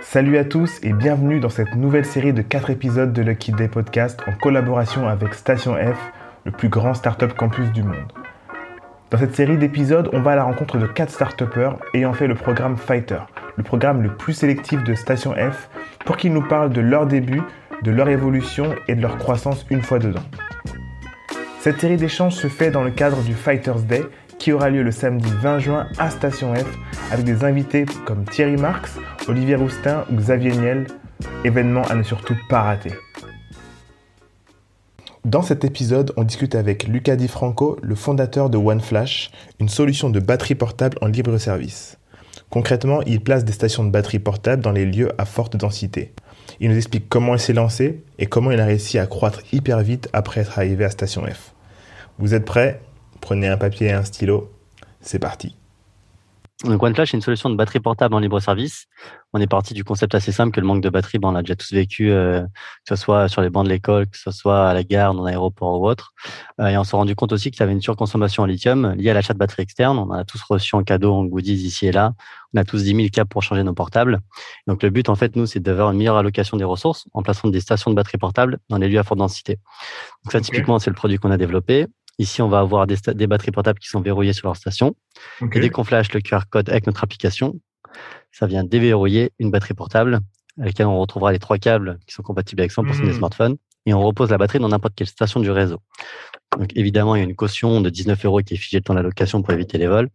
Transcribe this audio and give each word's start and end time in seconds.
Salut 0.00 0.38
à 0.38 0.44
tous 0.44 0.80
et 0.82 0.92
bienvenue 0.92 1.38
dans 1.38 1.50
cette 1.50 1.76
nouvelle 1.76 2.06
série 2.06 2.32
de 2.32 2.40
4 2.40 2.70
épisodes 2.70 3.12
de 3.12 3.22
Lucky 3.22 3.52
Day 3.52 3.68
Podcast 3.68 4.20
en 4.26 4.32
collaboration 4.32 5.06
avec 5.06 5.34
Station 5.34 5.74
F, 5.74 5.98
le 6.44 6.50
plus 6.50 6.68
grand 6.68 6.94
startup 6.94 7.34
campus 7.34 7.70
du 7.72 7.82
monde. 7.82 8.12
Dans 9.10 9.18
cette 9.18 9.34
série 9.34 9.58
d'épisodes, 9.58 10.08
on 10.12 10.20
va 10.20 10.32
à 10.32 10.36
la 10.36 10.44
rencontre 10.44 10.78
de 10.78 10.86
4 10.86 11.10
start 11.10 11.42
ayant 11.94 12.14
fait 12.14 12.26
le 12.26 12.34
programme 12.34 12.76
Fighter, 12.76 13.20
le 13.56 13.62
programme 13.62 14.02
le 14.02 14.14
plus 14.14 14.32
sélectif 14.32 14.82
de 14.82 14.94
Station 14.94 15.34
F, 15.34 15.68
pour 16.04 16.16
qu'ils 16.16 16.32
nous 16.32 16.48
parlent 16.48 16.72
de 16.72 16.80
leur 16.80 17.06
début, 17.06 17.42
de 17.82 17.90
leur 17.90 18.08
évolution 18.08 18.74
et 18.88 18.94
de 18.94 19.02
leur 19.02 19.18
croissance 19.18 19.66
une 19.70 19.82
fois 19.82 19.98
dedans. 19.98 20.24
Cette 21.60 21.80
série 21.80 21.96
d'échanges 21.96 22.34
se 22.34 22.48
fait 22.48 22.70
dans 22.70 22.82
le 22.82 22.90
cadre 22.90 23.22
du 23.22 23.34
Fighters 23.34 23.82
Day 23.82 24.02
qui 24.42 24.50
aura 24.50 24.70
lieu 24.70 24.82
le 24.82 24.90
samedi 24.90 25.30
20 25.40 25.58
juin 25.60 25.86
à 25.98 26.10
Station 26.10 26.52
F 26.52 26.66
avec 27.12 27.24
des 27.24 27.44
invités 27.44 27.86
comme 28.04 28.24
Thierry 28.24 28.56
Marx, 28.56 28.98
Olivier 29.28 29.54
Roustin 29.54 30.04
ou 30.10 30.16
Xavier 30.16 30.50
Niel, 30.50 30.88
événement 31.44 31.82
à 31.82 31.94
ne 31.94 32.02
surtout 32.02 32.34
pas 32.48 32.62
rater. 32.62 32.90
Dans 35.24 35.42
cet 35.42 35.64
épisode, 35.64 36.12
on 36.16 36.24
discute 36.24 36.56
avec 36.56 36.88
Lucas 36.88 37.14
Di 37.14 37.28
Franco, 37.28 37.78
le 37.82 37.94
fondateur 37.94 38.50
de 38.50 38.58
OneFlash, 38.58 39.30
une 39.60 39.68
solution 39.68 40.10
de 40.10 40.18
batterie 40.18 40.56
portable 40.56 40.98
en 41.02 41.06
libre 41.06 41.38
service. 41.38 41.96
Concrètement, 42.50 43.00
il 43.02 43.20
place 43.20 43.44
des 43.44 43.52
stations 43.52 43.84
de 43.84 43.90
batterie 43.90 44.18
portable 44.18 44.60
dans 44.60 44.72
les 44.72 44.86
lieux 44.86 45.12
à 45.18 45.24
forte 45.24 45.56
densité. 45.56 46.14
Il 46.58 46.68
nous 46.68 46.76
explique 46.76 47.08
comment 47.08 47.34
il 47.34 47.40
s'est 47.40 47.52
lancé 47.52 48.02
et 48.18 48.26
comment 48.26 48.50
il 48.50 48.58
a 48.58 48.64
réussi 48.64 48.98
à 48.98 49.06
croître 49.06 49.42
hyper 49.52 49.82
vite 49.82 50.08
après 50.12 50.40
être 50.40 50.58
arrivé 50.58 50.84
à 50.84 50.90
Station 50.90 51.22
F. 51.26 51.54
Vous 52.18 52.34
êtes 52.34 52.44
prêts? 52.44 52.80
Prenez 53.22 53.48
un 53.48 53.56
papier 53.56 53.86
et 53.86 53.92
un 53.92 54.04
stylo. 54.04 54.50
C'est 55.00 55.20
parti. 55.20 55.56
Donc 56.64 56.82
OneFlash 56.82 57.14
est 57.14 57.16
une 57.16 57.22
solution 57.22 57.50
de 57.50 57.56
batterie 57.56 57.80
portable 57.80 58.14
en 58.14 58.18
libre 58.18 58.38
service. 58.40 58.86
On 59.32 59.40
est 59.40 59.46
parti 59.46 59.74
du 59.74 59.84
concept 59.84 60.14
assez 60.14 60.32
simple 60.32 60.52
que 60.52 60.60
le 60.60 60.66
manque 60.66 60.82
de 60.82 60.90
batterie, 60.90 61.18
ben, 61.18 61.28
on 61.28 61.32
l'a 61.32 61.42
déjà 61.42 61.56
tous 61.56 61.72
vécu, 61.72 62.10
euh, 62.10 62.42
que 62.42 62.48
ce 62.88 62.96
soit 62.96 63.28
sur 63.28 63.42
les 63.42 63.48
bancs 63.48 63.64
de 63.64 63.70
l'école, 63.70 64.06
que 64.06 64.18
ce 64.18 64.30
soit 64.30 64.68
à 64.68 64.74
la 64.74 64.84
gare, 64.84 65.14
dans 65.14 65.24
l'aéroport 65.24 65.80
ou 65.80 65.88
autre. 65.88 66.12
Euh, 66.60 66.66
et 66.66 66.76
on 66.76 66.84
s'est 66.84 66.96
rendu 66.96 67.16
compte 67.16 67.32
aussi 67.32 67.50
qu'il 67.50 67.60
y 67.60 67.62
avait 67.62 67.72
une 67.72 67.80
surconsommation 67.80 68.42
en 68.42 68.46
lithium 68.46 68.92
liée 68.96 69.10
à 69.10 69.14
l'achat 69.14 69.34
de 69.34 69.38
batteries 69.38 69.62
externes. 69.62 69.98
On 69.98 70.02
en 70.02 70.12
a 70.12 70.24
tous 70.24 70.42
reçu 70.42 70.74
en 70.74 70.82
cadeau, 70.82 71.14
en 71.14 71.24
goodies 71.24 71.54
ici 71.54 71.86
et 71.86 71.92
là. 71.92 72.14
On 72.54 72.60
a 72.60 72.64
tous 72.64 72.82
10 72.82 72.94
000 72.94 73.08
câbles 73.12 73.28
pour 73.28 73.42
changer 73.42 73.62
nos 73.62 73.74
portables. 73.74 74.20
Donc 74.66 74.82
le 74.82 74.90
but, 74.90 75.08
en 75.08 75.14
fait, 75.14 75.36
nous, 75.36 75.46
c'est 75.46 75.60
d'avoir 75.60 75.90
une 75.90 75.98
meilleure 75.98 76.16
allocation 76.16 76.56
des 76.56 76.64
ressources 76.64 77.06
en 77.12 77.22
plaçant 77.22 77.48
des 77.48 77.60
stations 77.60 77.90
de 77.90 77.96
batterie 77.96 78.18
portable 78.18 78.58
dans 78.68 78.78
les 78.78 78.88
lieux 78.88 78.98
à 78.98 79.04
forte 79.04 79.18
densité. 79.18 79.58
Donc 80.24 80.32
ça, 80.32 80.40
typiquement, 80.40 80.78
c'est 80.78 80.90
le 80.90 80.96
produit 80.96 81.18
qu'on 81.18 81.30
a 81.30 81.36
développé. 81.36 81.86
Ici, 82.22 82.40
on 82.40 82.48
va 82.48 82.60
avoir 82.60 82.86
des, 82.86 83.26
batteries 83.26 83.50
portables 83.50 83.80
qui 83.80 83.88
sont 83.88 84.00
verrouillées 84.00 84.32
sur 84.32 84.46
leur 84.46 84.54
station. 84.56 84.94
Et 85.40 85.58
dès 85.58 85.70
qu'on 85.70 85.82
flash 85.82 86.12
le 86.12 86.20
QR 86.20 86.42
code 86.48 86.70
avec 86.70 86.86
notre 86.86 87.02
application, 87.02 87.58
ça 88.30 88.46
vient 88.46 88.62
déverrouiller 88.62 89.32
une 89.40 89.50
batterie 89.50 89.74
portable 89.74 90.20
avec 90.56 90.74
laquelle 90.74 90.86
on 90.86 91.00
retrouvera 91.00 91.32
les 91.32 91.40
trois 91.40 91.58
câbles 91.58 91.98
qui 92.06 92.14
sont 92.14 92.22
compatibles 92.22 92.60
avec 92.60 92.70
100% 92.70 93.02
des 93.02 93.10
hmm. 93.10 93.12
smartphones 93.14 93.56
et 93.86 93.92
on 93.92 94.00
repose 94.00 94.30
la 94.30 94.38
batterie 94.38 94.60
dans 94.60 94.68
n'importe 94.68 94.94
quelle 94.94 95.08
station 95.08 95.40
du 95.40 95.50
réseau. 95.50 95.80
Donc 96.56 96.70
évidemment, 96.76 97.16
il 97.16 97.18
y 97.18 97.22
a 97.22 97.24
une 97.24 97.34
caution 97.34 97.80
de 97.80 97.90
19 97.90 98.24
euros 98.24 98.40
qui 98.40 98.54
est 98.54 98.56
figée 98.56 98.80
dans 98.80 98.94
la 98.94 99.02
location 99.02 99.42
pour 99.42 99.52
éviter 99.52 99.76
les 99.78 99.88
vols. 99.88 100.08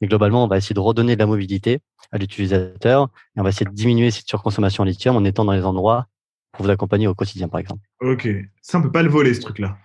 Mais 0.00 0.08
globalement, 0.08 0.42
on 0.42 0.48
va 0.48 0.56
essayer 0.56 0.74
de 0.74 0.80
redonner 0.80 1.14
de 1.14 1.20
la 1.20 1.26
mobilité 1.26 1.78
à 2.10 2.18
l'utilisateur 2.18 3.08
et 3.36 3.40
on 3.40 3.44
va 3.44 3.50
essayer 3.50 3.66
de 3.66 3.74
diminuer 3.74 4.10
cette 4.10 4.26
surconsommation 4.26 4.82
en 4.82 4.86
lithium 4.86 5.14
en 5.14 5.24
étant 5.24 5.44
dans 5.44 5.52
les 5.52 5.64
endroits 5.64 6.08
pour 6.50 6.64
vous 6.64 6.72
accompagner 6.72 7.06
au 7.06 7.14
quotidien, 7.14 7.46
par 7.46 7.60
exemple. 7.60 7.82
Ok, 8.00 8.28
ça 8.62 8.78
on 8.78 8.82
peut 8.82 8.90
pas 8.90 9.04
le 9.04 9.10
voler 9.10 9.32
ce 9.34 9.42
truc-là. 9.42 9.78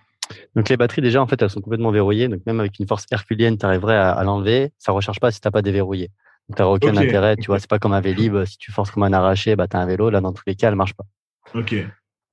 Donc 0.54 0.68
les 0.68 0.76
batteries 0.76 1.02
déjà 1.02 1.22
en 1.22 1.26
fait 1.26 1.40
elles 1.40 1.50
sont 1.50 1.60
complètement 1.60 1.90
verrouillées. 1.90 2.28
Donc 2.28 2.40
même 2.46 2.60
avec 2.60 2.78
une 2.78 2.86
force 2.86 3.06
herculienne, 3.10 3.58
tu 3.58 3.66
arriverais 3.66 3.96
à, 3.96 4.22
l'enlever. 4.24 4.72
Ça 4.78 4.92
recharge 4.92 5.20
pas 5.20 5.30
si 5.30 5.40
t'as 5.40 5.50
pas 5.50 5.62
déverrouillé. 5.62 6.10
Donc 6.48 6.56
t'as 6.56 6.66
aucun 6.66 6.96
intérêt. 6.96 7.36
Tu 7.36 7.46
vois, 7.46 7.58
c'est 7.58 7.68
pas 7.68 7.78
comme 7.78 7.92
un 7.92 8.00
Vélib. 8.00 8.44
Si 8.44 8.58
tu 8.58 8.72
forces 8.72 8.90
comme 8.90 9.02
un 9.02 9.12
arraché, 9.12 9.56
bah 9.56 9.68
t'as 9.68 9.78
un 9.78 9.86
vélo. 9.86 10.10
Là 10.10 10.20
dans 10.20 10.32
tous 10.32 10.44
les 10.46 10.54
cas, 10.54 10.68
elle 10.68 10.76
marche 10.76 10.94
pas. 10.94 11.04
Ok. 11.54 11.74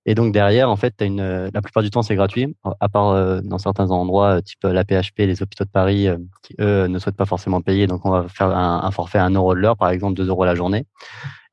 Et 0.08 0.14
donc 0.14 0.34
derrière, 0.34 0.70
en 0.70 0.76
fait, 0.76 1.02
as 1.02 1.06
une, 1.06 1.50
la 1.52 1.62
plupart 1.62 1.82
du 1.82 1.90
temps, 1.90 2.04
c'est 2.04 2.16
gratuit, 2.16 2.56
à 2.80 2.90
part 2.90 3.10
euh, 3.10 3.42
dans 3.44 3.58
certains 3.58 3.90
endroits, 3.90 4.38
euh, 4.38 4.42
type 4.42 4.64
la 4.64 4.84
PHP, 4.84 5.20
les 5.20 5.42
hôpitaux 5.42 5.66
de 5.66 5.70
Paris, 5.70 6.08
euh, 6.08 6.18
qui 6.44 6.56
eux 6.60 6.86
ne 6.86 7.00
souhaitent 7.00 7.16
pas 7.16 7.26
forcément 7.26 7.62
payer. 7.62 7.88
Donc 7.88 8.06
on 8.06 8.12
va 8.12 8.28
faire 8.28 8.56
un, 8.56 8.84
un 8.84 8.92
forfait 8.92 9.18
à 9.18 9.26
1 9.26 9.32
euro 9.32 9.56
de 9.56 9.60
l'heure, 9.60 9.78
par 9.78 9.90
exemple 9.90 10.16
2 10.16 10.28
euros 10.28 10.46
la 10.46 10.54
journée. 10.54 10.86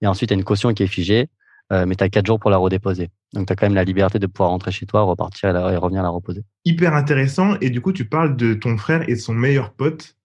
Et 0.02 0.06
ensuite, 0.06 0.30
il 0.30 0.34
y 0.34 0.36
a 0.36 0.38
une 0.38 0.44
caution 0.44 0.74
qui 0.74 0.82
est 0.82 0.88
figée. 0.88 1.28
Euh, 1.72 1.86
mais 1.86 1.94
tu 1.94 2.04
as 2.04 2.08
4 2.08 2.26
jours 2.26 2.38
pour 2.38 2.50
la 2.50 2.58
redéposer. 2.58 3.10
Donc, 3.32 3.46
tu 3.46 3.52
as 3.52 3.56
quand 3.56 3.66
même 3.66 3.74
la 3.74 3.84
liberté 3.84 4.18
de 4.18 4.26
pouvoir 4.26 4.50
rentrer 4.50 4.72
chez 4.72 4.86
toi, 4.86 5.02
repartir 5.02 5.48
et, 5.50 5.76
revenir 5.76 6.02
la 6.02 6.10
reposer. 6.10 6.42
Hyper 6.64 6.94
intéressant. 6.94 7.56
Et 7.60 7.70
du 7.70 7.80
coup, 7.80 7.92
tu 7.92 8.04
parles 8.04 8.36
de 8.36 8.54
ton 8.54 8.76
frère 8.76 9.08
et 9.08 9.14
de 9.14 9.20
son 9.20 9.32
meilleur 9.32 9.72
pote, 9.72 10.16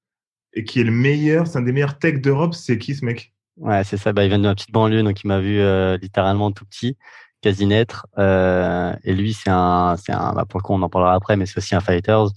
et 0.53 0.64
qui 0.64 0.81
est 0.81 0.84
le 0.84 0.92
meilleur, 0.92 1.47
c'est 1.47 1.58
un 1.58 1.62
des 1.62 1.72
meilleurs 1.72 2.00
techs 2.00 2.22
d'Europe. 2.22 2.53
C'est 2.53 2.78
qui 2.78 2.96
ce 2.96 3.06
mec? 3.06 3.34
Ouais, 3.58 3.84
c'est 3.84 3.97
ça. 3.97 4.12
Bah, 4.12 4.24
il 4.26 4.30
vient 4.30 4.40
de 4.40 4.44
ma 4.44 4.56
petite 4.56 4.72
banlieue, 4.72 5.03
donc 5.03 5.24
il 5.24 5.28
m'a 5.28 5.40
vu 5.40 5.59
euh, 5.59 5.97
littéralement 6.02 6.52
tout 6.52 6.66
petit, 6.66 6.97
quasi 7.42 7.66
naître. 7.66 8.08
Euh, 8.18 8.94
et 9.03 9.14
lui, 9.14 9.34
c'est 9.34 9.50
un, 9.50 9.96
c'est 9.97 10.12
un, 10.12 10.34
bah, 10.34 10.46
pour 10.46 10.59
le 10.59 10.64
coup, 10.64 10.74
on 10.74 10.81
en 10.81 10.90
parlera 10.90 11.14
après, 11.14 11.38
mais 11.38 11.46
c'est 11.46 11.59
aussi 11.59 11.76
un 11.76 11.81
fighters. 11.81 12.28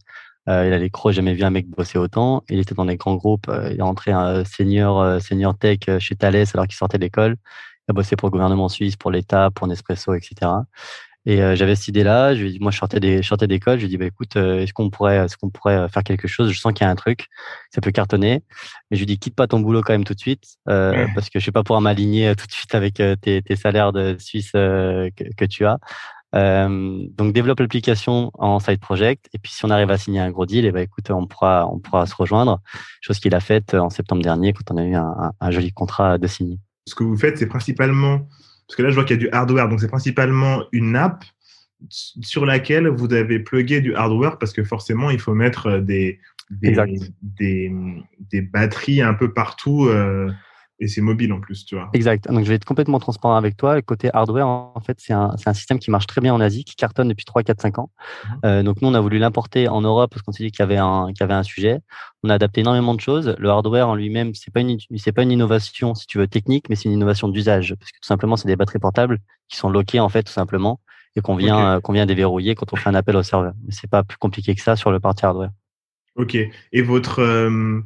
Il 0.46 0.72
a 0.72 0.78
les 0.78 0.90
crocs, 0.90 1.12
jamais 1.12 1.34
vu 1.34 1.44
un 1.44 1.50
mec 1.50 1.68
bosser 1.68 1.96
autant. 1.96 2.42
Il 2.48 2.58
était 2.58 2.74
dans 2.74 2.84
des 2.84 2.96
grands 2.96 3.14
groupes. 3.14 3.48
il 3.70 3.78
est 3.78 3.82
rentré 3.82 4.10
un 4.10 4.44
senior, 4.44 5.20
senior 5.20 5.56
tech 5.56 5.78
chez 6.00 6.16
Thales 6.16 6.44
alors 6.54 6.66
qu'il 6.66 6.74
sortait 6.74 6.98
de 6.98 7.06
l'école 7.88 7.90
a 7.90 7.92
bossé 7.92 8.16
pour 8.16 8.28
le 8.28 8.32
gouvernement 8.32 8.68
suisse, 8.68 8.96
pour 8.96 9.10
l'État, 9.10 9.50
pour 9.50 9.66
Nespresso, 9.66 10.14
etc. 10.14 10.50
Et 11.26 11.42
euh, 11.42 11.54
j'avais 11.54 11.76
cette 11.76 11.88
idée-là. 11.88 12.34
Je 12.34 12.46
moi, 12.60 12.70
je 12.70 12.78
sortais 12.78 13.00
des, 13.00 13.22
je 13.22 13.34
d'école. 13.34 13.78
Je 13.78 13.80
lui 13.80 13.86
ai 13.86 13.88
dit, 13.88 13.96
bah, 13.98 14.06
écoute, 14.06 14.36
euh, 14.36 14.60
est-ce 14.60 14.72
qu'on 14.72 14.88
pourrait, 14.90 15.16
est-ce 15.16 15.36
qu'on 15.36 15.50
pourrait 15.50 15.76
euh, 15.76 15.88
faire 15.88 16.02
quelque 16.02 16.26
chose? 16.28 16.50
Je 16.50 16.58
sens 16.58 16.72
qu'il 16.72 16.84
y 16.84 16.88
a 16.88 16.90
un 16.90 16.96
truc, 16.96 17.26
ça 17.74 17.80
peut 17.80 17.90
cartonner. 17.90 18.42
Mais 18.90 18.96
je 18.96 19.00
lui 19.02 19.06
dis, 19.06 19.18
quitte 19.18 19.34
pas 19.34 19.46
ton 19.46 19.60
boulot 19.60 19.82
quand 19.82 19.92
même 19.92 20.04
tout 20.04 20.14
de 20.14 20.20
suite, 20.20 20.44
parce 20.64 21.28
que 21.30 21.38
je 21.38 21.46
vais 21.46 21.52
pas 21.52 21.62
pouvoir 21.62 21.80
m'aligner 21.82 22.34
tout 22.36 22.46
de 22.46 22.52
suite 22.52 22.74
avec 22.74 22.94
tes, 22.94 23.42
tes, 23.42 23.56
salaires 23.56 23.92
de 23.92 24.16
Suisse 24.18 24.52
que, 24.52 25.10
que, 25.36 25.44
tu 25.44 25.66
as. 25.66 25.78
donc 26.32 27.32
développe 27.32 27.60
l'application 27.60 28.30
en 28.34 28.58
side 28.60 28.80
project. 28.80 29.28
Et 29.34 29.38
puis 29.38 29.52
si 29.52 29.64
on 29.64 29.70
arrive 29.70 29.90
à 29.90 29.98
signer 29.98 30.20
un 30.20 30.30
gros 30.30 30.46
deal, 30.46 30.64
et 30.64 30.68
eh 30.68 30.72
ben 30.72 30.82
écoute, 30.82 31.10
on 31.10 31.26
pourra, 31.26 31.68
on 31.68 31.78
pourra 31.78 32.06
se 32.06 32.14
rejoindre. 32.14 32.60
Chose 33.00 33.20
qu'il 33.20 33.34
a 33.34 33.40
faite 33.40 33.74
en 33.74 33.90
septembre 33.90 34.22
dernier 34.22 34.52
quand 34.52 34.72
on 34.74 34.78
a 34.78 34.84
eu 34.84 34.94
un, 34.94 35.02
un, 35.02 35.32
un 35.40 35.50
joli 35.50 35.72
contrat 35.72 36.18
de 36.18 36.26
signer 36.26 36.58
ce 36.86 36.94
que 36.94 37.04
vous 37.04 37.16
faites, 37.16 37.38
c'est 37.38 37.46
principalement, 37.46 38.28
parce 38.66 38.76
que 38.76 38.82
là, 38.82 38.90
je 38.90 38.94
vois 38.94 39.04
qu'il 39.04 39.16
y 39.16 39.18
a 39.18 39.22
du 39.22 39.30
hardware, 39.30 39.68
donc 39.68 39.80
c'est 39.80 39.88
principalement 39.88 40.64
une 40.72 40.96
app 40.96 41.24
sur 41.88 42.44
laquelle 42.44 42.88
vous 42.88 43.12
avez 43.12 43.38
plugué 43.38 43.80
du 43.80 43.94
hardware 43.94 44.38
parce 44.38 44.52
que 44.52 44.64
forcément, 44.64 45.10
il 45.10 45.18
faut 45.18 45.34
mettre 45.34 45.78
des, 45.78 46.20
des, 46.50 47.72
des, 48.30 48.40
batteries 48.42 49.02
un 49.02 49.14
peu 49.14 49.32
partout. 49.32 49.86
Euh, 49.86 50.30
et 50.80 50.88
c'est 50.88 51.02
mobile 51.02 51.32
en 51.34 51.40
plus, 51.40 51.66
tu 51.66 51.74
vois. 51.74 51.90
Exact. 51.92 52.26
Donc, 52.26 52.42
je 52.42 52.48
vais 52.48 52.54
être 52.54 52.64
complètement 52.64 52.98
transparent 52.98 53.36
avec 53.36 53.54
toi. 53.56 53.74
Le 53.74 53.82
côté 53.82 54.08
hardware, 54.14 54.48
en 54.48 54.80
fait, 54.80 54.96
c'est 54.98 55.12
un, 55.12 55.36
un, 55.44 55.52
système 55.52 55.78
qui 55.78 55.90
marche 55.90 56.06
très 56.06 56.22
bien 56.22 56.32
en 56.32 56.40
Asie, 56.40 56.64
qui 56.64 56.74
cartonne 56.74 57.08
depuis 57.08 57.26
3, 57.26 57.42
4, 57.42 57.60
5 57.60 57.78
ans. 57.78 57.90
Mhm. 58.24 58.38
Euh, 58.46 58.62
donc, 58.62 58.80
nous, 58.80 58.88
on 58.88 58.94
a 58.94 59.00
voulu 59.00 59.18
l'importer 59.18 59.68
en 59.68 59.82
Europe 59.82 60.10
parce 60.10 60.22
qu'on 60.22 60.32
s'est 60.32 60.42
dit 60.42 60.50
qu'il 60.50 60.60
y 60.60 60.62
avait 60.62 60.78
un, 60.78 61.08
qu'il 61.08 61.20
y 61.20 61.22
avait 61.22 61.34
un 61.34 61.42
sujet. 61.42 61.80
On 62.22 62.30
a 62.30 62.34
adapté 62.34 62.62
énormément 62.62 62.94
de 62.94 63.00
choses. 63.00 63.34
Le 63.38 63.50
hardware 63.50 63.88
en 63.88 63.94
lui-même, 63.94 64.34
c'est 64.34 64.50
pas 64.50 64.60
une, 64.60 64.78
c'est 64.96 65.12
pas 65.12 65.22
une 65.22 65.32
innovation, 65.32 65.94
si 65.94 66.06
tu 66.06 66.16
veux, 66.16 66.26
technique, 66.26 66.70
mais 66.70 66.76
c'est 66.76 66.88
une 66.88 66.94
innovation 66.94 67.28
d'usage. 67.28 67.74
Parce 67.78 67.92
que 67.92 67.98
tout 67.98 68.08
simplement, 68.08 68.36
c'est 68.36 68.48
des 68.48 68.56
batteries 68.56 68.78
portables 68.78 69.18
qui 69.48 69.58
sont 69.58 69.68
loquées, 69.68 70.00
en 70.00 70.08
fait, 70.08 70.22
tout 70.22 70.32
simplement, 70.32 70.80
et 71.14 71.20
qu'on 71.20 71.36
vient, 71.36 71.76
euh, 71.76 71.80
qu'on 71.80 71.92
vient 71.92 72.06
déverrouiller 72.06 72.54
quand 72.54 72.72
on 72.72 72.76
fait 72.76 72.88
un 72.88 72.94
appel 72.94 73.16
au 73.16 73.22
serveur. 73.22 73.52
Mais 73.66 73.72
c'est 73.72 73.90
pas 73.90 74.02
plus 74.02 74.16
compliqué 74.16 74.54
que 74.54 74.62
ça 74.62 74.76
sur 74.76 74.90
le 74.90 74.98
parti 74.98 75.26
hardware. 75.26 75.50
Ok. 76.16 76.36
Et 76.72 76.82
votre, 76.82 77.20
euh, 77.20 77.80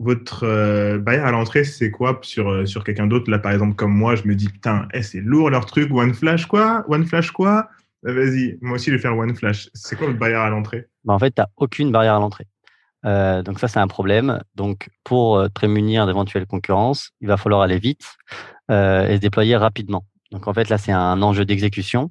votre 0.00 0.44
euh, 0.44 0.98
barrière 0.98 1.26
à 1.26 1.30
l'entrée, 1.30 1.62
c'est 1.62 1.90
quoi 1.90 2.18
sur, 2.22 2.48
euh, 2.48 2.64
sur 2.64 2.84
quelqu'un 2.84 3.06
d'autre? 3.06 3.30
Là, 3.30 3.38
par 3.38 3.52
exemple, 3.52 3.74
comme 3.74 3.92
moi, 3.92 4.16
je 4.16 4.26
me 4.26 4.34
dis, 4.34 4.48
putain, 4.48 4.88
eh, 4.94 5.02
c'est 5.02 5.20
lourd 5.20 5.50
leur 5.50 5.66
truc, 5.66 5.92
One 5.92 6.14
Flash 6.14 6.46
quoi? 6.46 6.84
One 6.88 7.04
Flash 7.04 7.30
quoi? 7.30 7.68
Bah, 8.02 8.12
Vas-y, 8.14 8.56
moi 8.62 8.76
aussi, 8.76 8.86
je 8.86 8.96
vais 8.96 9.00
faire 9.00 9.16
One 9.16 9.36
Flash. 9.36 9.68
C'est 9.74 9.96
quoi 9.96 10.06
votre 10.06 10.18
barrière 10.18 10.40
à 10.40 10.48
l'entrée? 10.48 10.86
Bah, 11.04 11.12
En 11.12 11.18
fait, 11.18 11.32
tu 11.32 11.42
n'as 11.42 11.48
aucune 11.58 11.92
barrière 11.92 12.14
à 12.14 12.18
l'entrée. 12.18 12.46
Euh, 13.04 13.42
donc 13.42 13.60
ça, 13.60 13.68
c'est 13.68 13.78
un 13.78 13.88
problème. 13.88 14.40
Donc, 14.54 14.88
pour 15.04 15.46
prémunir 15.54 16.06
d'éventuelles 16.06 16.46
concurrences, 16.46 17.10
il 17.20 17.28
va 17.28 17.36
falloir 17.36 17.60
aller 17.60 17.78
vite 17.78 18.06
et 18.70 19.16
se 19.16 19.20
déployer 19.20 19.56
rapidement. 19.56 20.06
Donc, 20.32 20.48
en 20.48 20.54
fait, 20.54 20.68
là, 20.70 20.78
c'est 20.78 20.92
un 20.92 21.20
enjeu 21.20 21.44
d'exécution. 21.44 22.10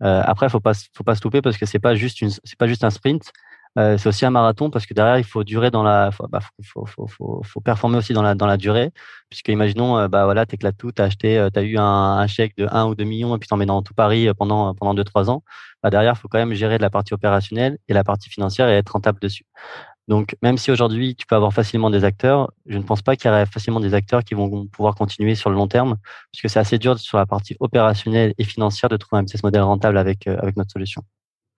après, 0.00 0.48
faut 0.50 0.60
pas, 0.60 0.72
faut 0.94 1.04
pas 1.04 1.14
se 1.14 1.22
louper 1.24 1.40
parce 1.40 1.56
que 1.56 1.64
c'est 1.66 1.78
pas 1.78 1.94
c'est 1.96 2.58
pas 2.58 2.66
juste 2.66 2.84
un 2.84 2.90
sprint. 2.90 3.32
Euh, 3.80 3.96
c'est 3.98 4.08
aussi 4.08 4.26
un 4.26 4.30
marathon 4.30 4.68
parce 4.70 4.84
que 4.86 4.94
derrière 4.94 5.18
il 5.18 5.24
faut 5.24 5.42
durer 5.44 5.70
dans 5.70 5.82
la, 5.82 6.10
faut, 6.10 6.26
bah, 6.28 6.40
faut, 6.62 7.60
performer 7.64 7.98
aussi 7.98 8.12
dans 8.12 8.22
la 8.22 8.34
dans 8.34 8.46
la 8.46 8.56
durée. 8.56 8.90
Puisque 9.30 9.48
imaginons, 9.48 9.96
euh, 9.96 10.08
bah 10.08 10.24
voilà, 10.24 10.44
t'éclates 10.44 10.76
tout, 10.76 10.92
t'as 10.92 11.04
acheté, 11.04 11.38
euh, 11.38 11.50
t'as 11.50 11.62
eu 11.62 11.76
un, 11.78 12.26
chèque 12.26 12.56
de 12.56 12.66
1 12.70 12.86
ou 12.86 12.94
2 12.94 13.04
millions 13.04 13.34
et 13.36 13.38
puis 13.38 13.48
t'en 13.48 13.56
mets 13.56 13.66
dans 13.66 13.82
tout 13.82 13.94
Paris 13.94 14.28
pendant 14.36 14.74
pendant 14.74 14.94
deux 14.94 15.04
trois 15.04 15.30
ans. 15.30 15.42
Bah 15.82 15.90
derrière, 15.90 16.18
faut 16.18 16.28
quand 16.28 16.38
même 16.38 16.52
gérer 16.52 16.76
de 16.78 16.82
la 16.82 16.90
partie 16.90 17.14
opérationnelle 17.14 17.78
et 17.88 17.94
la 17.94 18.04
partie 18.04 18.28
financière 18.28 18.68
et 18.68 18.72
être 18.74 18.90
rentable 18.90 19.20
dessus. 19.20 19.44
Donc 20.08 20.36
même 20.42 20.58
si 20.58 20.70
aujourd'hui 20.70 21.14
tu 21.16 21.26
peux 21.26 21.36
avoir 21.36 21.52
facilement 21.52 21.90
des 21.90 22.04
acteurs, 22.04 22.52
je 22.66 22.76
ne 22.78 22.82
pense 22.82 23.02
pas 23.02 23.16
qu'il 23.16 23.28
y 23.30 23.32
aurait 23.32 23.46
facilement 23.46 23.80
des 23.80 23.94
acteurs 23.94 24.24
qui 24.24 24.34
vont 24.34 24.66
pouvoir 24.66 24.94
continuer 24.96 25.34
sur 25.36 25.50
le 25.50 25.56
long 25.56 25.68
terme, 25.68 25.96
puisque 26.32 26.50
c'est 26.50 26.58
assez 26.58 26.78
dur 26.78 26.98
sur 26.98 27.18
la 27.18 27.26
partie 27.26 27.56
opérationnelle 27.60 28.34
et 28.38 28.44
financière 28.44 28.90
de 28.90 28.96
trouver 28.96 29.20
un 29.20 29.22
business 29.22 29.44
model 29.44 29.62
rentable 29.62 29.98
avec 29.98 30.26
avec 30.26 30.56
notre 30.56 30.72
solution. 30.72 31.02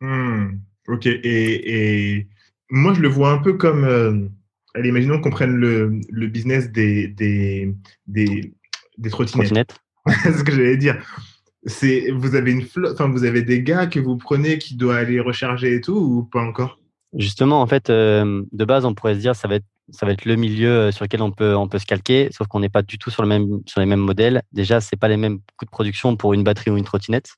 Hmm. 0.01 0.59
Ok, 0.89 1.07
et, 1.07 1.21
et, 1.25 2.27
moi 2.71 2.95
je 2.95 3.01
le 3.01 3.09
vois 3.09 3.31
un 3.31 3.39
peu 3.39 3.55
comme, 3.55 3.85
euh, 3.85 4.29
allez, 4.75 4.89
imaginons 4.89 5.21
qu'on 5.21 5.31
prenne 5.31 5.57
le, 5.57 6.01
le 6.11 6.27
business 6.27 6.71
des, 6.71 7.09
des, 7.09 7.75
des 8.07 8.53
Des 8.99 9.11
trottinettes. 9.11 9.77
c'est 10.23 10.33
ce 10.33 10.45
que 10.45 10.53
j'allais 10.53 10.77
dire. 10.77 11.03
C'est, 11.65 12.11
vous 12.11 12.35
avez 12.35 12.51
une 12.53 12.67
enfin, 12.91 13.09
vous 13.09 13.25
avez 13.25 13.43
des 13.43 13.63
gars 13.63 13.87
que 13.87 14.01
vous 14.01 14.17
prenez 14.17 14.59
qui 14.59 14.75
doivent 14.75 14.97
aller 14.97 15.21
recharger 15.21 15.77
et 15.77 15.81
tout 15.81 15.97
ou 15.97 16.25
pas 16.25 16.43
encore? 16.43 16.82
Justement, 17.17 17.61
en 17.61 17.67
fait, 17.67 17.91
euh, 17.91 18.43
de 18.53 18.65
base, 18.65 18.85
on 18.85 18.95
pourrait 18.95 19.15
se 19.15 19.21
dire 19.21 19.37
ça 19.37 19.49
va 19.49 19.57
être 19.57 19.67
ça 19.91 20.07
va 20.07 20.13
être 20.13 20.25
le 20.25 20.37
milieu 20.37 20.71
euh, 20.71 20.93
sur 20.93 21.05
lequel 21.05 21.23
on 21.23 21.31
peut 21.31 21.55
on 21.57 21.69
peut 21.69 21.79
se 21.79 21.87
calquer, 21.87 22.29
sauf 22.33 22.47
qu'on 22.47 22.61
n'est 22.61 22.69
pas 22.69 22.83
du 22.83 22.99
tout 22.99 23.11
sur 23.11 23.23
le 23.23 23.29
même 23.29 23.61
sur 23.67 23.81
les 23.81 23.87
mêmes 23.87 24.01
modèles. 24.01 24.43
Déjà, 24.53 24.81
c'est 24.81 24.97
pas 24.97 25.09
les 25.09 25.17
mêmes 25.17 25.41
coûts 25.57 25.65
de 25.65 25.71
production 25.71 26.17
pour 26.17 26.35
une 26.35 26.45
batterie 26.45 26.71
ou 26.71 26.77
une 26.77 26.85
trottinette. 26.85 27.31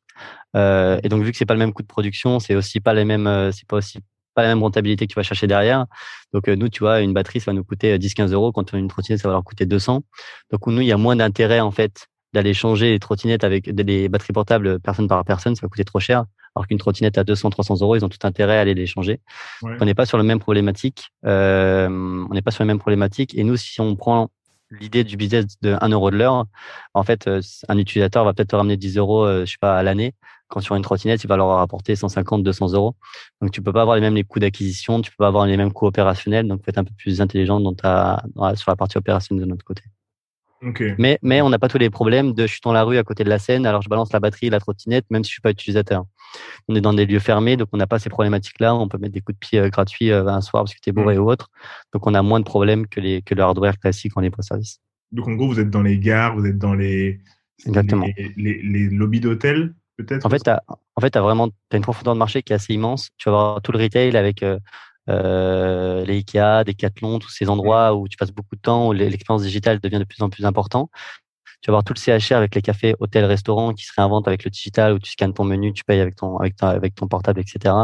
Euh, 0.56 1.00
et 1.02 1.08
donc, 1.08 1.22
vu 1.22 1.32
que 1.32 1.38
c'est 1.38 1.46
pas 1.46 1.54
le 1.54 1.58
même 1.58 1.72
coût 1.72 1.82
de 1.82 1.88
production, 1.88 2.38
c'est 2.40 2.54
aussi 2.54 2.80
pas 2.80 2.94
les 2.94 3.04
mêmes, 3.04 3.26
euh, 3.26 3.50
c'est 3.52 3.66
pas 3.66 3.76
aussi 3.78 3.98
pas 4.34 4.42
la 4.42 4.48
même 4.48 4.62
rentabilité 4.62 5.06
que 5.06 5.12
tu 5.12 5.16
vas 5.16 5.22
chercher 5.22 5.46
derrière. 5.46 5.86
Donc, 6.32 6.48
nous, 6.48 6.68
tu 6.68 6.80
vois, 6.80 7.00
une 7.00 7.12
batterie, 7.12 7.40
ça 7.40 7.52
va 7.52 7.56
nous 7.56 7.64
coûter 7.64 7.98
10-15 7.98 8.32
euros. 8.32 8.52
Quand 8.52 8.72
une 8.72 8.88
trottinette, 8.88 9.20
ça 9.20 9.28
va 9.28 9.34
leur 9.34 9.44
coûter 9.44 9.64
200. 9.66 10.02
Donc, 10.50 10.66
nous, 10.66 10.80
il 10.80 10.88
y 10.88 10.92
a 10.92 10.96
moins 10.96 11.16
d'intérêt, 11.16 11.60
en 11.60 11.70
fait, 11.70 12.08
d'aller 12.32 12.52
changer 12.52 12.90
les 12.90 12.98
trottinettes 12.98 13.44
avec 13.44 13.70
des 13.72 14.08
batteries 14.08 14.32
portables 14.32 14.80
personne 14.80 15.06
par 15.08 15.24
personne. 15.24 15.54
Ça 15.54 15.60
va 15.62 15.68
coûter 15.68 15.84
trop 15.84 16.00
cher 16.00 16.24
alors 16.54 16.66
qu'une 16.66 16.78
trottinette 16.78 17.18
à 17.18 17.24
200, 17.24 17.50
300 17.50 17.80
euros, 17.80 17.96
ils 17.96 18.04
ont 18.04 18.08
tout 18.08 18.24
intérêt 18.24 18.58
à 18.58 18.60
aller 18.60 18.74
les 18.74 18.86
changer. 18.86 19.20
On 19.62 19.84
n'est 19.84 19.94
pas 19.94 20.06
sur 20.06 20.18
le 20.18 20.24
même 20.24 20.38
problématique. 20.38 21.08
Euh, 21.26 21.88
on 21.88 22.32
n'est 22.32 22.42
pas 22.42 22.52
sur 22.52 22.62
les 22.62 22.68
mêmes 22.68 22.78
problématiques. 22.78 23.36
Et 23.36 23.44
nous, 23.44 23.56
si 23.56 23.80
on 23.80 23.96
prend 23.96 24.30
l'idée 24.70 25.04
du 25.04 25.16
business 25.16 25.46
de 25.62 25.76
1 25.80 25.88
euro 25.88 26.10
de 26.10 26.16
l'heure, 26.16 26.46
en 26.94 27.02
fait, 27.02 27.26
euh, 27.26 27.40
un 27.68 27.78
utilisateur 27.78 28.24
va 28.24 28.32
peut-être 28.32 28.50
te 28.50 28.56
ramener 28.56 28.76
10 28.76 28.98
euros, 28.98 29.24
euh, 29.24 29.44
je 29.44 29.52
sais 29.52 29.58
pas, 29.60 29.76
à 29.76 29.82
l'année. 29.82 30.14
Quand 30.48 30.60
sur 30.60 30.76
une 30.76 30.82
trottinette, 30.82 31.24
il 31.24 31.26
va 31.26 31.36
leur 31.36 31.48
rapporter 31.48 31.96
150, 31.96 32.44
200 32.44 32.72
euros. 32.74 32.94
Donc, 33.40 33.50
tu 33.50 33.60
peux 33.60 33.72
pas 33.72 33.82
avoir 33.82 33.96
les 33.96 34.02
mêmes 34.02 34.14
les 34.14 34.24
coûts 34.24 34.38
d'acquisition, 34.38 35.00
tu 35.00 35.10
peux 35.10 35.24
pas 35.24 35.28
avoir 35.28 35.46
les 35.46 35.56
mêmes 35.56 35.72
coûts 35.72 35.86
opérationnels. 35.86 36.46
Donc, 36.46 36.64
faut 36.64 36.70
être 36.70 36.78
un 36.78 36.84
peu 36.84 36.94
plus 36.96 37.20
intelligent 37.20 37.58
dans 37.60 37.74
ta, 37.74 38.22
sur 38.54 38.70
la 38.70 38.76
partie 38.76 38.98
opérationnelle 38.98 39.44
de 39.44 39.50
notre 39.50 39.64
côté. 39.64 39.82
Mais, 40.98 41.18
mais 41.22 41.42
on 41.42 41.50
n'a 41.50 41.58
pas 41.58 41.68
tous 41.68 41.78
les 41.78 41.90
problèmes 41.90 42.32
de 42.32 42.46
je 42.46 42.52
suis 42.52 42.60
dans 42.62 42.72
la 42.72 42.82
rue 42.84 42.98
à 42.98 43.04
côté 43.04 43.24
de 43.24 43.28
la 43.28 43.38
scène, 43.38 43.66
alors 43.66 43.82
je 43.82 43.88
balance 43.88 44.12
la 44.12 44.20
batterie, 44.20 44.50
la 44.50 44.60
trottinette, 44.60 45.04
même 45.10 45.24
si 45.24 45.28
je 45.28 45.34
suis 45.34 45.42
pas 45.42 45.50
utilisateur. 45.50 46.04
On 46.68 46.74
est 46.74 46.80
dans 46.80 46.92
des 46.92 47.06
lieux 47.06 47.18
fermés, 47.18 47.56
donc 47.56 47.68
on 47.72 47.76
n'a 47.76 47.86
pas 47.86 47.98
ces 47.98 48.10
problématiques-là. 48.10 48.74
On 48.74 48.88
peut 48.88 48.98
mettre 48.98 49.14
des 49.14 49.20
coups 49.20 49.36
de 49.36 49.38
pied 49.38 49.58
euh, 49.60 49.68
gratuits 49.68 50.10
euh, 50.10 50.26
un 50.26 50.40
soir 50.40 50.64
parce 50.64 50.74
que 50.74 50.80
tu 50.80 50.90
es 50.90 50.92
bourré 50.92 51.16
mmh. 51.16 51.22
ou 51.22 51.30
autre. 51.30 51.50
Donc 51.92 52.06
on 52.06 52.14
a 52.14 52.22
moins 52.22 52.40
de 52.40 52.44
problèmes 52.44 52.86
que, 52.86 53.00
les, 53.00 53.22
que 53.22 53.34
le 53.34 53.42
hardware 53.42 53.78
classique 53.78 54.16
en 54.16 54.20
libre-service. 54.20 54.80
Donc 55.12 55.28
en 55.28 55.32
gros, 55.32 55.46
vous 55.46 55.60
êtes 55.60 55.70
dans 55.70 55.82
les 55.82 55.98
gares, 55.98 56.34
vous 56.36 56.46
êtes 56.46 56.58
dans 56.58 56.74
les, 56.74 57.20
Exactement. 57.66 58.06
les, 58.36 58.62
les, 58.62 58.88
lobbies 58.90 59.20
d'hôtels, 59.20 59.74
peut-être 59.96 60.26
En 60.26 60.30
fait, 60.30 60.40
tu 60.40 60.50
as, 60.50 60.62
en 60.68 61.00
fait, 61.00 61.16
as 61.16 61.20
vraiment 61.20 61.48
as 61.70 61.76
une 61.76 61.82
profondeur 61.82 62.14
de 62.14 62.18
marché 62.18 62.42
qui 62.42 62.52
est 62.52 62.56
assez 62.56 62.74
immense. 62.74 63.10
Tu 63.16 63.28
vas 63.28 63.36
avoir 63.36 63.62
tout 63.62 63.72
le 63.72 63.78
retail 63.78 64.16
avec 64.16 64.42
euh, 64.42 64.58
les 65.08 66.16
IKEA, 66.18 66.64
Decathlon, 66.64 67.18
tous 67.18 67.30
ces 67.30 67.48
endroits 67.48 67.94
où 67.94 68.08
tu 68.08 68.16
passes 68.16 68.32
beaucoup 68.32 68.56
de 68.56 68.60
temps, 68.60 68.88
où 68.88 68.92
l'expérience 68.92 69.42
digitale 69.42 69.80
devient 69.80 69.98
de 69.98 70.04
plus 70.04 70.22
en 70.22 70.30
plus 70.30 70.44
importante. 70.44 70.90
Tu 71.64 71.70
vas 71.70 71.78
avoir 71.78 71.84
tout 71.84 71.94
le 71.94 71.98
CHR 71.98 72.34
avec 72.34 72.54
les 72.54 72.60
cafés, 72.60 72.94
hôtels, 73.00 73.24
restaurants 73.24 73.72
qui 73.72 73.86
se 73.86 73.92
réinventent 73.96 74.28
avec 74.28 74.44
le 74.44 74.50
digital 74.50 74.92
où 74.92 74.98
tu 74.98 75.10
scannes 75.10 75.32
ton 75.32 75.44
menu, 75.44 75.72
tu 75.72 75.82
payes 75.82 76.00
avec 76.00 76.14
ton, 76.14 76.36
avec, 76.36 76.56
avec 76.60 76.94
ton 76.94 77.08
portable, 77.08 77.40
etc. 77.40 77.74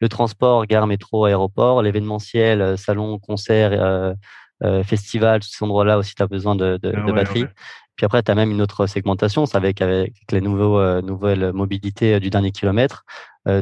Le 0.00 0.08
transport, 0.08 0.64
gare, 0.64 0.86
métro, 0.86 1.26
aéroport, 1.26 1.82
l'événementiel, 1.82 2.62
euh, 2.62 2.76
salon, 2.78 3.18
concert, 3.18 3.72
euh, 3.74 4.14
euh, 4.64 4.82
festival, 4.82 5.40
tous 5.40 5.50
ces 5.50 5.62
endroits-là 5.62 5.98
aussi, 5.98 6.14
tu 6.14 6.22
as 6.22 6.28
besoin 6.28 6.54
de, 6.54 6.78
de, 6.82 6.94
ah 6.96 7.02
de 7.02 7.12
batterie. 7.12 7.44
Puis 7.94 8.06
après, 8.06 8.22
tu 8.22 8.30
as 8.30 8.34
même 8.34 8.52
une 8.52 8.62
autre 8.62 8.86
segmentation, 8.86 9.44
c'est 9.44 9.58
avec, 9.58 9.82
avec 9.82 10.14
les 10.32 10.40
nouveaux, 10.40 10.78
euh, 10.78 11.02
nouvelles 11.02 11.52
mobilités 11.52 12.20
du 12.20 12.30
dernier 12.30 12.52
kilomètre. 12.52 13.04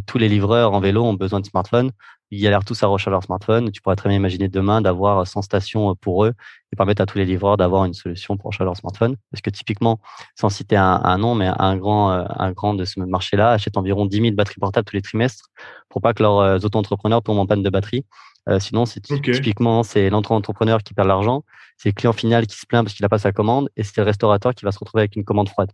tous 0.06 0.18
les 0.18 0.28
livreurs 0.28 0.72
en 0.72 0.78
vélo 0.78 1.04
ont 1.04 1.14
besoin 1.14 1.40
de 1.40 1.46
smartphones 1.46 1.90
ils 2.30 2.42
galèrent 2.42 2.64
tous 2.64 2.82
à 2.82 2.86
recharger 2.86 3.10
leur 3.10 3.22
smartphone. 3.22 3.70
Tu 3.70 3.80
pourrais 3.80 3.96
très 3.96 4.08
bien 4.08 4.18
imaginer 4.18 4.48
demain 4.48 4.80
d'avoir 4.80 5.26
100 5.26 5.42
stations 5.42 5.94
pour 5.94 6.24
eux 6.24 6.34
et 6.72 6.76
permettre 6.76 7.02
à 7.02 7.06
tous 7.06 7.18
les 7.18 7.24
livreurs 7.24 7.56
d'avoir 7.56 7.84
une 7.84 7.94
solution 7.94 8.36
pour 8.36 8.50
recharger 8.50 8.66
leur 8.66 8.76
smartphone. 8.76 9.16
Parce 9.30 9.40
que 9.40 9.50
typiquement, 9.50 10.00
sans 10.34 10.48
citer 10.48 10.76
un, 10.76 11.18
nom, 11.18 11.34
mais 11.34 11.50
un 11.58 11.76
grand, 11.76 12.12
euh, 12.12 12.24
un 12.28 12.52
grand 12.52 12.74
de 12.74 12.84
ce 12.84 13.00
marché-là 13.00 13.52
achète 13.52 13.76
environ 13.76 14.06
10 14.06 14.20
000 14.20 14.30
batteries 14.32 14.60
portables 14.60 14.84
tous 14.84 14.96
les 14.96 15.02
trimestres 15.02 15.48
pour 15.88 16.02
pas 16.02 16.12
que 16.12 16.22
leurs 16.22 16.38
euh, 16.38 16.58
auto-entrepreneurs 16.58 17.22
tombent 17.22 17.38
en 17.38 17.46
panne 17.46 17.62
de 17.62 17.70
batterie. 17.70 18.04
Euh, 18.48 18.58
sinon, 18.58 18.86
c'est 18.86 19.00
typiquement 19.00 19.82
c'est 19.82 20.08
l'entrepreneur 20.08 20.82
qui 20.82 20.94
perd 20.94 21.06
l'argent, 21.06 21.44
c'est 21.76 21.90
le 21.90 21.94
client 21.94 22.14
final 22.14 22.46
qui 22.46 22.56
se 22.56 22.64
plaint 22.66 22.82
parce 22.82 22.94
qu'il 22.94 23.04
n'a 23.04 23.08
pas 23.10 23.18
sa 23.18 23.30
commande, 23.30 23.68
et 23.76 23.82
c'est 23.82 23.98
le 23.98 24.04
restaurateur 24.04 24.54
qui 24.54 24.64
va 24.64 24.72
se 24.72 24.78
retrouver 24.78 25.02
avec 25.02 25.16
une 25.16 25.24
commande 25.24 25.50
froide. 25.50 25.70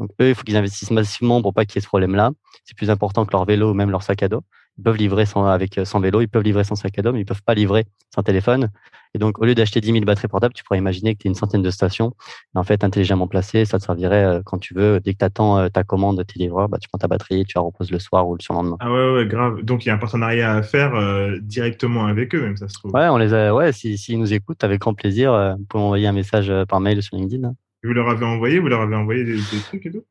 Donc 0.00 0.10
eux, 0.20 0.30
il 0.30 0.34
faut 0.34 0.42
qu'ils 0.42 0.56
investissent 0.56 0.90
massivement 0.90 1.40
pour 1.40 1.54
pas 1.54 1.64
qu'il 1.64 1.76
y 1.76 1.78
ait 1.78 1.82
ce 1.82 1.86
problème-là. 1.86 2.32
C'est 2.64 2.76
plus 2.76 2.90
important 2.90 3.24
que 3.26 3.32
leur 3.32 3.44
vélo 3.44 3.70
ou 3.70 3.74
même 3.74 3.90
leur 3.90 4.02
sac 4.02 4.22
à 4.24 4.28
dos. 4.28 4.42
Ils 4.78 4.82
peuvent 4.82 4.96
livrer 4.96 5.26
sans, 5.26 5.46
avec, 5.46 5.80
sans 5.84 6.00
vélo, 6.00 6.20
ils 6.20 6.28
peuvent 6.28 6.42
livrer 6.42 6.64
sans 6.64 6.74
sac 6.74 6.98
à 6.98 7.02
dos, 7.02 7.12
mais 7.12 7.20
ils 7.20 7.26
peuvent 7.26 7.42
pas 7.42 7.54
livrer 7.54 7.86
sans 8.14 8.22
téléphone. 8.22 8.70
Et 9.14 9.18
donc, 9.18 9.38
au 9.40 9.46
lieu 9.46 9.54
d'acheter 9.54 9.80
10 9.80 9.92
000 9.92 10.04
batteries 10.04 10.28
portables, 10.28 10.52
tu 10.52 10.62
pourrais 10.62 10.78
imaginer 10.78 11.14
que 11.14 11.22
tu 11.22 11.28
as 11.28 11.30
une 11.30 11.34
centaine 11.34 11.62
de 11.62 11.70
stations. 11.70 12.12
Et 12.54 12.58
en 12.58 12.64
fait, 12.64 12.84
intelligemment 12.84 13.26
placées, 13.26 13.64
ça 13.64 13.78
te 13.78 13.84
servirait 13.84 14.24
euh, 14.24 14.42
quand 14.44 14.58
tu 14.58 14.74
veux. 14.74 15.00
Dès 15.00 15.14
que 15.14 15.18
tu 15.18 15.24
attends 15.24 15.58
euh, 15.58 15.68
ta 15.68 15.84
commande 15.84 16.18
de 16.18 16.22
tes 16.22 16.38
livreurs, 16.38 16.68
bah, 16.68 16.76
tu 16.78 16.86
prends 16.88 16.98
ta 16.98 17.08
batterie, 17.08 17.44
tu 17.46 17.54
la 17.56 17.62
reposes 17.62 17.90
le 17.90 17.98
soir 17.98 18.28
ou 18.28 18.34
le 18.34 18.42
surlendemain. 18.42 18.76
Ah 18.78 18.92
ouais, 18.92 19.14
ouais, 19.14 19.26
grave. 19.26 19.62
Donc, 19.62 19.86
il 19.86 19.88
y 19.88 19.90
a 19.90 19.94
un 19.94 19.98
partenariat 19.98 20.52
à 20.52 20.62
faire 20.62 20.94
euh, 20.94 21.38
directement 21.40 22.04
avec 22.04 22.34
eux, 22.34 22.42
même, 22.42 22.58
ça 22.58 22.68
se 22.68 22.74
trouve. 22.74 22.92
Ouais, 22.92 23.08
on 23.08 23.16
les 23.16 23.32
a, 23.32 23.54
ouais, 23.54 23.72
s'ils 23.72 23.96
si, 23.96 24.18
nous 24.18 24.34
écoutent, 24.34 24.62
avec 24.64 24.80
grand 24.80 24.92
plaisir, 24.92 25.56
vous 25.58 25.64
pouvez 25.64 25.82
envoyer 25.82 26.06
un 26.08 26.12
message 26.12 26.52
par 26.68 26.80
mail 26.80 27.02
sur 27.02 27.16
LinkedIn. 27.16 27.54
Vous 27.84 27.92
leur 27.92 28.10
avez 28.10 28.26
envoyé, 28.26 28.58
vous 28.58 28.68
leur 28.68 28.82
avez 28.82 28.96
envoyé 28.96 29.24
des 29.24 29.38
trucs 29.66 29.86
et 29.86 29.92
tout? 29.92 30.04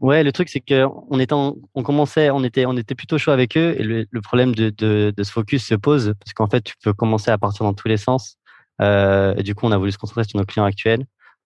Ouais, 0.00 0.22
le 0.22 0.30
truc 0.32 0.48
c'est 0.48 0.60
que 0.60 0.86
on 1.10 1.18
était, 1.18 1.34
on 1.34 1.82
commençait, 1.82 2.30
on 2.30 2.44
était, 2.44 2.66
on 2.66 2.76
était 2.76 2.94
plutôt 2.94 3.18
chaud 3.18 3.32
avec 3.32 3.56
eux 3.56 3.74
et 3.78 3.82
le, 3.82 4.06
le 4.08 4.20
problème 4.20 4.54
de, 4.54 4.70
de, 4.70 5.12
de, 5.16 5.22
ce 5.24 5.32
focus 5.32 5.66
se 5.66 5.74
pose 5.74 6.14
parce 6.20 6.32
qu'en 6.34 6.46
fait 6.46 6.62
tu 6.62 6.74
peux 6.82 6.92
commencer 6.92 7.32
à 7.32 7.38
partir 7.38 7.64
dans 7.64 7.74
tous 7.74 7.88
les 7.88 7.96
sens. 7.96 8.38
Euh, 8.80 9.34
et 9.36 9.42
du 9.42 9.54
coup, 9.54 9.66
on 9.66 9.72
a 9.72 9.78
voulu 9.78 9.92
se 9.92 9.98
concentrer 9.98 10.24
sur 10.24 10.38
nos 10.38 10.44
clients 10.44 10.64
actuels. 10.64 11.04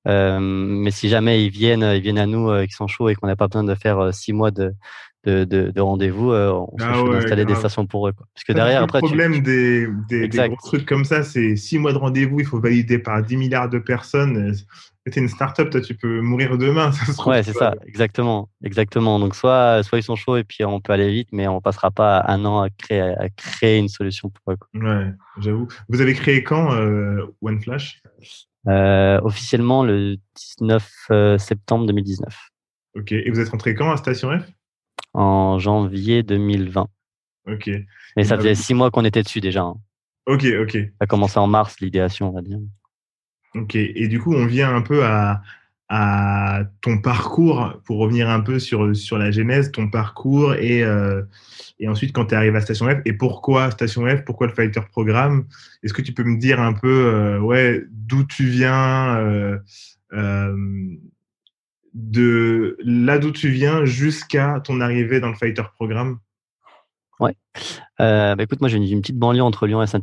Euh, 0.09 0.41
mais 0.41 0.91
si 0.91 1.09
jamais 1.09 1.45
ils 1.45 1.51
viennent, 1.51 1.83
ils 1.95 2.01
viennent 2.01 2.19
à 2.19 2.27
nous, 2.27 2.51
euh, 2.51 2.63
qu'ils 2.65 2.75
sont 2.75 2.89
chauds 2.89 3.09
et 3.09 3.15
qu'on 3.15 3.29
n'a 3.29 3.37
pas 3.37 3.47
besoin 3.47 3.65
de 3.65 3.75
faire 3.75 3.99
euh, 4.01 4.13
six 4.13 4.33
mois 4.33 4.51
de, 4.51 4.75
de, 5.25 5.45
de, 5.45 5.71
de 5.71 5.81
rendez-vous, 5.81 6.33
euh, 6.33 6.51
on 6.53 6.77
se 6.77 6.85
ah 6.85 7.13
d'installer 7.13 7.45
des 7.45 7.55
stations 7.55 7.87
pour 7.87 8.09
eux. 8.09 8.13
Quoi. 8.13 8.27
Parce 8.35 8.45
que 8.45 8.53
derrière, 8.53 8.83
après, 8.83 9.01
le 9.01 9.07
problème 9.07 9.43
des, 9.43 9.87
des, 10.09 10.27
des, 10.27 10.49
gros 10.49 10.57
trucs 10.57 10.87
comme 10.87 11.05
ça, 11.05 11.23
c'est 11.23 11.55
six 11.55 11.79
mois 11.79 11.93
de 11.93 11.99
rendez-vous, 11.99 12.41
il 12.41 12.47
faut 12.47 12.61
valider 12.61 12.99
par 12.99 13.23
10 13.23 13.37
milliards 13.37 13.69
de 13.69 13.79
personnes 13.79 14.55
es 15.07 15.11
une 15.17 15.29
startup, 15.29 15.71
toi, 15.71 15.81
tu 15.81 15.95
peux 15.95 16.21
mourir 16.21 16.57
demain. 16.59 16.93
Ça 16.93 17.13
se 17.13 17.29
ouais, 17.29 17.43
c'est 17.43 17.53
ça, 17.53 17.75
exactement, 17.87 18.49
exactement. 18.63 19.19
Donc 19.19 19.35
soit, 19.35 19.83
soit 19.83 19.99
ils 19.99 20.03
sont 20.03 20.17
chauds 20.17 20.37
et 20.37 20.45
puis 20.45 20.65
on 20.65 20.81
peut 20.81 20.93
aller 20.93 21.11
vite, 21.11 21.29
mais 21.33 21.49
on 21.49 21.61
passera 21.61 21.91
pas 21.91 22.25
un 22.29 22.45
an 22.45 22.63
à 22.63 22.71
créer, 22.71 23.01
à 23.01 23.29
créer 23.31 23.79
une 23.79 23.89
solution 23.89 24.31
pour 24.31 24.55
eux. 24.55 24.59
Ouais, 24.75 25.13
j'avoue. 25.41 25.69
Vous 25.89 26.01
avez 26.01 26.15
créé 26.15 26.43
quand 26.43 26.75
euh, 26.75 27.27
OneFlash? 27.43 28.03
Euh, 28.69 29.21
Officiellement 29.23 29.83
le 29.85 30.17
19 30.61 30.91
euh, 31.11 31.39
septembre 31.39 31.87
2019. 31.87 32.51
Ok. 32.95 33.13
Et 33.13 33.31
vous 33.31 33.41
êtes 33.41 33.49
rentré 33.49 33.75
quand 33.75 33.91
à 33.91 33.97
Station 33.97 34.39
F? 34.39 34.45
En 35.15 35.59
janvier 35.59 36.23
2020. 36.23 36.87
Ok. 37.49 37.71
Mais 38.17 38.25
ça 38.25 38.37
faisait 38.37 38.55
six 38.55 38.75
mois 38.75 38.91
qu'on 38.91 39.05
était 39.05 39.23
dessus 39.23 39.41
déjà. 39.41 39.63
Hein. 39.63 39.77
Ok, 40.27 40.47
ok. 40.61 40.73
Ça 40.73 40.89
a 41.01 41.07
commencé 41.07 41.39
en 41.39 41.49
mars, 41.49 41.81
l'idéation, 41.81 42.29
on 42.29 42.33
va 42.33 42.43
dire. 42.43 42.59
Ok, 43.55 43.75
et 43.77 44.09
du 44.09 44.19
coup, 44.19 44.35
on 44.35 44.47
vient 44.47 44.75
un 44.75 44.81
peu 44.81 45.03
à, 45.05 45.43
ton 46.81 47.03
parcours, 47.03 47.75
pour 47.85 47.99
revenir 47.99 48.31
un 48.31 48.41
peu 48.41 48.59
sur, 48.59 48.97
sur 48.97 49.19
la 49.19 49.31
genèse, 49.31 49.73
ton 49.73 49.91
parcours, 49.91 50.55
et, 50.55 50.83
euh, 50.83 51.21
et 51.81 51.87
ensuite 51.87 52.15
quand 52.15 52.25
tu 52.25 52.35
arrives 52.35 52.57
à 52.57 52.63
Station 52.63 52.89
F, 52.89 53.03
et 53.05 53.13
pourquoi 53.13 53.71
Station 53.71 54.07
F, 54.09 54.25
pourquoi 54.25 54.47
le 54.47 54.55
Fighter 54.55 54.81
Programme? 54.91 55.45
Est-ce 55.83 55.93
que 55.93 56.01
tu 56.01 56.15
peux 56.15 56.25
me 56.25 56.39
dire 56.39 56.61
un 56.61 56.73
peu 56.73 56.89
euh, 56.89 57.39
ouais, 57.41 57.85
d'où 57.91 58.25
tu 58.25 58.47
viens, 58.47 59.19
euh, 59.19 59.59
de 61.93 62.79
là 62.83 63.19
d'où 63.19 63.31
tu 63.31 63.51
viens 63.51 63.85
jusqu'à 63.85 64.61
ton 64.65 64.81
arrivée 64.81 65.21
dans 65.21 65.29
le 65.29 65.37
Fighter 65.37 65.65
Programme? 65.75 66.21
Ouais. 67.21 67.37
bah 67.99 68.35
écoute, 68.39 68.63
moi 68.63 68.71
j'ai 68.71 68.79
une, 68.79 69.03
petite 69.03 69.19
banlieue 69.19 69.43
entre 69.43 69.67
Lyon 69.67 69.83
et 69.83 69.87
saint 69.87 70.01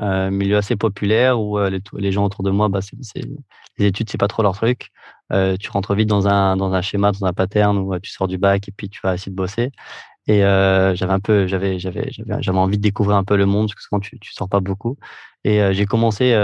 euh, 0.00 0.30
milieu 0.30 0.56
assez 0.56 0.76
populaire 0.76 1.40
où 1.40 1.58
euh, 1.58 1.70
les, 1.70 1.80
les, 1.94 2.12
gens 2.12 2.24
autour 2.24 2.44
de 2.44 2.50
moi, 2.50 2.68
bah, 2.68 2.80
c'est, 2.80 2.96
les 3.78 3.86
études, 3.86 4.10
c'est 4.10 4.18
pas 4.18 4.28
trop 4.28 4.42
leur 4.42 4.54
truc. 4.54 4.90
Euh, 5.32 5.56
tu 5.58 5.70
rentres 5.70 5.94
vite 5.94 6.08
dans 6.08 6.28
un, 6.28 6.56
dans 6.56 6.72
un 6.72 6.82
schéma, 6.82 7.12
dans 7.12 7.26
un 7.26 7.32
pattern 7.32 7.76
où 7.78 7.94
euh, 7.94 7.98
tu 8.00 8.10
sors 8.10 8.28
du 8.28 8.38
bac 8.38 8.68
et 8.68 8.72
puis 8.72 8.88
tu 8.88 9.00
vas 9.02 9.14
essayer 9.14 9.30
de 9.30 9.36
bosser. 9.36 9.70
Et 10.26 10.44
euh, 10.44 10.94
j'avais 10.94 11.12
un 11.12 11.20
peu, 11.20 11.46
j'avais, 11.46 11.78
j'avais, 11.78 12.10
j'avais, 12.10 12.42
j'avais 12.42 12.58
envie 12.58 12.76
de 12.76 12.82
découvrir 12.82 13.16
un 13.16 13.24
peu 13.24 13.36
le 13.36 13.46
monde 13.46 13.68
parce 13.68 13.76
que 13.76 13.82
souvent 13.82 14.00
tu, 14.00 14.18
tu 14.18 14.32
sors 14.32 14.48
pas 14.48 14.60
beaucoup. 14.60 14.98
Et 15.44 15.60
j'ai 15.72 15.86
commencé, 15.86 16.36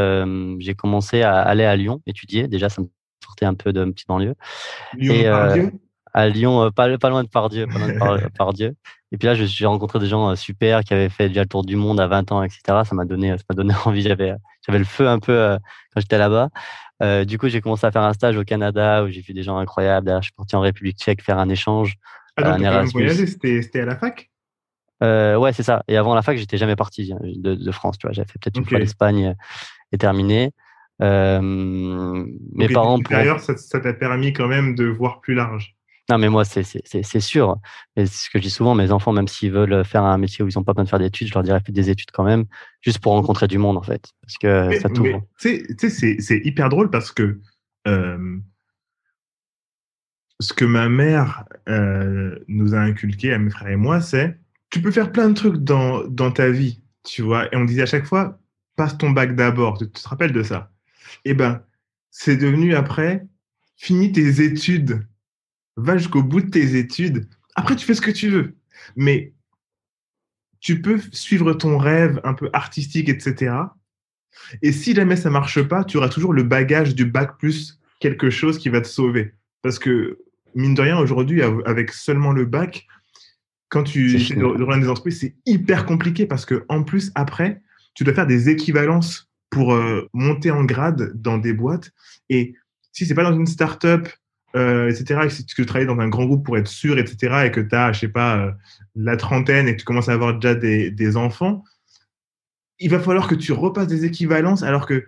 j'ai 0.60 0.74
commencé 0.74 1.22
à 1.22 1.40
aller 1.40 1.64
à 1.64 1.76
Lyon 1.76 2.00
étudier. 2.06 2.48
Déjà, 2.48 2.68
ça 2.68 2.80
me 2.80 2.86
sortait 3.22 3.44
un 3.44 3.54
peu 3.54 3.72
de 3.72 3.84
petite 3.86 4.08
banlieue. 4.08 4.34
Lyon, 4.96 5.14
et, 5.14 5.26
à 5.26 5.56
Lyon, 5.56 5.72
pas, 6.14 6.98
pas 6.98 7.10
loin 7.10 7.24
de 7.24 7.28
Pardieu, 7.28 7.66
pas 7.66 7.78
loin 7.78 7.88
de 7.88 8.28
Pardieu. 8.38 8.74
Et 9.12 9.16
puis 9.16 9.26
là, 9.26 9.34
j'ai 9.34 9.66
rencontré 9.66 9.98
des 10.00 10.06
gens 10.06 10.30
euh, 10.30 10.34
super 10.34 10.82
qui 10.82 10.92
avaient 10.92 11.08
fait 11.08 11.28
déjà 11.28 11.42
le 11.42 11.48
tour 11.48 11.64
du 11.64 11.76
monde 11.76 12.00
à 12.00 12.08
20 12.08 12.32
ans, 12.32 12.42
etc. 12.42 12.60
Ça 12.84 12.94
m'a 12.94 13.04
donné, 13.04 13.30
ça 13.36 13.44
m'a 13.48 13.54
donné 13.54 13.74
envie. 13.84 14.02
J'avais, 14.02 14.34
j'avais 14.66 14.78
le 14.78 14.84
feu 14.84 15.08
un 15.08 15.18
peu 15.18 15.32
euh, 15.32 15.56
quand 15.92 16.00
j'étais 16.00 16.18
là-bas. 16.18 16.48
Euh, 17.02 17.24
du 17.24 17.38
coup, 17.38 17.48
j'ai 17.48 17.60
commencé 17.60 17.86
à 17.86 17.92
faire 17.92 18.02
un 18.02 18.12
stage 18.12 18.36
au 18.36 18.44
Canada 18.44 19.04
où 19.04 19.08
j'ai 19.08 19.20
vu 19.20 19.32
des 19.32 19.42
gens 19.42 19.58
incroyables. 19.58 20.06
D'ailleurs, 20.06 20.22
je 20.22 20.26
suis 20.26 20.34
parti 20.34 20.56
en 20.56 20.60
République 20.60 20.98
Tchèque 20.98 21.22
faire 21.22 21.38
un 21.38 21.48
échange. 21.48 21.94
Ah, 22.36 22.58
donc, 22.58 22.92
c'était, 23.10 23.62
c'était 23.62 23.80
à 23.80 23.84
la 23.84 23.96
fac? 23.96 24.30
Euh, 25.02 25.36
Ouais, 25.36 25.52
c'est 25.52 25.62
ça. 25.62 25.84
Et 25.86 25.96
avant 25.96 26.14
la 26.14 26.22
fac, 26.22 26.36
j'étais 26.36 26.58
jamais 26.58 26.76
parti 26.76 27.12
de, 27.20 27.54
de 27.54 27.70
France. 27.70 27.98
Tu 27.98 28.06
vois, 28.06 28.12
j'avais 28.12 28.26
fait 28.26 28.38
peut-être 28.40 28.58
une 28.58 28.64
fois 28.64 28.78
l'Espagne 28.78 29.36
et 29.92 29.98
terminé. 29.98 30.52
Euh, 31.02 31.40
mes 31.42 32.68
parents. 32.68 32.98
D'ailleurs, 32.98 33.40
ça 33.40 33.80
t'a 33.80 33.92
permis 33.92 34.32
quand 34.32 34.48
même 34.48 34.74
de 34.74 34.86
voir 34.86 35.20
plus 35.20 35.34
large. 35.34 35.76
Non, 36.10 36.18
mais 36.18 36.28
moi, 36.28 36.44
c'est 36.44 37.20
sûr. 37.20 37.56
Et 37.96 38.06
ce 38.06 38.28
que 38.28 38.38
je 38.38 38.42
dis 38.42 38.50
souvent, 38.50 38.74
mes 38.74 38.92
enfants, 38.92 39.12
même 39.12 39.28
s'ils 39.28 39.52
veulent 39.52 39.84
faire 39.84 40.02
un 40.02 40.18
métier 40.18 40.44
où 40.44 40.48
ils 40.48 40.52
n'ont 40.56 40.64
pas 40.64 40.72
besoin 40.72 40.84
de 40.84 40.88
faire 40.90 40.98
d'études, 40.98 41.28
je 41.28 41.34
leur 41.34 41.42
dirais 41.42 41.60
faites 41.64 41.74
des 41.74 41.88
études 41.88 42.10
quand 42.12 42.24
même, 42.24 42.44
juste 42.82 42.98
pour 42.98 43.12
rencontrer 43.12 43.48
du 43.48 43.56
monde, 43.56 43.78
en 43.78 43.82
fait. 43.82 44.12
Parce 44.20 44.36
que 44.36 44.78
ça 44.80 44.88
t'ouvre. 44.90 45.22
Tu 45.40 45.66
sais, 45.78 46.16
c'est 46.18 46.40
hyper 46.44 46.68
drôle 46.68 46.90
parce 46.90 47.10
que 47.10 47.40
euh, 47.86 48.38
ce 50.40 50.52
que 50.52 50.64
ma 50.64 50.88
mère 50.88 51.44
euh, 51.68 52.38
nous 52.48 52.74
a 52.74 52.78
inculqué 52.78 53.32
à 53.32 53.38
mes 53.38 53.50
frères 53.50 53.70
et 53.70 53.76
moi, 53.76 54.00
c'est 54.00 54.38
tu 54.70 54.82
peux 54.82 54.90
faire 54.90 55.12
plein 55.12 55.28
de 55.28 55.34
trucs 55.34 55.56
dans, 55.56 56.04
dans 56.08 56.32
ta 56.32 56.50
vie, 56.50 56.82
tu 57.04 57.22
vois? 57.22 57.46
Et 57.52 57.56
on 57.56 57.64
disait 57.64 57.82
à 57.82 57.86
chaque 57.86 58.06
fois, 58.06 58.40
passe 58.76 58.98
ton 58.98 59.10
bac 59.10 59.36
d'abord. 59.36 59.78
Tu, 59.78 59.88
te 59.88 60.08
rappelles 60.08 60.32
de 60.32 60.42
ça? 60.42 60.72
Eh 61.24 61.34
ben, 61.34 61.62
c'est 62.10 62.36
devenu 62.36 62.74
après, 62.74 63.26
finis 63.76 64.12
tes 64.12 64.42
études 64.42 65.06
va 65.76 65.96
jusqu'au 65.96 66.22
bout 66.22 66.40
de 66.40 66.50
tes 66.50 66.76
études. 66.76 67.28
Après, 67.54 67.76
tu 67.76 67.86
fais 67.86 67.94
ce 67.94 68.00
que 68.00 68.10
tu 68.10 68.28
veux. 68.28 68.54
Mais 68.96 69.32
tu 70.60 70.80
peux 70.80 70.98
suivre 71.12 71.52
ton 71.52 71.78
rêve 71.78 72.20
un 72.24 72.34
peu 72.34 72.48
artistique, 72.52 73.08
etc. 73.08 73.54
Et 74.62 74.72
si 74.72 74.94
jamais 74.94 75.16
ça 75.16 75.30
marche 75.30 75.62
pas, 75.62 75.84
tu 75.84 75.96
auras 75.96 76.08
toujours 76.08 76.32
le 76.32 76.42
bagage 76.42 76.94
du 76.94 77.04
bac 77.04 77.38
plus 77.38 77.80
quelque 78.00 78.30
chose 78.30 78.58
qui 78.58 78.68
va 78.68 78.80
te 78.80 78.88
sauver. 78.88 79.34
Parce 79.62 79.78
que, 79.78 80.18
mine 80.54 80.74
de 80.74 80.82
rien, 80.82 80.98
aujourd'hui, 80.98 81.42
avec 81.42 81.92
seulement 81.92 82.32
le 82.32 82.44
bac, 82.44 82.86
quand 83.68 83.82
tu 83.84 84.16
rejoins 84.36 84.78
des 84.78 84.88
entreprises, 84.88 85.20
c'est 85.20 85.34
hyper 85.46 85.86
compliqué 85.86 86.26
parce 86.26 86.46
que, 86.46 86.64
en 86.68 86.82
plus, 86.82 87.10
après, 87.14 87.60
tu 87.94 88.04
dois 88.04 88.14
faire 88.14 88.26
des 88.26 88.48
équivalences 88.48 89.30
pour 89.50 89.72
euh, 89.74 90.08
monter 90.12 90.50
en 90.50 90.64
grade 90.64 91.12
dans 91.14 91.38
des 91.38 91.52
boîtes. 91.52 91.92
Et 92.28 92.54
si 92.92 93.06
c'est 93.06 93.14
pas 93.14 93.22
dans 93.22 93.36
une 93.36 93.46
start-up 93.46 94.08
euh, 94.56 94.90
etc., 94.90 95.20
et 95.24 95.30
si 95.30 95.44
tu 95.44 95.66
travailles 95.66 95.86
dans 95.86 95.98
un 95.98 96.08
grand 96.08 96.26
groupe 96.26 96.44
pour 96.44 96.56
être 96.56 96.68
sûr, 96.68 96.98
etc., 96.98 97.46
et 97.46 97.50
que 97.50 97.60
tu 97.60 97.74
as, 97.74 97.92
je 97.92 98.00
sais 98.00 98.08
pas, 98.08 98.38
euh, 98.38 98.52
la 98.94 99.16
trentaine 99.16 99.68
et 99.68 99.74
que 99.74 99.80
tu 99.80 99.84
commences 99.84 100.08
à 100.08 100.12
avoir 100.12 100.34
déjà 100.34 100.54
des, 100.54 100.90
des, 100.90 101.16
enfants, 101.16 101.64
il 102.78 102.90
va 102.90 103.00
falloir 103.00 103.28
que 103.28 103.34
tu 103.34 103.52
repasses 103.52 103.88
des 103.88 104.04
équivalences 104.04 104.62
alors 104.62 104.86
que 104.86 105.06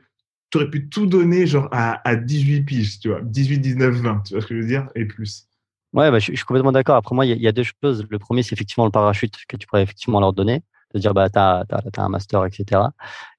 tu 0.50 0.58
aurais 0.58 0.70
pu 0.70 0.88
tout 0.88 1.06
donner 1.06 1.46
genre 1.46 1.68
à, 1.72 2.06
à 2.08 2.16
18 2.16 2.62
piges, 2.62 3.00
tu 3.00 3.08
vois, 3.08 3.20
18, 3.22 3.58
19, 3.58 3.94
20, 3.94 4.22
tu 4.24 4.34
vois 4.34 4.42
ce 4.42 4.46
que 4.46 4.54
je 4.54 4.60
veux 4.60 4.66
dire, 4.66 4.88
et 4.94 5.04
plus. 5.04 5.48
Ouais, 5.92 6.10
bah, 6.10 6.18
je, 6.18 6.32
suis 6.32 6.44
complètement 6.44 6.72
d'accord. 6.72 6.96
Après 6.96 7.14
moi, 7.14 7.24
il 7.24 7.40
y, 7.40 7.48
a 7.48 7.52
deux 7.52 7.62
choses. 7.62 8.06
Le 8.10 8.18
premier, 8.18 8.42
c'est 8.42 8.52
effectivement 8.52 8.84
le 8.84 8.90
parachute 8.90 9.34
que 9.48 9.56
tu 9.56 9.66
pourrais 9.66 9.82
effectivement 9.82 10.20
leur 10.20 10.32
donner 10.32 10.62
de 10.94 11.00
dire 11.00 11.14
bah 11.14 11.28
t'as 11.28 11.64
as, 11.70 12.02
un 12.02 12.08
master 12.08 12.44
etc 12.44 12.82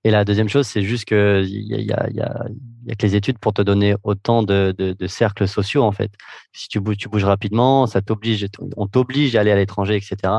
et 0.04 0.12
la 0.12 0.26
deuxième 0.26 0.50
chose 0.50 0.68
c'est 0.68 0.84
juste 0.84 1.06
que 1.06 1.44
il 1.46 1.68
y 1.68 1.94
a, 1.94 2.10
y, 2.10 2.22
a, 2.22 2.46
y 2.88 2.92
a 2.92 2.96
que 2.96 3.06
les 3.06 3.16
études 3.16 3.38
pour 3.40 3.54
te 3.54 3.62
donner 3.62 3.96
autant 4.04 4.44
de, 4.44 4.74
de, 4.78 5.08
cercles 5.08 5.48
sociaux 5.48 5.84
en 5.84 5.92
fait. 5.92 6.12
Si 6.54 6.68
tu 6.70 6.80
bouges 6.80 6.98
tu 6.98 7.10
bouges 7.10 7.26
rapidement 7.26 7.88
ça 7.88 8.02
t'oblige 8.02 8.48
on 8.78 8.88
t'oblige 8.88 9.36
à 9.36 9.42
aller 9.42 9.52
à 9.52 9.56
l'étranger 9.56 9.96
etc 9.96 10.34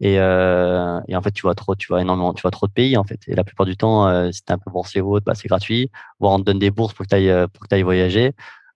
et, 0.00 0.18
euh, 0.18 1.00
et 1.08 1.16
en 1.16 1.22
fait 1.22 1.32
tu 1.32 1.42
vois 1.42 1.54
trop 1.54 1.74
tu 1.74 1.88
vois 1.88 2.00
énormément 2.00 2.32
tu 2.34 2.42
vois 2.42 2.50
trop 2.50 2.66
de 2.66 2.72
pays 2.72 2.96
en 2.96 3.04
fait. 3.04 3.20
Et 3.28 3.34
la 3.34 3.44
plupart 3.44 3.66
du 3.66 3.76
temps 3.76 4.08
euh, 4.08 4.30
si 4.32 4.42
t'es 4.42 4.52
un 4.52 4.58
peu 4.58 4.70
boursier 4.70 5.00
ou 5.00 5.14
autre 5.14 5.24
bah 5.26 5.34
c'est 5.34 5.48
gratuit. 5.48 5.90
Voire 6.20 6.34
on 6.34 6.38
te 6.38 6.44
donne 6.44 6.58
des 6.58 6.70
bourses 6.70 6.94
pour 6.94 7.06
que 7.06 7.14
tu 7.14 7.28
euh, 7.28 7.46
pour 7.48 7.66
que 7.68 7.74
ailles 7.74 7.82
voyager. 7.82 8.32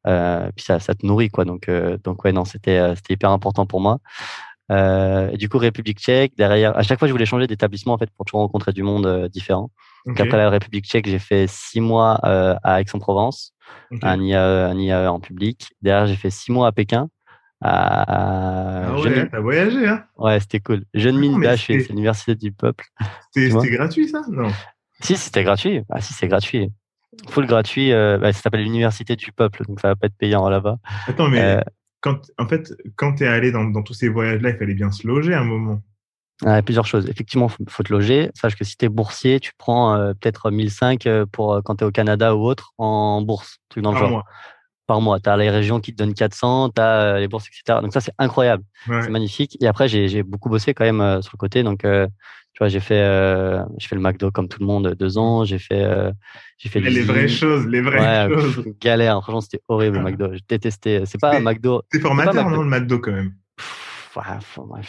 Euh, 0.07 0.51
puis 0.55 0.65
ça, 0.65 0.79
ça 0.79 0.95
te 0.95 1.05
nourrit 1.05 1.31
quoi. 1.31 1.45
Donc 1.45 1.69
euh, 1.69 1.99
donc 2.05 2.25
ouais 2.25 2.33
non 2.33 2.45
c'était 2.45 2.95
c'était 2.97 3.15
hyper 3.15 3.31
important 3.31 3.67
pour 3.67 3.81
moi 3.81 3.99
euh, 4.71 5.31
et 5.33 5.37
du 5.37 5.49
coup, 5.49 5.59
République 5.59 5.99
tchèque, 5.99 6.33
derrière, 6.37 6.77
à 6.77 6.83
chaque 6.83 6.99
fois, 6.99 7.09
je 7.09 7.13
voulais 7.13 7.27
changer 7.27 7.47
d'établissement 7.47 7.95
en 7.95 7.99
fait 7.99 8.11
pour 8.11 8.25
toujours 8.25 8.41
rencontrer 8.41 8.73
du 8.73 8.83
monde 8.83 9.07
euh, 9.07 9.29
différent. 9.29 9.71
après 10.09 10.37
la 10.37 10.51
République 10.51 10.87
tchèque, 10.87 11.09
j'ai 11.09 11.19
fait 11.19 11.47
six 11.49 11.81
mois 11.81 12.21
euh, 12.25 12.55
à 12.63 12.81
Aix-en-Provence, 12.81 13.55
un 14.03 14.21
IAE, 14.21 14.71
un 14.71 14.79
IAE 14.79 15.09
en 15.09 15.21
public. 15.21 15.71
Derrière, 15.83 16.07
j'ai 16.07 16.17
fait 16.17 16.31
six 16.31 16.51
mois 16.53 16.69
à 16.69 16.73
Pékin. 16.73 17.09
À... 17.63 18.89
Ah 18.89 19.01
ouais, 19.01 19.29
t'as 19.31 19.41
voyagé, 19.41 19.89
hein? 19.89 20.05
Ouais, 20.19 20.39
c'était 20.41 20.61
cool. 20.61 20.85
Jeune 20.93 21.17
mine 21.17 21.41
d'H, 21.41 21.57
c'est 21.57 21.89
l'université 21.89 22.35
du 22.35 22.53
peuple. 22.53 22.85
C'était 23.33 23.71
gratuit, 23.71 24.09
ça? 24.09 24.23
Non. 24.29 24.51
Si, 25.01 25.17
c'était 25.17 25.43
gratuit. 25.43 25.83
Ah 25.89 26.01
si, 26.01 26.13
c'est 26.13 26.29
gratuit. 26.29 26.71
Full 27.29 27.47
gratuit. 27.47 27.93
bah, 27.93 28.33
ça 28.33 28.43
s'appelle 28.43 28.63
l'université 28.63 29.17
du 29.17 29.33
peuple, 29.33 29.65
donc 29.67 29.81
ça 29.81 29.89
va 29.89 29.97
pas 29.97 30.07
être 30.09 30.17
payant 30.19 30.49
là-bas. 30.51 30.77
Attends, 31.07 31.29
mais 31.29 31.63
en 32.05 32.49
fait, 32.49 32.73
quand 32.97 33.15
tu 33.15 33.25
es 33.25 33.27
allé 33.27 33.51
dans, 33.53 33.83
tous 33.83 33.95
ces 33.95 34.09
voyages-là, 34.09 34.51
il 34.51 34.57
fallait 34.57 34.75
bien 34.75 34.91
se 34.91 35.07
loger 35.07 35.35
à 35.35 35.41
un 35.41 35.45
moment. 35.45 35.83
Plusieurs 36.65 36.87
choses. 36.87 37.09
Effectivement, 37.09 37.51
il 37.61 37.71
faut, 37.71 37.83
te 37.83 37.93
loger. 37.93 38.31
Sache 38.35 38.57
que 38.57 38.65
si 38.65 38.77
tu 38.77 38.85
es 38.85 38.89
boursier, 38.89 39.41
tu 39.41 39.53
prends 39.57 39.95
euh, 39.95 40.13
peut-être 40.13 40.51
1005 40.51 41.07
euh, 41.07 41.25
pour 41.31 41.55
euh, 41.55 41.61
quand 41.65 41.77
tu 41.77 41.85
es 41.85 41.87
au 41.87 41.91
Canada 41.91 42.37
ou 42.37 42.45
autre 42.45 42.75
en 42.77 43.23
bourse, 43.23 43.59
truc 43.71 43.83
dans 43.83 43.93
le 43.93 43.99
Par 43.99 44.11
Mois. 44.11 44.25
Par 44.87 45.01
mois. 45.01 45.19
Tu 45.21 45.29
as 45.29 45.37
les 45.37 45.51
régions 45.51 45.81
qui 45.81 45.93
te 45.93 45.97
donnent 45.97 46.15
400, 46.15 46.71
tu 46.71 46.81
as 46.81 47.19
les 47.19 47.29
bourses, 47.29 47.49
etc. 47.49 47.81
Donc 47.83 47.93
ça, 47.93 48.01
c'est 48.01 48.15
incroyable. 48.19 48.63
C'est 48.87 49.11
magnifique. 49.11 49.57
Et 49.61 49.67
après, 49.67 49.89
j'ai 49.89 50.23
beaucoup 50.23 50.49
bossé 50.49 50.75
quand 50.75 50.85
même 50.85 51.23
sur 51.23 51.33
le 51.35 51.39
côté. 51.39 51.63
Donc, 51.63 51.85
tu 52.57 52.61
vois, 52.61 52.69
j'ai 52.69 52.81
fait, 52.81 53.03
euh, 53.03 53.63
j'ai 53.77 53.87
fait 53.87 53.97
le 53.97 54.01
McDo 54.01 54.31
comme 54.31 54.49
tout 54.49 54.61
le 54.61 54.65
monde 54.67 54.97
deux 54.99 55.19
ans. 55.19 55.45
J'ai 55.45 55.59
fait, 55.59 55.83
euh, 55.83 56.11
j'ai 56.57 56.71
fait 56.71 56.81
les 56.81 57.03
vraies 57.03 57.29
choses, 57.29 57.67
les 57.67 57.83
vraies 57.83 58.29
choses. 58.35 58.65
Galère. 58.81 59.21
Franchement, 59.23 59.43
c'était 59.43 59.61
horrible 59.69 59.99
le 59.99 60.05
McDo. 60.05 60.33
Je 60.33 60.41
détestais. 60.49 61.03
C'est 61.05 61.21
pas 61.21 61.37
un 61.37 61.41
McDo. 61.41 61.83
C'est 61.93 62.01
formateur, 62.01 62.49
non, 62.49 62.63
le 62.63 62.69
McDo 62.71 62.99
quand 62.99 63.13
même. 63.13 63.35
Pff, 63.59 64.17
ouais, 64.17 64.81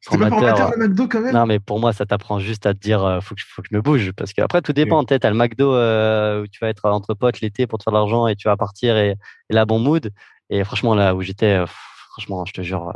C'était 0.00 0.18
pas 0.18 0.28
formateur 0.30 0.70
le 0.76 0.88
McDo 0.88 1.08
quand 1.08 1.20
même? 1.20 1.34
Non, 1.34 1.46
mais 1.46 1.58
pour 1.58 1.80
moi, 1.80 1.92
ça 1.92 2.06
t'apprend 2.06 2.38
juste 2.38 2.66
à 2.66 2.74
te 2.74 2.78
dire, 2.78 3.04
euh, 3.04 3.20
faut 3.20 3.34
que, 3.34 3.42
faut 3.46 3.62
que 3.62 3.68
je 3.70 3.76
me 3.76 3.82
bouge, 3.82 4.12
parce 4.12 4.32
qu'après 4.32 4.62
tout 4.62 4.72
dépend. 4.72 5.04
T'as 5.04 5.30
le 5.30 5.36
McDo 5.36 5.74
euh, 5.74 6.42
où 6.42 6.46
tu 6.46 6.58
vas 6.60 6.68
être 6.68 6.84
entre 6.88 7.14
potes 7.14 7.40
l'été 7.40 7.66
pour 7.66 7.78
te 7.78 7.84
faire 7.84 7.92
de 7.92 7.98
l'argent 7.98 8.26
et 8.26 8.36
tu 8.36 8.48
vas 8.48 8.56
partir 8.56 8.96
et, 8.96 9.16
et 9.50 9.54
là 9.54 9.64
bon 9.64 9.78
mood. 9.78 10.10
Et 10.50 10.62
franchement 10.64 10.94
là 10.94 11.14
où 11.14 11.22
j'étais, 11.22 11.58
euh, 11.58 11.66
franchement, 12.12 12.44
je 12.44 12.52
te 12.52 12.62
jure 12.62 12.92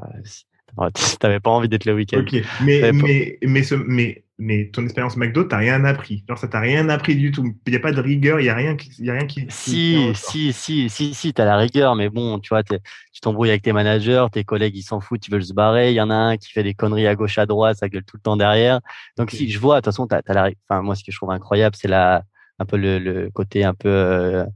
T'avais 1.21 1.41
pas 1.41 1.51
envie 1.51 1.69
d'être 1.69 1.85
le 1.85 1.95
week-end. 1.95 2.21
Ok, 2.21 2.37
mais, 2.63 2.93
mais, 2.93 3.39
mais, 3.43 3.63
ce, 3.63 3.75
mais, 3.75 4.25
mais 4.41 4.71
ton 4.73 4.83
expérience 4.85 5.19
McDo, 5.19 5.45
t'as 5.45 5.59
rien 5.59 5.85
appris. 5.85 6.25
Genre, 6.27 6.39
ça 6.39 6.49
t'a 6.49 6.61
rien 6.61 6.89
appris 6.89 7.15
du 7.15 7.31
tout. 7.31 7.55
Il 7.67 7.71
n'y 7.71 7.77
a 7.77 7.81
pas 7.81 7.93
de 7.93 8.01
rigueur, 8.01 8.41
il 8.41 8.45
n'y 8.45 8.49
a, 8.49 8.55
rien 8.55 8.75
qui, 8.75 8.91
y 9.05 9.11
a 9.11 9.13
rien 9.13 9.27
qui. 9.27 9.47
Si, 9.51 10.13
si, 10.15 10.53
si, 10.55 10.89
si, 10.89 11.15
si, 11.15 11.35
t'as 11.35 11.45
la 11.45 11.59
rigueur, 11.59 11.95
mais 11.95 12.09
bon, 12.09 12.39
tu 12.39 12.49
vois, 12.49 12.63
tu 12.63 12.81
t'embrouilles 13.21 13.51
avec 13.51 13.61
tes 13.61 13.75
managers, 13.75 14.27
tes 14.33 14.43
collègues, 14.43 14.77
ils 14.77 14.83
s'en 14.83 15.01
foutent, 15.01 15.29
ils 15.29 15.31
veulent 15.31 15.45
se 15.45 15.53
barrer. 15.53 15.91
Il 15.91 15.95
y 15.95 16.01
en 16.01 16.09
a 16.09 16.15
un 16.15 16.37
qui 16.39 16.51
fait 16.51 16.63
des 16.63 16.73
conneries 16.73 17.07
à 17.07 17.15
gauche, 17.15 17.37
à 17.37 17.45
droite, 17.45 17.77
ça 17.77 17.91
gueule 17.91 18.05
tout 18.05 18.17
le 18.17 18.23
temps 18.23 18.39
derrière. 18.39 18.81
Donc, 19.19 19.31
si 19.31 19.51
je 19.51 19.59
vois, 19.59 19.77
de 19.77 19.81
toute 19.81 19.93
façon, 19.93 20.07
t'as, 20.07 20.23
as 20.27 20.33
la. 20.33 20.51
Enfin, 20.69 20.81
moi, 20.81 20.95
ce 20.95 21.05
que 21.05 21.13
je 21.13 21.17
trouve 21.19 21.31
incroyable, 21.33 21.77
c'est 21.79 21.89
la, 21.89 22.23
un 22.59 22.65
peu 22.65 22.79
le, 22.79 22.99
le 22.99 23.31
côté 23.31 23.65
un 23.65 23.75
peu. 23.75 23.91
Euh, 23.91 24.47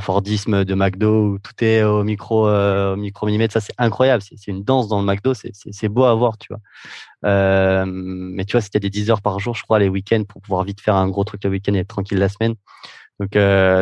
Fordisme 0.00 0.64
de 0.64 0.74
McDo 0.74 1.32
où 1.32 1.38
tout 1.38 1.52
est 1.62 1.82
au 1.82 2.02
micro 2.02 2.48
euh, 2.48 2.94
au 2.94 2.96
micro 2.96 3.26
millimètre 3.26 3.52
ça 3.52 3.60
c'est 3.60 3.74
incroyable 3.76 4.22
c'est 4.22 4.50
une 4.50 4.64
danse 4.64 4.88
dans 4.88 4.98
le 5.00 5.06
McDo 5.06 5.34
c'est 5.34 5.88
beau 5.88 6.04
à 6.04 6.14
voir 6.14 6.38
tu 6.38 6.48
vois. 6.48 6.60
Euh, 7.26 7.84
mais 7.86 8.44
tu 8.46 8.52
vois 8.52 8.62
c'était 8.62 8.80
des 8.80 8.88
10 8.90 9.10
heures 9.10 9.22
par 9.22 9.38
jour 9.40 9.54
je 9.54 9.62
crois 9.62 9.78
les 9.78 9.88
week-ends 9.88 10.24
pour 10.26 10.40
pouvoir 10.40 10.64
vite 10.64 10.80
faire 10.80 10.96
un 10.96 11.08
gros 11.08 11.24
truc 11.24 11.44
le 11.44 11.50
week-end 11.50 11.74
et 11.74 11.78
être 11.78 11.88
tranquille 11.88 12.18
la 12.18 12.28
semaine. 12.30 12.54
Donc 13.20 13.32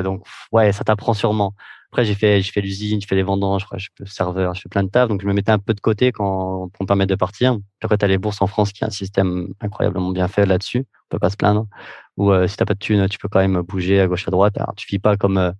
donc 0.02 0.26
ouais 0.52 0.72
ça 0.72 0.82
t'apprend 0.82 1.14
sûrement 1.14 1.54
après 1.90 2.04
j'ai 2.04 2.14
fait 2.14 2.42
j'ai 2.42 2.52
fait 2.52 2.60
l'usine 2.60 3.00
je 3.00 3.06
fais 3.06 3.14
les 3.14 3.22
vendanges 3.22 3.66
je, 3.72 3.78
je 3.78 3.88
fais 3.96 4.10
serveur 4.10 4.54
je 4.54 4.62
fais 4.62 4.68
plein 4.68 4.82
de 4.82 4.88
taf. 4.88 5.08
Donc 5.08 5.22
je 5.22 5.26
me 5.26 5.32
mettais 5.32 5.52
un 5.52 5.58
peu 5.58 5.74
de 5.74 5.80
côté 5.80 6.12
quand 6.12 6.68
pour 6.72 6.82
me 6.82 6.86
permettre 6.86 7.10
de 7.10 7.14
partir. 7.16 7.58
Après 7.82 7.98
tu 7.98 8.04
as 8.04 8.08
les 8.08 8.18
bourses 8.18 8.42
en 8.42 8.46
France 8.46 8.72
qui 8.72 8.84
a 8.84 8.88
un 8.88 8.90
système 8.90 9.48
incroyablement 9.60 10.10
bien 10.10 10.28
fait 10.28 10.46
là-dessus. 10.46 10.86
On 10.88 11.08
peut 11.10 11.18
pas 11.18 11.30
se 11.30 11.36
plaindre. 11.36 11.66
Ou 12.16 12.32
euh, 12.32 12.46
si 12.46 12.56
t'as 12.56 12.64
pas 12.64 12.74
de 12.74 12.78
thunes, 12.78 13.08
tu 13.08 13.18
peux 13.18 13.28
quand 13.28 13.40
même 13.40 13.60
bouger 13.60 14.00
à 14.00 14.06
gauche 14.06 14.26
à 14.26 14.30
droite. 14.30 14.56
Alors, 14.58 14.74
tu 14.74 14.86
vis 14.88 14.98
pas 14.98 15.16
comme 15.16 15.38
euh, 15.38 15.52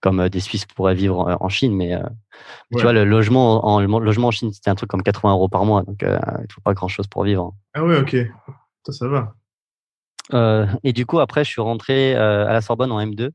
comme 0.00 0.20
euh, 0.20 0.28
des 0.28 0.40
Suisses 0.40 0.66
pourraient 0.66 0.94
vivre 0.94 1.36
en, 1.40 1.48
Chine, 1.48 1.74
mais 1.74 1.98
tu 2.74 2.82
vois 2.82 2.92
le 2.92 3.04
logement 3.04 3.66
en 3.66 3.80
le 3.80 3.86
logement 3.86 4.28
en 4.28 4.30
Chine 4.30 4.52
c'était 4.52 4.70
un 4.70 4.74
truc 4.74 4.90
comme 4.90 5.02
80 5.02 5.32
euros 5.32 5.48
par 5.48 5.64
mois, 5.64 5.82
donc 5.82 6.02
il 6.02 6.52
faut 6.52 6.60
pas 6.60 6.74
grand 6.74 6.88
chose 6.88 7.06
pour 7.06 7.24
vivre. 7.24 7.54
Ah 7.74 7.82
ouais, 7.82 7.98
ok, 7.98 8.16
ça 8.86 8.92
ça 8.92 9.08
va. 9.08 9.34
Et 10.84 10.92
du 10.92 11.06
coup, 11.06 11.18
après, 11.18 11.44
je 11.44 11.50
suis 11.50 11.62
rentré 11.62 12.14
à 12.14 12.52
la 12.52 12.60
Sorbonne 12.60 12.92
en 12.92 13.00
M2 13.00 13.30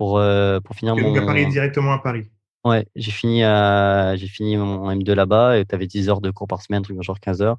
pour, 0.00 0.16
euh, 0.16 0.60
pour 0.60 0.74
finir 0.74 0.96
et 0.96 1.02
mon. 1.02 1.08
Donc 1.12 1.22
à 1.22 1.26
Paris, 1.26 1.46
directement 1.48 1.92
à 1.92 1.98
Paris. 1.98 2.24
Ouais, 2.64 2.86
j'ai 2.96 3.10
fini, 3.10 3.44
à, 3.44 4.16
j'ai 4.16 4.28
fini 4.28 4.56
mon 4.56 4.90
M2 4.90 5.12
là-bas 5.12 5.58
et 5.58 5.66
tu 5.66 5.74
avais 5.74 5.86
10 5.86 6.08
heures 6.08 6.22
de 6.22 6.30
cours 6.30 6.48
par 6.48 6.62
semaine, 6.62 6.82
truc 6.82 6.96
genre 7.02 7.20
15 7.20 7.42
heures. 7.42 7.58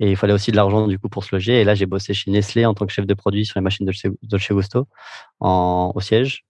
Et 0.00 0.10
il 0.10 0.16
fallait 0.16 0.32
aussi 0.32 0.50
de 0.50 0.56
l'argent 0.56 0.86
du 0.86 0.98
coup 0.98 1.10
pour 1.10 1.24
se 1.24 1.34
loger. 1.34 1.60
Et 1.60 1.64
là, 1.64 1.74
j'ai 1.74 1.84
bossé 1.84 2.14
chez 2.14 2.30
Nestlé 2.30 2.64
en 2.64 2.72
tant 2.72 2.86
que 2.86 2.92
chef 2.92 3.04
de 3.04 3.12
produit 3.12 3.44
sur 3.44 3.60
les 3.60 3.62
machines 3.62 3.84
de 3.84 3.92
Dolce 4.22 4.50
Gusto 4.50 4.88
en, 5.40 5.92
au 5.94 6.00
siège. 6.00 6.46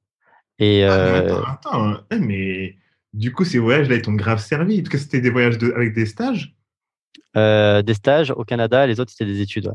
Et, 0.60 0.84
ah, 0.84 0.92
euh... 0.92 1.42
attends, 1.42 1.42
attends, 1.50 2.00
eh, 2.12 2.18
mais 2.20 2.76
du 3.12 3.32
coup, 3.32 3.44
ces 3.44 3.58
voyages-là, 3.58 3.96
ils 3.96 4.02
t'ont 4.02 4.12
grave 4.12 4.38
servi? 4.38 4.82
Parce 4.82 4.92
que 4.92 4.98
c'était 4.98 5.20
des 5.20 5.30
voyages 5.30 5.58
de... 5.58 5.72
avec 5.72 5.94
des 5.94 6.06
stages? 6.06 6.54
Euh, 7.36 7.82
Des 7.82 7.94
stages 7.94 8.30
au 8.30 8.44
Canada, 8.44 8.86
les 8.86 9.00
autres, 9.00 9.10
c'était 9.10 9.26
des 9.26 9.40
études. 9.40 9.66
Ouais. 9.66 9.74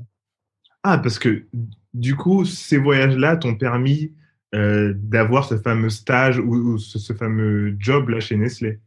Ah, 0.83 0.99
parce 0.99 1.19
que 1.19 1.47
du 1.93 2.15
coup, 2.15 2.45
ces 2.45 2.77
voyages-là 2.77 3.35
t'ont 3.35 3.55
permis 3.55 4.13
euh, 4.55 4.93
d'avoir 4.95 5.45
ce 5.45 5.57
fameux 5.57 5.89
stage 5.89 6.39
ou, 6.39 6.55
ou 6.55 6.77
ce, 6.77 6.99
ce, 6.99 7.13
fameux 7.13 7.75
job 7.79 8.09
là 8.09 8.19
chez 8.19 8.35
Nestlé. 8.35 8.79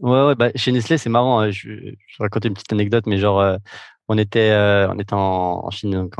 Ouais, 0.00 0.26
ouais, 0.26 0.34
bah, 0.34 0.50
chez 0.54 0.72
Nestlé, 0.72 0.98
c'est 0.98 1.08
marrant. 1.08 1.40
Hein. 1.40 1.50
Je, 1.50 1.70
je 1.70 1.90
vais 1.90 1.96
raconter 2.20 2.48
une 2.48 2.54
petite 2.54 2.72
anecdote, 2.72 3.06
mais 3.06 3.16
genre, 3.16 3.40
euh, 3.40 3.56
on 4.08 4.18
était, 4.18 4.50
euh, 4.50 4.88
on 4.88 4.98
était 4.98 5.14
en, 5.14 5.70
Chine, 5.70 5.90
donc 5.90 6.14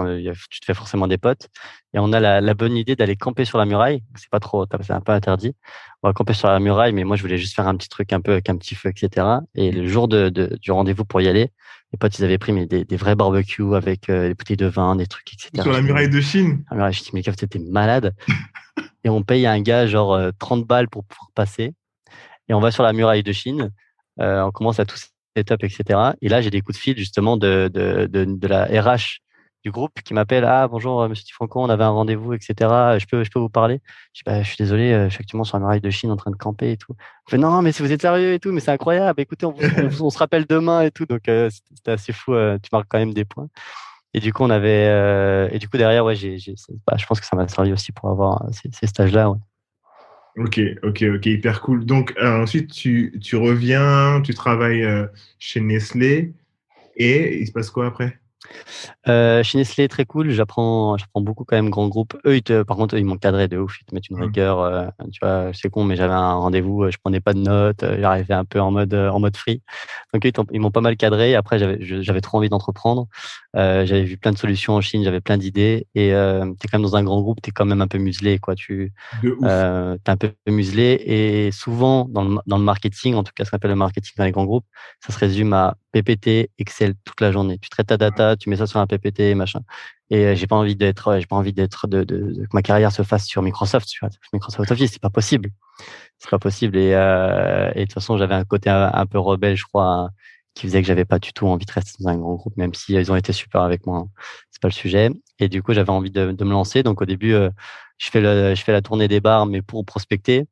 tu 0.50 0.60
te 0.60 0.64
fais 0.64 0.74
forcément 0.74 1.06
des 1.06 1.18
potes. 1.18 1.48
Et 1.94 1.98
on 1.98 2.12
a 2.12 2.20
la, 2.20 2.40
la 2.40 2.54
bonne 2.54 2.76
idée 2.76 2.96
d'aller 2.96 3.16
camper 3.16 3.44
sur 3.44 3.58
la 3.58 3.66
muraille. 3.66 4.02
C'est 4.16 4.30
pas 4.30 4.40
trop, 4.40 4.66
c'est 4.80 4.92
un 4.92 5.00
peu 5.00 5.12
interdit. 5.12 5.54
On 6.02 6.08
va 6.08 6.12
camper 6.12 6.32
sur 6.32 6.48
la 6.48 6.58
muraille, 6.58 6.92
mais 6.92 7.04
moi, 7.04 7.16
je 7.16 7.22
voulais 7.22 7.38
juste 7.38 7.54
faire 7.54 7.68
un 7.68 7.76
petit 7.76 7.88
truc 7.88 8.12
un 8.12 8.20
peu 8.20 8.32
avec 8.32 8.48
un 8.48 8.56
petit 8.56 8.74
feu, 8.74 8.88
etc. 8.88 9.26
Et 9.54 9.70
le 9.70 9.86
jour 9.86 10.08
de, 10.08 10.30
de 10.30 10.58
du 10.60 10.72
rendez-vous 10.72 11.04
pour 11.04 11.20
y 11.20 11.28
aller, 11.28 11.52
les 11.92 11.98
potes, 11.98 12.18
ils 12.18 12.24
avaient 12.24 12.38
pris 12.38 12.52
mais 12.52 12.66
des, 12.66 12.84
des 12.84 12.96
vrais 12.96 13.14
barbecues 13.14 13.74
avec 13.74 14.08
euh, 14.10 14.28
des 14.28 14.34
bouteilles 14.34 14.56
de 14.56 14.66
vin, 14.66 14.96
des 14.96 15.06
trucs, 15.06 15.32
etc. 15.32 15.62
Sur 15.62 15.72
la 15.72 15.82
muraille 15.82 16.10
de 16.10 16.20
Chine. 16.20 16.64
La 16.70 16.76
muraille 16.76 16.92
de 16.92 16.96
Chine, 16.96 17.10
mais 17.14 17.22
c'était 17.22 17.58
malade. 17.58 18.14
et 19.06 19.08
on 19.08 19.22
paye 19.22 19.46
un 19.46 19.60
gars 19.60 19.86
genre 19.86 20.18
30 20.40 20.62
euh, 20.62 20.64
balles 20.64 20.88
pour 20.88 21.04
pouvoir 21.04 21.30
passer. 21.32 21.74
Et 22.48 22.54
on 22.54 22.60
va 22.60 22.72
sur 22.72 22.82
la 22.82 22.92
muraille 22.92 23.22
de 23.22 23.30
Chine. 23.30 23.70
Euh, 24.20 24.42
on 24.42 24.50
commence 24.50 24.80
à 24.80 24.84
tous 24.84 25.10
setup, 25.36 25.62
etc. 25.62 26.00
Et 26.22 26.28
là, 26.28 26.40
j'ai 26.40 26.50
des 26.50 26.60
coups 26.60 26.76
de 26.76 26.82
fil 26.82 26.98
justement 26.98 27.36
de, 27.36 27.70
de, 27.72 28.06
de, 28.06 28.24
de 28.24 28.48
la 28.48 28.64
RH 28.64 29.20
du 29.62 29.70
groupe 29.70 29.92
qui 30.04 30.14
m'appelle 30.14 30.44
ah 30.44 30.68
bonjour 30.68 31.02
euh, 31.02 31.08
monsieur 31.08 31.24
Tifranco 31.24 31.60
on 31.60 31.68
avait 31.68 31.82
un 31.82 31.90
rendez-vous 31.90 32.34
etc 32.34 32.54
je 33.00 33.06
peux 33.06 33.24
je 33.24 33.30
peux 33.30 33.40
vous 33.40 33.48
parler? 33.48 33.80
Je, 34.12 34.22
bah, 34.24 34.40
je 34.40 34.46
suis 34.46 34.56
désolé 34.58 34.92
je 35.08 35.08
suis 35.08 35.22
actuellement 35.22 35.42
sur 35.42 35.56
la 35.56 35.60
muraille 35.62 35.80
de 35.80 35.90
Chine 35.90 36.12
en 36.12 36.16
train 36.16 36.30
de 36.30 36.36
camper 36.36 36.70
et 36.70 36.76
tout 36.76 36.94
non 37.32 37.62
mais 37.62 37.72
si 37.72 37.82
vous 37.82 37.90
êtes 37.90 38.02
sérieux 38.02 38.34
et 38.34 38.38
tout 38.38 38.52
mais 38.52 38.60
c'est 38.60 38.70
incroyable 38.70 39.20
écoutez 39.20 39.44
on, 39.44 40.10
se 40.10 40.18
rappelle 40.18 40.46
demain 40.46 40.82
et 40.82 40.92
tout 40.92 41.04
donc 41.06 41.22
c'était 41.24 41.90
assez 41.90 42.12
fou 42.12 42.32
tu 42.62 42.68
marques 42.70 42.86
quand 42.88 42.98
même 42.98 43.12
des 43.12 43.24
points 43.24 43.48
et 44.16 44.20
du 44.20 44.32
coup 44.32 44.42
on 44.42 44.50
avait 44.50 45.50
et 45.52 45.58
du 45.58 45.68
coup 45.68 45.76
derrière 45.76 46.04
ouais 46.04 46.16
j'ai 46.16 46.38
bah, 46.86 46.96
je 46.98 47.06
pense 47.06 47.20
que 47.20 47.26
ça 47.26 47.36
m'a 47.36 47.46
servi 47.46 47.72
aussi 47.72 47.92
pour 47.92 48.10
avoir 48.10 48.44
ces, 48.52 48.68
ces 48.72 48.88
stages 48.88 49.12
là 49.12 49.30
ouais. 49.30 49.38
Ok, 50.38 50.60
ok, 50.82 51.04
ok, 51.14 51.26
hyper 51.26 51.62
cool. 51.62 51.86
Donc 51.86 52.14
ensuite, 52.20 52.70
tu, 52.70 53.18
tu, 53.22 53.36
reviens, 53.36 54.20
tu 54.22 54.34
travailles 54.34 54.86
chez 55.38 55.60
Nestlé 55.60 56.34
et 56.94 57.40
il 57.40 57.46
se 57.46 57.52
passe 57.52 57.70
quoi 57.70 57.86
après? 57.86 58.20
Euh, 59.08 59.42
chez 59.42 59.58
Nestlé, 59.58 59.88
très 59.88 60.04
cool. 60.04 60.30
J'apprends, 60.30 60.96
j'apprends 60.96 61.20
beaucoup 61.20 61.44
quand 61.44 61.56
même 61.56 61.70
grand 61.70 61.88
groupe. 61.88 62.16
Eux, 62.26 62.36
ils 62.36 62.64
par 62.64 62.76
contre, 62.76 62.96
ils 62.96 63.04
m'ont 63.04 63.16
cadré 63.16 63.48
de 63.48 63.58
ouf. 63.58 63.78
Ils 63.80 63.84
te 63.84 63.94
mettent 63.94 64.08
une 64.08 64.18
mmh. 64.18 64.22
rigueur. 64.22 64.60
Euh, 64.60 64.86
tu 65.12 65.18
vois, 65.22 65.50
c'est 65.52 65.68
con, 65.68 65.84
mais 65.84 65.96
j'avais 65.96 66.12
un 66.12 66.34
rendez-vous. 66.34 66.84
Euh, 66.84 66.90
je 66.90 66.98
prenais 66.98 67.20
pas 67.20 67.32
de 67.32 67.40
notes. 67.40 67.82
Euh, 67.82 67.98
j'arrivais 68.00 68.34
un 68.34 68.44
peu 68.44 68.60
en 68.60 68.70
mode, 68.70 68.94
en 68.94 69.20
mode 69.20 69.36
free. 69.36 69.62
Donc, 70.12 70.26
eux, 70.26 70.30
ils 70.52 70.60
m'ont 70.60 70.70
pas 70.70 70.80
mal 70.80 70.96
cadré. 70.96 71.34
Après, 71.34 71.58
j'avais, 71.58 71.78
j'avais 71.80 72.20
trop 72.20 72.38
envie 72.38 72.48
d'entreprendre. 72.48 73.06
j'avais 73.54 74.02
vu 74.02 74.16
plein 74.16 74.32
de 74.32 74.38
solutions 74.38 74.74
en 74.74 74.80
Chine. 74.80 75.04
J'avais 75.04 75.20
plein 75.20 75.38
d'idées. 75.38 75.86
Et 75.94 76.12
euh, 76.14 76.52
t'es 76.58 76.68
quand 76.68 76.78
même 76.78 76.88
dans 76.88 76.96
un 76.96 77.04
grand 77.04 77.20
groupe. 77.20 77.40
T'es 77.40 77.50
quand 77.50 77.64
même 77.64 77.80
un 77.80 77.88
peu 77.88 77.98
muselé, 77.98 78.38
quoi. 78.38 78.54
Tu, 78.54 78.92
euh, 79.24 79.96
t'es 80.04 80.10
un 80.10 80.16
peu 80.16 80.32
muselé. 80.46 81.02
Et 81.06 81.52
souvent, 81.52 82.06
dans 82.08 82.24
le, 82.24 82.36
dans 82.46 82.58
le 82.58 82.64
marketing, 82.64 83.14
en 83.14 83.22
tout 83.22 83.32
cas, 83.34 83.44
ce 83.44 83.50
qu'on 83.50 83.56
appelle 83.56 83.70
le 83.70 83.76
marketing 83.76 84.12
dans 84.16 84.24
les 84.24 84.32
grands 84.32 84.44
groupes, 84.44 84.66
ça 85.00 85.12
se 85.12 85.18
résume 85.18 85.52
à 85.52 85.76
PPT, 85.92 86.50
Excel 86.58 86.94
toute 87.04 87.20
la 87.20 87.32
journée. 87.32 87.58
Tu 87.58 87.68
traites 87.70 87.86
ta 87.86 87.96
data, 87.96 88.35
tu 88.38 88.50
mets 88.50 88.56
ça 88.56 88.66
sur 88.66 88.80
un 88.80 88.86
PPT, 88.86 89.34
machin. 89.34 89.60
Et 90.10 90.24
euh, 90.26 90.34
j'ai 90.34 90.46
pas 90.46 90.56
envie 90.56 90.76
d'être, 90.76 91.18
j'ai 91.18 91.26
pas 91.26 91.36
envie 91.36 91.52
d'être 91.52 91.86
de, 91.88 92.04
que 92.04 92.48
ma 92.52 92.62
carrière 92.62 92.92
se 92.92 93.02
fasse 93.02 93.26
sur 93.26 93.42
Microsoft, 93.42 93.88
vois, 94.00 94.10
Microsoft 94.32 94.70
Office, 94.70 94.92
c'est 94.92 95.02
pas 95.02 95.10
possible, 95.10 95.50
c'est 96.18 96.30
pas 96.30 96.38
possible. 96.38 96.76
Et, 96.76 96.94
euh, 96.94 97.72
de 97.72 97.80
toute 97.82 97.94
façon, 97.94 98.16
j'avais 98.16 98.34
un 98.34 98.44
côté 98.44 98.70
un, 98.70 99.06
peu 99.06 99.18
rebelle, 99.18 99.56
je 99.56 99.64
crois, 99.64 100.10
qui 100.54 100.66
faisait 100.66 100.80
que 100.82 100.88
j'avais 100.88 101.04
pas 101.04 101.18
du 101.18 101.32
tout 101.32 101.46
envie 101.46 101.66
de 101.66 101.72
rester 101.72 102.02
dans 102.02 102.08
un 102.10 102.16
grand 102.16 102.34
groupe, 102.34 102.56
même 102.56 102.74
si 102.74 102.94
ils 102.94 103.12
ont 103.12 103.16
été 103.16 103.32
super 103.32 103.62
avec 103.62 103.86
moi. 103.86 103.98
Hein. 103.98 104.08
C'est 104.50 104.62
pas 104.62 104.68
le 104.68 104.72
sujet. 104.72 105.10
Et 105.38 105.48
du 105.48 105.62
coup, 105.62 105.72
j'avais 105.74 105.90
envie 105.90 106.10
de, 106.10 106.26
me 106.32 106.50
lancer. 106.50 106.82
Donc 106.82 107.02
au 107.02 107.04
début, 107.04 107.34
euh, 107.34 107.50
je 107.98 108.08
fais 108.10 108.72
la 108.72 108.82
tournée 108.82 109.08
des 109.08 109.20
bars, 109.20 109.46
mais 109.46 109.62
pour 109.62 109.84
prospecter. 109.84 110.46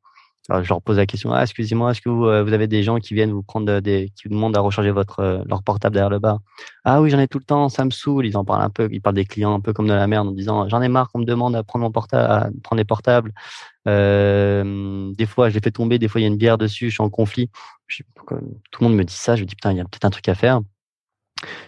Je 0.47 0.69
leur 0.69 0.79
pose 0.79 0.97
la 0.97 1.07
question, 1.07 1.33
ah, 1.33 1.41
excusez-moi, 1.41 1.89
est-ce 1.89 2.01
que 2.01 2.09
vous, 2.09 2.27
euh, 2.27 2.43
vous, 2.43 2.53
avez 2.53 2.67
des 2.67 2.83
gens 2.83 2.99
qui 2.99 3.15
viennent 3.15 3.31
vous 3.31 3.41
prendre 3.41 3.79
des, 3.79 4.11
qui 4.15 4.27
vous 4.27 4.35
demandent 4.35 4.55
à 4.55 4.59
recharger 4.59 4.91
votre, 4.91 5.19
euh, 5.19 5.43
leur 5.47 5.63
portable 5.63 5.95
derrière 5.95 6.11
le 6.11 6.19
bar? 6.19 6.39
Ah 6.83 7.01
oui, 7.01 7.09
j'en 7.09 7.17
ai 7.17 7.27
tout 7.27 7.39
le 7.39 7.43
temps, 7.43 7.67
ça 7.67 7.83
me 7.83 7.89
saoule. 7.89 8.27
Ils 8.27 8.37
en 8.37 8.45
parlent 8.45 8.61
un 8.61 8.69
peu, 8.69 8.87
ils 8.91 9.01
parlent 9.01 9.15
des 9.15 9.25
clients 9.25 9.55
un 9.55 9.59
peu 9.59 9.73
comme 9.73 9.87
de 9.87 9.93
la 9.93 10.05
merde 10.05 10.27
en 10.27 10.31
disant, 10.31 10.69
j'en 10.69 10.83
ai 10.83 10.87
marre 10.87 11.11
qu'on 11.11 11.19
me 11.19 11.25
demande 11.25 11.55
à 11.55 11.63
prendre 11.63 11.83
mon 11.83 11.91
portable, 11.91 12.31
à 12.31 12.49
prendre 12.61 12.77
les 12.77 12.85
portables. 12.85 13.33
Euh, 13.87 15.11
des 15.13 15.25
fois, 15.25 15.49
je 15.49 15.55
les 15.55 15.61
fais 15.61 15.71
tomber, 15.71 15.97
des 15.97 16.07
fois, 16.07 16.21
il 16.21 16.25
y 16.25 16.27
a 16.27 16.29
une 16.29 16.37
bière 16.37 16.59
dessus, 16.59 16.89
je 16.89 16.95
suis 16.95 17.03
en 17.03 17.09
conflit. 17.09 17.49
tout 17.87 18.35
le 18.81 18.87
monde 18.87 18.95
me 18.95 19.03
dit 19.03 19.15
ça, 19.15 19.35
je 19.35 19.41
me 19.41 19.47
dis, 19.47 19.55
putain, 19.55 19.71
il 19.71 19.77
y 19.77 19.81
a 19.81 19.85
peut-être 19.85 20.05
un 20.05 20.11
truc 20.11 20.29
à 20.29 20.35
faire. 20.35 20.61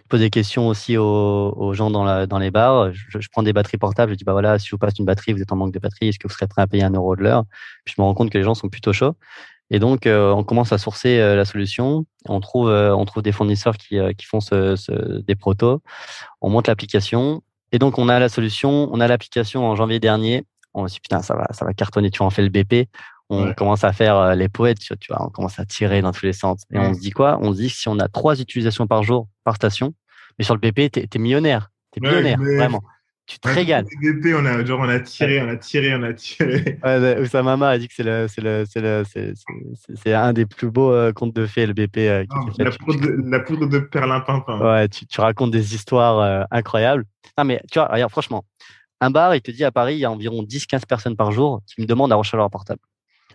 Je 0.04 0.08
pose 0.10 0.20
des 0.20 0.30
questions 0.30 0.68
aussi 0.68 0.98
aux, 0.98 1.74
gens 1.74 1.90
dans, 1.90 2.40
les 2.40 2.52
bars. 2.52 2.92
Je, 2.94 3.28
prends 3.32 3.44
des 3.44 3.54
batteries 3.54 3.78
portables. 3.78 4.12
Je 4.12 4.18
dis, 4.18 4.24
bah 4.24 4.34
voilà, 4.34 4.60
si 4.60 4.70
vous 4.70 4.78
passe 4.78 4.98
une 5.00 5.06
batterie, 5.06 5.34
vous 5.34 5.42
êtes 5.42 5.52
en 5.52 5.56
manque 5.56 5.74
de 5.74 5.80
batterie, 5.80 6.10
est-ce 6.10 6.20
que 6.20 6.28
vous 6.28 6.34
serez 6.34 6.48
prêt 6.48 6.62
à 6.62 6.68
payer 6.68 6.84
un 6.84 6.94
euro 6.94 7.16
de 7.16 7.24
l'heure? 7.24 7.44
Je 7.86 7.94
me 7.98 8.04
rends 8.04 8.14
compte 8.14 8.30
que 8.30 8.38
les 8.38 8.44
gens 8.44 8.56
sont 8.56 8.70
plutôt 8.70 8.94
chauds. 8.94 9.16
Et 9.70 9.80
donc, 9.80 10.08
euh, 10.08 10.32
on 10.32 10.44
commence 10.44 10.72
à 10.72 10.78
sourcer 10.78 11.20
euh, 11.20 11.36
la 11.36 11.46
solution. 11.46 12.06
On 12.28 12.40
trouve, 12.40 12.70
euh, 12.70 12.96
on 12.96 13.06
trouve 13.06 13.24
des 13.24 13.32
fournisseurs 13.32 13.78
qui, 13.78 13.98
font 14.26 14.40
des 15.28 15.36
protos. 15.36 15.82
On 16.42 16.50
monte 16.50 16.68
l'application. 16.68 17.42
Et 17.72 17.80
donc, 17.80 17.98
on 17.98 18.08
a 18.08 18.20
la 18.20 18.30
solution. 18.30 18.90
On 18.92 19.00
a 19.02 19.08
l'application 19.08 19.66
en 19.66 19.76
janvier 19.76 20.00
dernier. 20.00 20.46
On 20.74 20.88
se 20.88 20.94
dit, 20.94 21.00
putain, 21.02 21.22
ça 21.22 21.36
va, 21.36 21.48
ça 21.52 21.66
va 21.66 21.74
cartonner. 21.74 22.12
Tu 22.12 22.22
en 22.22 22.30
fais 22.30 22.44
le 22.44 22.50
BP 22.50 22.90
on 23.30 23.54
commence 23.54 23.84
à 23.84 23.92
faire 23.92 24.36
les 24.36 24.48
poètes, 24.50 24.80
tu 24.80 24.96
vois, 25.10 25.26
on 25.26 25.30
commence 25.30 25.60
à 25.60 25.66
tirer 25.66 26.02
dans 26.02 26.12
tous 26.12 26.26
les 26.26 26.34
sens. 26.34 26.64
Et 26.72 26.80
on 26.80 26.94
se 26.94 27.00
dit 27.00 27.12
quoi? 27.12 27.40
On 27.42 27.52
se 27.52 27.58
dit 27.58 27.68
que 27.68 27.76
si 27.76 27.90
on 27.90 28.00
a 28.00 28.08
trois 28.08 28.40
utilisations 28.40 28.88
par 28.88 29.04
jour 29.04 29.28
par 29.44 29.56
station, 29.56 29.94
mais 30.38 30.46
sur 30.46 30.56
le 30.56 30.62
BP, 30.62 30.92
t'es 30.92 31.08
es 31.14 31.20
millionnaire. 31.20 31.72
T'es 31.92 32.00
millionnaire, 32.00 32.40
vraiment. 32.40 32.82
Tu 33.28 33.40
te 33.40 33.50
régales. 33.50 33.84
BP, 33.84 34.34
on 34.38 34.46
a, 34.46 34.64
genre, 34.64 34.80
on 34.80 34.88
a 34.88 35.02
tiré, 35.02 35.42
on 35.42 35.50
a 35.50 35.58
tiré, 35.58 35.94
on 35.94 36.04
a 36.04 36.14
tiré. 36.14 36.80
Ouais, 36.84 37.26
sa 37.28 37.44
maman 37.44 37.66
a 37.66 37.78
dit 37.78 37.90
que 37.90 37.94
c'est 37.94 38.04
le, 38.04 38.26
le, 38.38 39.04
le, 40.06 40.16
un 40.16 40.32
des 40.32 40.46
plus 40.46 40.72
beaux 40.72 40.94
euh, 40.94 41.12
contes 41.12 41.36
de 41.36 41.46
fées, 41.46 41.66
le 41.66 41.74
BP. 41.74 41.98
Euh, 41.98 42.26
la, 42.58 42.72
poudre 42.72 43.02
de, 43.02 43.30
la, 43.30 43.40
poudre 43.42 43.68
de, 43.68 43.80
perlimpinpin. 43.80 44.60
Ouais, 44.62 44.88
tu, 44.88 45.06
tu, 45.06 45.20
racontes 45.20 45.52
des 45.52 45.76
histoires 45.76 46.20
euh, 46.20 46.44
incroyables. 46.52 47.04
Non, 47.38 47.44
mais 47.44 47.62
tu 47.70 47.80
vois, 47.80 47.90
regarde, 47.90 48.12
franchement, 48.12 48.46
un 49.02 49.12
bar, 49.12 49.36
il 49.36 49.42
te 49.42 49.52
dit 49.52 49.66
à 49.66 49.72
Paris, 49.72 49.96
il 49.96 50.00
y 50.00 50.06
a 50.06 50.12
environ 50.12 50.44
10-15 50.44 50.86
personnes 50.86 51.18
par 51.18 51.34
jour 51.34 51.62
qui 51.68 51.82
me 51.82 51.86
demandent 51.86 52.14
à 52.14 52.16
recharger 52.16 52.38
leur 52.38 52.50
portable. 52.50 52.80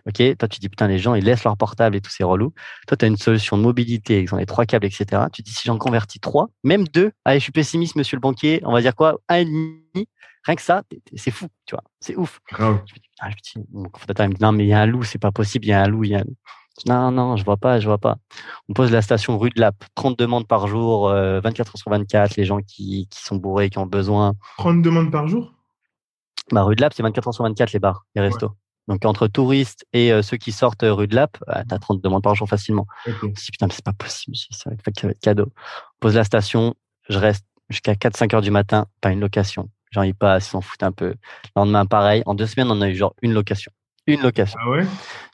OK, 0.07 0.37
toi, 0.37 0.47
tu 0.47 0.59
dis, 0.59 0.69
putain, 0.69 0.87
les 0.87 0.99
gens, 0.99 1.15
ils 1.15 1.23
laissent 1.23 1.43
leur 1.43 1.55
portable 1.55 1.95
et 1.95 2.01
tout, 2.01 2.11
c'est 2.11 2.23
relou. 2.23 2.53
Toi, 2.87 2.97
tu 2.97 3.05
as 3.05 3.07
une 3.07 3.17
solution 3.17 3.57
de 3.57 3.63
mobilité, 3.63 4.21
ils 4.21 4.33
ont 4.33 4.37
les 4.37 4.45
trois 4.45 4.65
câbles, 4.65 4.85
etc. 4.85 5.23
Tu 5.31 5.41
dis, 5.41 5.53
si 5.53 5.63
j'en 5.65 5.77
convertis 5.77 6.19
trois, 6.19 6.49
même 6.63 6.87
deux, 6.87 7.11
allez, 7.23 7.39
je 7.39 7.43
suis 7.43 7.51
pessimiste, 7.51 7.95
monsieur 7.95 8.17
le 8.17 8.21
banquier, 8.21 8.61
on 8.65 8.73
va 8.73 8.81
dire 8.81 8.95
quoi, 8.95 9.19
un 9.29 9.35
et 9.35 9.45
demi, 9.45 10.07
rien 10.43 10.55
que 10.55 10.61
ça, 10.61 10.83
c'est 11.15 11.31
fou, 11.31 11.47
tu 11.65 11.75
vois, 11.75 11.83
c'est 12.01 12.17
ouf. 12.17 12.41
Je 12.51 12.63
me 12.63 12.99
dis, 12.99 13.09
ah, 13.21 13.29
je 13.29 13.59
mon 13.71 13.83
me 13.83 14.33
dit, 14.33 14.41
non, 14.41 14.51
mais 14.51 14.65
il 14.65 14.69
y 14.69 14.73
a 14.73 14.81
un 14.81 14.85
loup, 14.85 15.03
c'est 15.03 15.19
pas 15.19 15.31
possible, 15.31 15.65
il 15.65 15.69
y 15.69 15.73
a 15.73 15.81
un 15.81 15.87
loup, 15.87 16.03
il 16.03 16.11
y 16.11 16.15
a 16.15 16.19
un 16.19 16.23
loup. 16.23 16.35
Non, 16.87 17.11
non, 17.11 17.37
je 17.37 17.45
vois 17.45 17.57
pas, 17.57 17.79
je 17.79 17.85
vois 17.85 17.99
pas. 17.99 18.17
On 18.67 18.73
pose 18.73 18.91
la 18.91 19.01
station 19.03 19.37
rue 19.37 19.51
de 19.51 19.61
Lap, 19.61 19.75
30 19.95 20.17
demandes 20.17 20.47
par 20.47 20.67
jour, 20.67 21.07
24 21.07 21.15
euh, 21.15 21.61
heures 21.61 21.77
sur 21.77 21.91
24, 21.91 22.35
les 22.35 22.45
gens 22.45 22.59
qui, 22.61 23.07
qui 23.09 23.23
sont 23.23 23.35
bourrés, 23.35 23.69
qui 23.69 23.77
ont 23.77 23.85
besoin. 23.85 24.33
30 24.57 24.81
demandes 24.81 25.11
par 25.11 25.27
jour? 25.27 25.53
Bah, 26.51 26.63
Rue 26.63 26.75
de 26.75 26.81
Lap, 26.81 26.93
c'est 26.93 27.03
24 27.03 27.27
heures 27.27 27.33
sur 27.33 27.43
24, 27.43 27.71
les 27.73 27.79
bars, 27.79 28.05
les 28.15 28.21
restos. 28.21 28.51
Donc 28.87 29.05
entre 29.05 29.27
touristes 29.27 29.85
et 29.93 30.11
euh, 30.11 30.21
ceux 30.21 30.37
qui 30.37 30.51
sortent 30.51 30.83
rue 30.83 31.07
de 31.07 31.15
Lap, 31.15 31.37
bah, 31.47 31.63
tu 31.67 31.73
as 31.73 31.79
30 31.79 32.01
demandes 32.01 32.23
par 32.23 32.35
jour 32.35 32.47
facilement. 32.47 32.85
Okay. 33.07 33.17
On 33.23 33.35
se 33.35 33.45
dit 33.45 33.51
putain, 33.51 33.67
mais 33.67 33.73
c'est 33.73 33.85
pas 33.85 33.93
possible, 33.93 34.35
ça 34.35 34.69
va 34.69 34.75
être 34.75 35.19
cadeau. 35.21 35.51
On 35.55 35.97
pose 35.99 36.15
la 36.15 36.23
station, 36.23 36.73
je 37.09 37.17
reste 37.17 37.45
jusqu'à 37.69 37.93
4-5 37.93 38.35
heures 38.35 38.41
du 38.41 38.51
matin, 38.51 38.87
pas 39.01 39.11
une 39.11 39.19
location. 39.19 39.69
Genre 39.91 40.05
ils 40.05 40.15
passent, 40.15 40.47
ils 40.47 40.51
s'en 40.51 40.61
foutent 40.61 40.83
un 40.83 40.91
peu. 40.91 41.09
Le 41.09 41.15
lendemain, 41.55 41.85
pareil. 41.85 42.23
En 42.25 42.33
deux 42.33 42.47
semaines, 42.47 42.71
on 42.71 42.81
a 42.81 42.89
eu 42.89 42.95
genre 42.95 43.15
une 43.21 43.33
location. 43.33 43.71
Une 44.05 44.21
location. 44.21 44.59
Ah 44.61 44.69
ouais? 44.69 44.85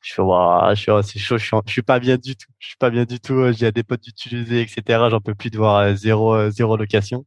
Je 0.03 0.13
fais, 0.13 0.21
waouh, 0.21 0.75
je 0.75 0.81
suis, 0.81 0.91
c'est 1.03 1.17
chaud, 1.17 1.38
je 1.39 1.45
suis, 1.45 1.57
je 1.65 1.71
suis 1.71 1.81
pas 1.81 1.99
bien 1.99 2.17
du 2.17 2.35
tout. 2.35 2.51
Je 2.59 2.67
suis 2.67 2.77
pas 2.77 2.91
bien 2.91 3.03
du 3.03 3.19
tout. 3.19 3.51
J'ai 3.51 3.71
des 3.71 3.83
potes 3.83 4.03
d'utiliser, 4.03 4.62
etc. 4.62 5.07
J'en 5.09 5.21
peux 5.21 5.33
plus 5.33 5.49
de 5.49 5.57
voir 5.57 5.77
euh, 5.77 5.95
zéro, 5.95 6.35
euh, 6.35 6.51
zéro 6.51 6.77
location. 6.77 7.25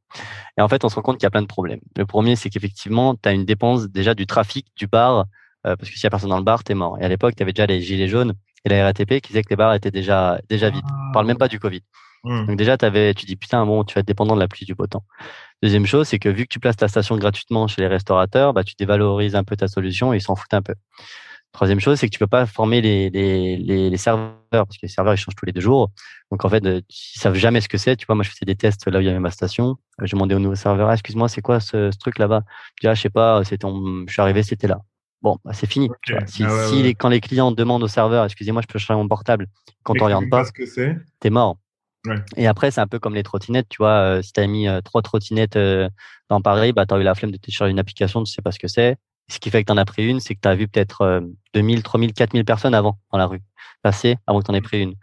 Et 0.56 0.62
en 0.62 0.68
fait, 0.68 0.85
on 0.85 0.88
se 0.88 0.94
rend 0.94 1.02
compte 1.02 1.16
qu'il 1.16 1.24
y 1.24 1.26
a 1.26 1.30
plein 1.30 1.42
de 1.42 1.48
problèmes. 1.48 1.80
Le 1.96 2.06
premier, 2.06 2.37
c'est 2.37 2.48
qu'effectivement, 2.48 3.16
tu 3.16 3.28
as 3.28 3.32
une 3.32 3.44
dépense 3.44 3.88
déjà 3.88 4.14
du 4.14 4.26
trafic 4.26 4.68
du 4.76 4.87
bar 4.87 5.26
euh, 5.66 5.77
parce 5.77 5.90
que 5.90 5.96
s'il 5.96 6.05
y 6.05 6.07
a 6.07 6.11
personne 6.11 6.31
dans 6.31 6.38
le 6.38 6.44
bar, 6.44 6.64
t'es 6.64 6.75
mort. 6.75 6.98
Et 7.01 7.05
à 7.05 7.09
l'époque, 7.09 7.35
tu 7.37 7.42
avais 7.42 7.53
déjà 7.53 7.66
les 7.66 7.81
gilets 7.81 8.09
jaunes 8.09 8.35
et 8.64 8.68
la 8.68 8.85
RATP 8.85 9.20
qui 9.20 9.29
disaient 9.29 9.42
que 9.42 9.51
les 9.51 9.57
bars 9.57 9.75
étaient 9.75 9.90
déjà 9.90 10.40
déjà 10.48 10.70
vides. 10.70 10.85
On 11.09 11.12
parle 11.12 11.27
même 11.27 11.38
pas 11.38 11.48
du 11.48 11.59
Covid. 11.59 11.83
Mmh. 12.25 12.46
Donc 12.46 12.57
déjà, 12.57 12.77
avais, 12.81 13.14
tu 13.14 13.27
dis 13.27 13.37
putain, 13.37 13.66
bon, 13.66 13.85
tu 13.85 13.94
vas 13.94 14.01
être 14.01 14.07
dépendant 14.07 14.35
de 14.35 14.40
la 14.40 14.48
pluie 14.48 14.66
du 14.66 14.75
beau 14.75 14.87
temps. 14.87 15.05
Deuxième 15.62 15.87
chose, 15.87 16.09
c'est 16.09 16.18
que 16.18 16.29
vu 16.29 16.44
que 16.44 16.53
tu 16.53 16.61
places 16.61 16.77
ta 16.77 16.88
station 16.88 17.16
gratuitement 17.16 17.66
chez 17.66 17.83
les 17.83 17.88
restaurateurs, 17.88 18.53
bah, 18.53 18.64
tu 18.64 18.75
dévalorises 18.79 19.35
un 19.35 19.44
peu 19.44 19.57
ta 19.57 19.68
solution 19.68 20.12
et 20.12 20.18
ils 20.18 20.22
s'en 20.22 20.37
foutent 20.37 20.55
un 20.55 20.62
peu. 20.62 20.75
Troisième 21.53 21.81
chose, 21.81 21.98
c'est 21.98 22.07
que 22.07 22.12
tu 22.12 22.18
peux 22.18 22.27
pas 22.27 22.46
former 22.46 22.81
les, 22.81 23.11
les, 23.11 23.59
les, 23.59 23.90
les, 23.90 23.96
serveurs 23.98 24.38
parce 24.51 24.79
que 24.79 24.87
les 24.87 24.88
serveurs 24.88 25.12
ils 25.12 25.18
changent 25.18 25.35
tous 25.35 25.44
les 25.44 25.53
deux 25.53 25.61
jours. 25.61 25.90
Donc 26.31 26.44
en 26.46 26.48
fait, 26.48 26.64
euh, 26.64 26.81
ils 26.88 27.20
savent 27.20 27.35
jamais 27.35 27.61
ce 27.61 27.68
que 27.68 27.77
c'est. 27.77 27.94
Tu 27.96 28.07
vois, 28.07 28.14
moi 28.14 28.25
je 28.25 28.31
faisais 28.31 28.46
des 28.46 28.57
tests 28.57 28.88
là 28.88 28.98
où 28.98 29.03
il 29.03 29.05
y 29.07 29.11
avait 29.11 29.18
ma 29.18 29.31
station. 29.31 29.77
Je 30.01 30.12
demandais 30.12 30.35
au 30.35 30.38
nouveau 30.38 30.55
serveur, 30.55 30.88
ah, 30.88 30.94
excuse-moi, 30.94 31.29
c'est 31.29 31.42
quoi 31.42 31.61
ce, 31.61 31.90
ce 31.90 31.98
truc 31.98 32.18
là-bas? 32.18 32.44
Je 32.77 32.81
dis, 32.83 32.88
ah, 32.88 32.94
je 32.94 33.03
sais 33.03 33.11
pas, 33.11 33.44
c'est 33.44 33.59
ton... 33.59 34.05
je 34.07 34.12
suis 34.12 34.22
arrivé, 34.22 34.42
c'était 34.42 34.66
là. 34.66 34.81
Bon, 35.22 35.38
bah, 35.44 35.52
c'est 35.52 35.66
fini. 35.66 35.88
Si, 36.26 36.44
ah 36.44 36.66
si 36.68 36.82
Les, 36.82 36.94
quand 36.94 37.08
les 37.08 37.20
clients 37.20 37.52
demandent 37.52 37.82
au 37.82 37.88
serveur, 37.88 38.24
excusez-moi, 38.24 38.62
je 38.62 38.66
peux 38.66 38.78
changer 38.78 38.98
mon 38.98 39.08
portable, 39.08 39.46
quand 39.85 39.94
on 40.00 40.04
regarde 40.04 40.28
pas, 40.28 40.44
t'es 41.20 41.30
mort. 41.30 41.58
Ouais. 42.04 42.16
Et 42.37 42.48
après, 42.48 42.72
c'est 42.72 42.80
un 42.80 42.88
peu 42.88 42.98
comme 42.98 43.14
les 43.14 43.22
trottinettes, 43.22 43.68
tu 43.68 43.78
vois. 43.78 44.16
Euh, 44.16 44.22
si 44.22 44.32
tu 44.32 44.40
as 44.40 44.46
mis 44.48 44.66
euh, 44.66 44.80
trois 44.80 45.02
trottinettes 45.02 45.54
euh, 45.54 45.88
dans 46.28 46.40
Paris, 46.40 46.72
bah, 46.72 46.85
tu 46.85 46.94
as 46.94 46.98
eu 46.98 47.04
la 47.04 47.14
flemme 47.14 47.30
de 47.30 47.37
télécharger 47.37 47.70
une 47.70 47.78
application, 47.78 48.24
tu 48.24 48.32
sais 48.32 48.42
pas 48.42 48.50
ce 48.50 48.58
que 48.58 48.66
c'est. 48.66 48.96
Ce 49.28 49.38
qui 49.38 49.50
fait 49.50 49.62
que 49.62 49.66
tu 49.66 49.72
en 49.72 49.76
as 49.76 49.85
pris 49.85 50.04
une, 50.04 50.18
c'est 50.18 50.35
que 50.35 50.40
tu 50.40 50.48
as 50.48 50.54
vu 50.56 50.66
peut-être 50.66 51.22
2000, 51.54 51.85
3000, 51.85 52.12
4000 52.12 52.44
personnes 52.44 52.74
avant 52.74 52.98
dans 53.12 53.18
la 53.18 53.26
rue 53.26 53.40
passer 53.82 54.16
avant 54.26 54.40
que 54.40 54.46
tu 54.46 54.50
en 54.50 54.54
aies 54.54 54.61
pris 54.61 54.80
une. 54.80 54.94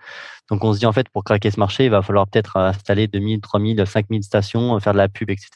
Donc 0.50 0.64
on 0.64 0.74
se 0.74 0.80
dit 0.80 0.86
en 0.86 0.94
fait 0.94 1.10
pour 1.10 1.24
craquer 1.24 1.52
ce 1.52 1.60
marché, 1.60 1.86
il 1.86 1.92
va 1.92 2.02
falloir 2.02 2.28
peut-être 2.28 2.58
installer 2.58 3.08
2000, 3.08 3.42
3000, 3.42 3.84
5000 3.86 4.24
stations, 4.24 4.80
faire 4.80 4.94
de 4.94 4.98
la 4.98 5.10
pub, 5.10 5.30
etc. 5.30 5.50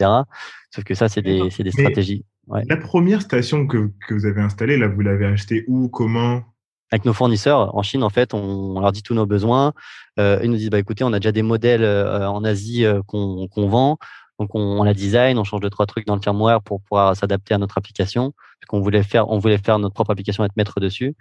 Sauf 0.73 0.83
que 0.83 0.93
ça, 0.93 1.09
c'est 1.09 1.21
des, 1.21 1.49
des 1.49 1.71
stratégies. 1.71 2.25
La 2.47 2.77
première 2.77 3.21
station 3.21 3.67
que, 3.67 3.91
que 4.07 4.13
vous 4.13 4.25
avez 4.25 4.41
installée, 4.41 4.77
là, 4.77 4.87
vous 4.87 5.01
l'avez 5.01 5.25
achetée 5.25 5.63
où, 5.67 5.87
comment? 5.87 6.43
Avec 6.91 7.05
nos 7.05 7.13
fournisseurs 7.13 7.75
en 7.75 7.81
Chine, 7.81 8.03
en 8.03 8.09
fait, 8.09 8.33
on, 8.33 8.79
leur 8.79 8.91
dit 8.91 9.01
tous 9.01 9.15
nos 9.15 9.25
besoins. 9.25 9.73
Euh, 10.19 10.39
ils 10.43 10.51
nous 10.51 10.57
disent, 10.57 10.69
bah, 10.69 10.79
écoutez, 10.79 11.03
on 11.03 11.13
a 11.13 11.19
déjà 11.19 11.31
des 11.31 11.41
modèles 11.41 11.83
euh, 11.83 12.29
en 12.29 12.43
Asie 12.43 12.85
euh, 12.85 13.01
qu'on 13.07 13.47
vend. 13.55 13.97
Donc, 14.39 14.53
on, 14.53 14.83
la 14.83 14.93
design, 14.93 15.37
on 15.37 15.43
change 15.43 15.61
deux, 15.61 15.69
trois 15.69 15.85
trucs 15.85 16.05
dans 16.05 16.15
le 16.15 16.21
firmware 16.21 16.61
pour 16.61 16.81
pouvoir 16.81 17.15
s'adapter 17.15 17.53
à 17.53 17.57
notre 17.57 17.77
application. 17.77 18.33
Parce 18.59 18.67
qu'on 18.67 18.81
voulait 18.81 19.03
faire, 19.03 19.29
on 19.29 19.39
voulait 19.39 19.57
faire 19.57 19.79
notre 19.79 19.93
propre 19.93 20.11
application 20.11 20.43
et 20.43 20.47
être 20.47 20.57
maître 20.57 20.79
dessus. 20.79 21.15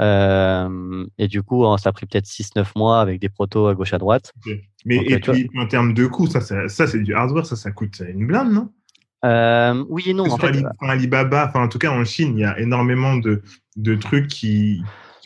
Euh, 0.00 1.06
et 1.18 1.28
du 1.28 1.42
coup, 1.42 1.64
ça 1.78 1.90
a 1.90 1.92
pris 1.92 2.06
peut-être 2.06 2.26
6-9 2.26 2.66
mois 2.76 3.00
avec 3.00 3.20
des 3.20 3.28
protos 3.28 3.68
à 3.68 3.74
gauche 3.74 3.94
à 3.94 3.98
droite. 3.98 4.32
Mais 4.84 4.96
et 4.96 5.18
puis, 5.20 5.48
en 5.56 5.66
termes 5.66 5.94
de 5.94 6.06
coût, 6.06 6.26
ça, 6.26 6.40
ça, 6.40 6.68
ça 6.68 6.86
c'est 6.86 7.00
du 7.00 7.14
hardware, 7.14 7.46
ça, 7.46 7.56
ça 7.56 7.70
coûte 7.70 8.02
une 8.06 8.26
blinde, 8.26 8.52
non? 8.52 8.70
Euh, 9.24 9.84
oui 9.88 10.04
et 10.06 10.14
non. 10.14 10.30
En 10.30 10.36
fait, 10.36 10.62
Alibaba, 10.80 11.46
enfin 11.48 11.64
en 11.64 11.68
tout 11.68 11.78
cas 11.78 11.90
en 11.90 12.04
Chine, 12.04 12.36
il 12.36 12.40
y 12.40 12.44
a 12.44 12.58
énormément 12.58 13.16
de, 13.16 13.42
de 13.76 13.94
trucs 13.94 14.28
qui, 14.28 14.82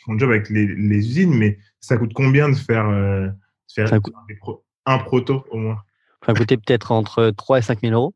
mon 0.07 0.19
job 0.19 0.31
avec 0.31 0.49
les, 0.51 0.65
usines, 0.65 1.35
mais 1.35 1.59
ça 1.81 1.97
coûte 1.97 2.13
combien 2.15 2.49
de 2.49 2.55
faire, 2.55 2.89
euh, 2.89 3.29
faire 3.73 3.91
un 4.87 4.99
proto 4.99 5.45
au 5.51 5.59
moins? 5.59 5.83
Ça 6.25 6.35
coûter 6.35 6.57
peut-être 6.57 6.93
entre 6.93 7.31
3 7.31 7.59
et 7.59 7.63
5 7.63 7.81
000 7.81 7.95
euros. 7.95 8.15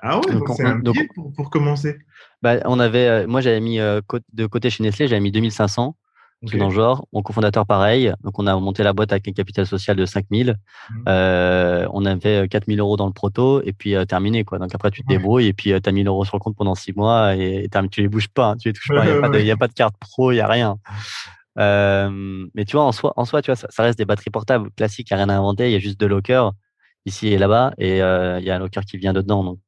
Ah 0.00 0.18
ouais, 0.20 0.32
donc 0.32 0.48
c'est 0.56 0.64
un 0.64 0.78
billet 0.78 1.08
pour, 1.14 1.32
pour, 1.32 1.50
commencer. 1.50 1.98
Bah, 2.42 2.56
on 2.66 2.78
avait, 2.78 3.08
euh, 3.08 3.26
moi 3.26 3.40
j'avais 3.40 3.60
mis 3.60 3.78
de 3.78 4.46
côté 4.46 4.70
chez 4.70 4.82
Nestlé, 4.82 5.08
j'avais 5.08 5.20
mis 5.20 5.32
2500 5.32 5.96
okay. 6.44 6.58
dans 6.58 6.68
le 6.68 6.74
genre. 6.74 7.06
Mon 7.12 7.22
cofondateur, 7.22 7.66
pareil. 7.66 8.12
Donc, 8.22 8.38
on 8.38 8.46
a 8.46 8.56
monté 8.56 8.82
la 8.82 8.92
boîte 8.92 9.12
avec 9.12 9.28
un 9.28 9.32
capital 9.32 9.66
social 9.66 9.96
de 9.96 10.06
5000. 10.06 10.56
Mmh. 10.90 11.04
Euh, 11.08 11.86
on 11.92 12.04
avait 12.04 12.48
4000 12.48 12.80
euros 12.80 12.96
dans 12.96 13.06
le 13.06 13.12
proto 13.12 13.62
et 13.62 13.72
puis 13.72 13.94
euh, 13.94 14.04
terminé. 14.04 14.44
Quoi. 14.44 14.58
Donc, 14.58 14.74
après, 14.74 14.90
tu 14.90 15.02
te 15.02 15.08
débrouilles 15.08 15.46
et 15.46 15.52
puis 15.52 15.72
euh, 15.72 15.80
tu 15.80 15.88
as 15.88 15.92
1000 15.92 16.06
euros 16.08 16.24
sur 16.24 16.36
le 16.36 16.40
compte 16.40 16.56
pendant 16.56 16.74
6 16.74 16.92
mois 16.94 17.34
et, 17.36 17.68
tu 17.72 17.88
tu 17.88 18.02
les 18.02 18.08
bouges 18.08 18.28
pas. 18.28 18.50
Hein, 18.50 18.56
tu 18.56 18.68
les 18.68 18.72
touches 18.72 18.88
pas. 18.88 19.04
Il 19.06 19.44
n'y 19.44 19.50
a, 19.50 19.56
pas 19.56 19.68
de 19.68 19.74
carte 19.74 19.96
pro, 19.98 20.32
il 20.32 20.36
n'y 20.36 20.40
a 20.40 20.48
rien. 20.48 20.78
Euh, 21.58 22.46
mais 22.54 22.64
tu 22.64 22.76
vois, 22.76 22.84
en 22.84 22.92
soi, 22.92 23.14
en 23.16 23.24
soi 23.24 23.40
tu 23.40 23.50
vois, 23.50 23.56
ça, 23.56 23.68
ça 23.70 23.82
reste 23.82 23.96
des 23.96 24.04
batteries 24.04 24.30
portables 24.30 24.70
classiques, 24.72 25.08
il 25.10 25.14
n'y 25.14 25.22
a 25.22 25.24
rien 25.24 25.34
à 25.34 25.38
inventer. 25.38 25.68
Il 25.68 25.72
y 25.72 25.76
a 25.76 25.78
juste 25.78 25.98
deux 25.98 26.08
lockers 26.08 26.52
ici 27.06 27.28
et 27.28 27.38
là-bas 27.38 27.72
et 27.78 27.98
il 27.98 28.44
y 28.44 28.50
a 28.50 28.54
un 28.54 28.58
locker 28.58 28.80
qui 28.84 28.98
vient 28.98 29.12
dedans. 29.12 29.42
Donc, 29.42 29.58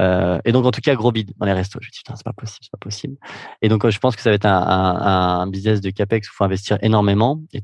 euh, 0.00 0.38
et 0.44 0.52
donc, 0.52 0.66
en 0.66 0.70
tout 0.70 0.80
cas, 0.80 0.94
gros 0.94 1.12
bid 1.12 1.32
dans 1.38 1.46
les 1.46 1.52
restos. 1.52 1.78
Je 1.80 1.88
me 1.88 1.90
dis, 1.90 2.00
c'est 2.06 2.24
pas 2.24 2.32
possible, 2.32 2.58
c'est 2.62 2.70
pas 2.70 2.78
possible. 2.78 3.16
Et 3.62 3.68
donc, 3.68 3.84
euh, 3.84 3.90
je 3.90 3.98
pense 3.98 4.14
que 4.16 4.22
ça 4.22 4.30
va 4.30 4.34
être 4.34 4.46
un, 4.46 4.50
un, 4.50 5.40
un 5.40 5.46
business 5.46 5.80
de 5.80 5.90
capex 5.90 6.28
où 6.28 6.32
il 6.32 6.36
faut 6.36 6.44
investir 6.44 6.78
énormément. 6.82 7.40
Et 7.52 7.62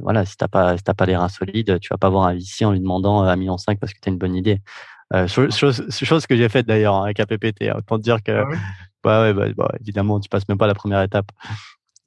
voilà, 0.00 0.24
si 0.24 0.36
t'as 0.36 0.48
pas, 0.48 0.76
si 0.76 0.82
t'as 0.82 0.94
pas 0.94 1.06
les 1.06 1.16
reins 1.16 1.28
solides, 1.28 1.78
tu 1.80 1.88
vas 1.90 1.98
pas 1.98 2.08
voir 2.08 2.26
un 2.26 2.34
VC 2.34 2.64
en 2.64 2.72
lui 2.72 2.80
demandant 2.80 3.24
euh, 3.24 3.28
un 3.28 3.36
million 3.36 3.58
cinq 3.58 3.78
parce 3.78 3.92
que 3.92 4.00
tu 4.00 4.08
as 4.08 4.12
une 4.12 4.18
bonne 4.18 4.34
idée. 4.34 4.60
Euh, 5.14 5.26
chose, 5.26 5.56
chose, 5.90 6.26
que 6.26 6.36
j'ai 6.36 6.48
faite 6.48 6.66
d'ailleurs 6.66 6.96
hein, 6.96 7.04
avec 7.04 7.20
APPT. 7.20 7.62
Hein, 7.62 7.76
autant 7.78 7.96
te 7.96 8.02
dire 8.02 8.22
que, 8.22 8.32
ah 8.32 8.48
bah 9.02 9.22
ouais, 9.22 9.32
bah, 9.32 9.46
bah, 9.56 9.72
évidemment, 9.80 10.20
tu 10.20 10.28
passes 10.28 10.48
même 10.48 10.58
pas 10.58 10.66
la 10.66 10.74
première 10.74 11.02
étape. 11.02 11.30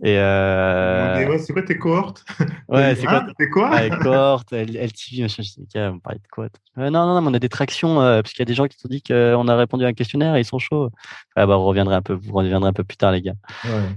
Et 0.03 0.17
euh... 0.17 1.37
c'est 1.37 1.53
quoi 1.53 1.61
tes 1.61 1.77
cohortes? 1.77 2.25
Ouais, 2.67 2.95
c'est 2.95 3.05
quoi 3.05 3.25
C'est 3.39 3.49
quoi? 3.49 3.69
Ouais, 3.69 3.89
Cohortes, 3.89 4.51
LTV, 4.51 5.21
machin, 5.21 5.43
je 5.43 5.49
sais 5.49 5.87
on 5.87 5.99
parlait 5.99 6.19
de 6.19 6.27
quoi 6.31 6.47
euh, 6.79 6.89
Non, 6.89 7.05
non, 7.05 7.21
non, 7.21 7.29
on 7.29 7.33
a 7.33 7.39
des 7.39 7.49
tractions, 7.49 8.01
euh, 8.01 8.21
parce 8.21 8.33
qu'il 8.33 8.39
y 8.39 8.41
a 8.41 8.45
des 8.45 8.53
gens 8.55 8.67
qui 8.67 8.77
ont 8.83 8.89
dit 8.89 9.03
qu'on 9.03 9.47
a 9.47 9.55
répondu 9.55 9.85
à 9.85 9.87
un 9.87 9.93
questionnaire 9.93 10.35
et 10.35 10.39
ils 10.39 10.45
sont 10.45 10.57
chauds. 10.57 10.89
Ah 11.35 11.45
bah, 11.45 11.57
vous 11.57 11.65
reviendrez 11.65 11.95
un 11.95 12.01
peu, 12.01 12.13
vous 12.13 12.33
reviendrez 12.33 12.69
un 12.69 12.73
peu 12.73 12.83
plus 12.83 12.97
tard, 12.97 13.11
les 13.11 13.21
gars. 13.21 13.35
Ouais. 13.65 13.95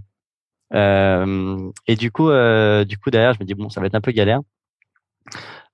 Euh, 0.75 1.71
et 1.87 1.97
du 1.97 2.11
coup, 2.11 2.31
euh, 2.31 2.85
du 2.85 2.99
coup, 2.99 3.11
derrière, 3.11 3.33
je 3.35 3.41
me 3.41 3.45
dis, 3.45 3.55
bon, 3.55 3.71
ça 3.71 3.81
va 3.81 3.87
être 3.87 3.95
un 3.95 4.01
peu 4.01 4.13
galère. 4.13 4.41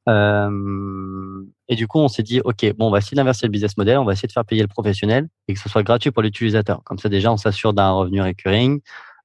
Euh, 0.09 1.45
et 1.69 1.77
du 1.77 1.87
coup, 1.87 1.99
on 1.99 2.09
s'est 2.09 2.23
dit, 2.23 2.41
OK, 2.45 2.65
bon, 2.77 2.89
on 2.89 2.91
va 2.91 2.99
essayer 2.99 3.17
d'inverser 3.17 3.47
le 3.47 3.51
business 3.51 3.77
model, 3.77 3.99
on 3.99 4.05
va 4.05 4.13
essayer 4.13 4.27
de 4.27 4.33
faire 4.33 4.45
payer 4.45 4.63
le 4.63 4.69
professionnel 4.69 5.29
et 5.49 5.55
que 5.55 5.61
ce 5.61 5.69
soit 5.69 5.83
gratuit 5.83 6.11
pour 6.11 6.23
l'utilisateur. 6.23 6.83
Comme 6.85 6.99
ça, 6.99 7.09
déjà, 7.09 7.33
on 7.33 7.37
s'assure 7.37 7.73
d'un 7.73 7.91
revenu 7.91 8.21
recurring. 8.23 8.81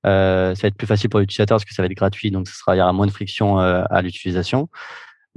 Euh, 0.06 0.54
ça 0.56 0.64
va 0.64 0.68
être 0.68 0.78
plus 0.78 0.88
facile 0.88 1.10
pour 1.10 1.20
l'utilisateur 1.20 1.56
parce 1.56 1.66
que 1.66 1.74
ça 1.74 1.82
va 1.82 1.88
être 1.88 1.94
gratuit, 1.94 2.32
donc 2.32 2.48
ce 2.48 2.56
sera, 2.56 2.76
il 2.76 2.80
y 2.80 2.82
aura 2.82 2.94
moins 2.94 3.08
de 3.08 3.12
friction 3.12 3.60
euh, 3.60 3.84
à 3.90 4.02
l'utilisation. 4.02 4.70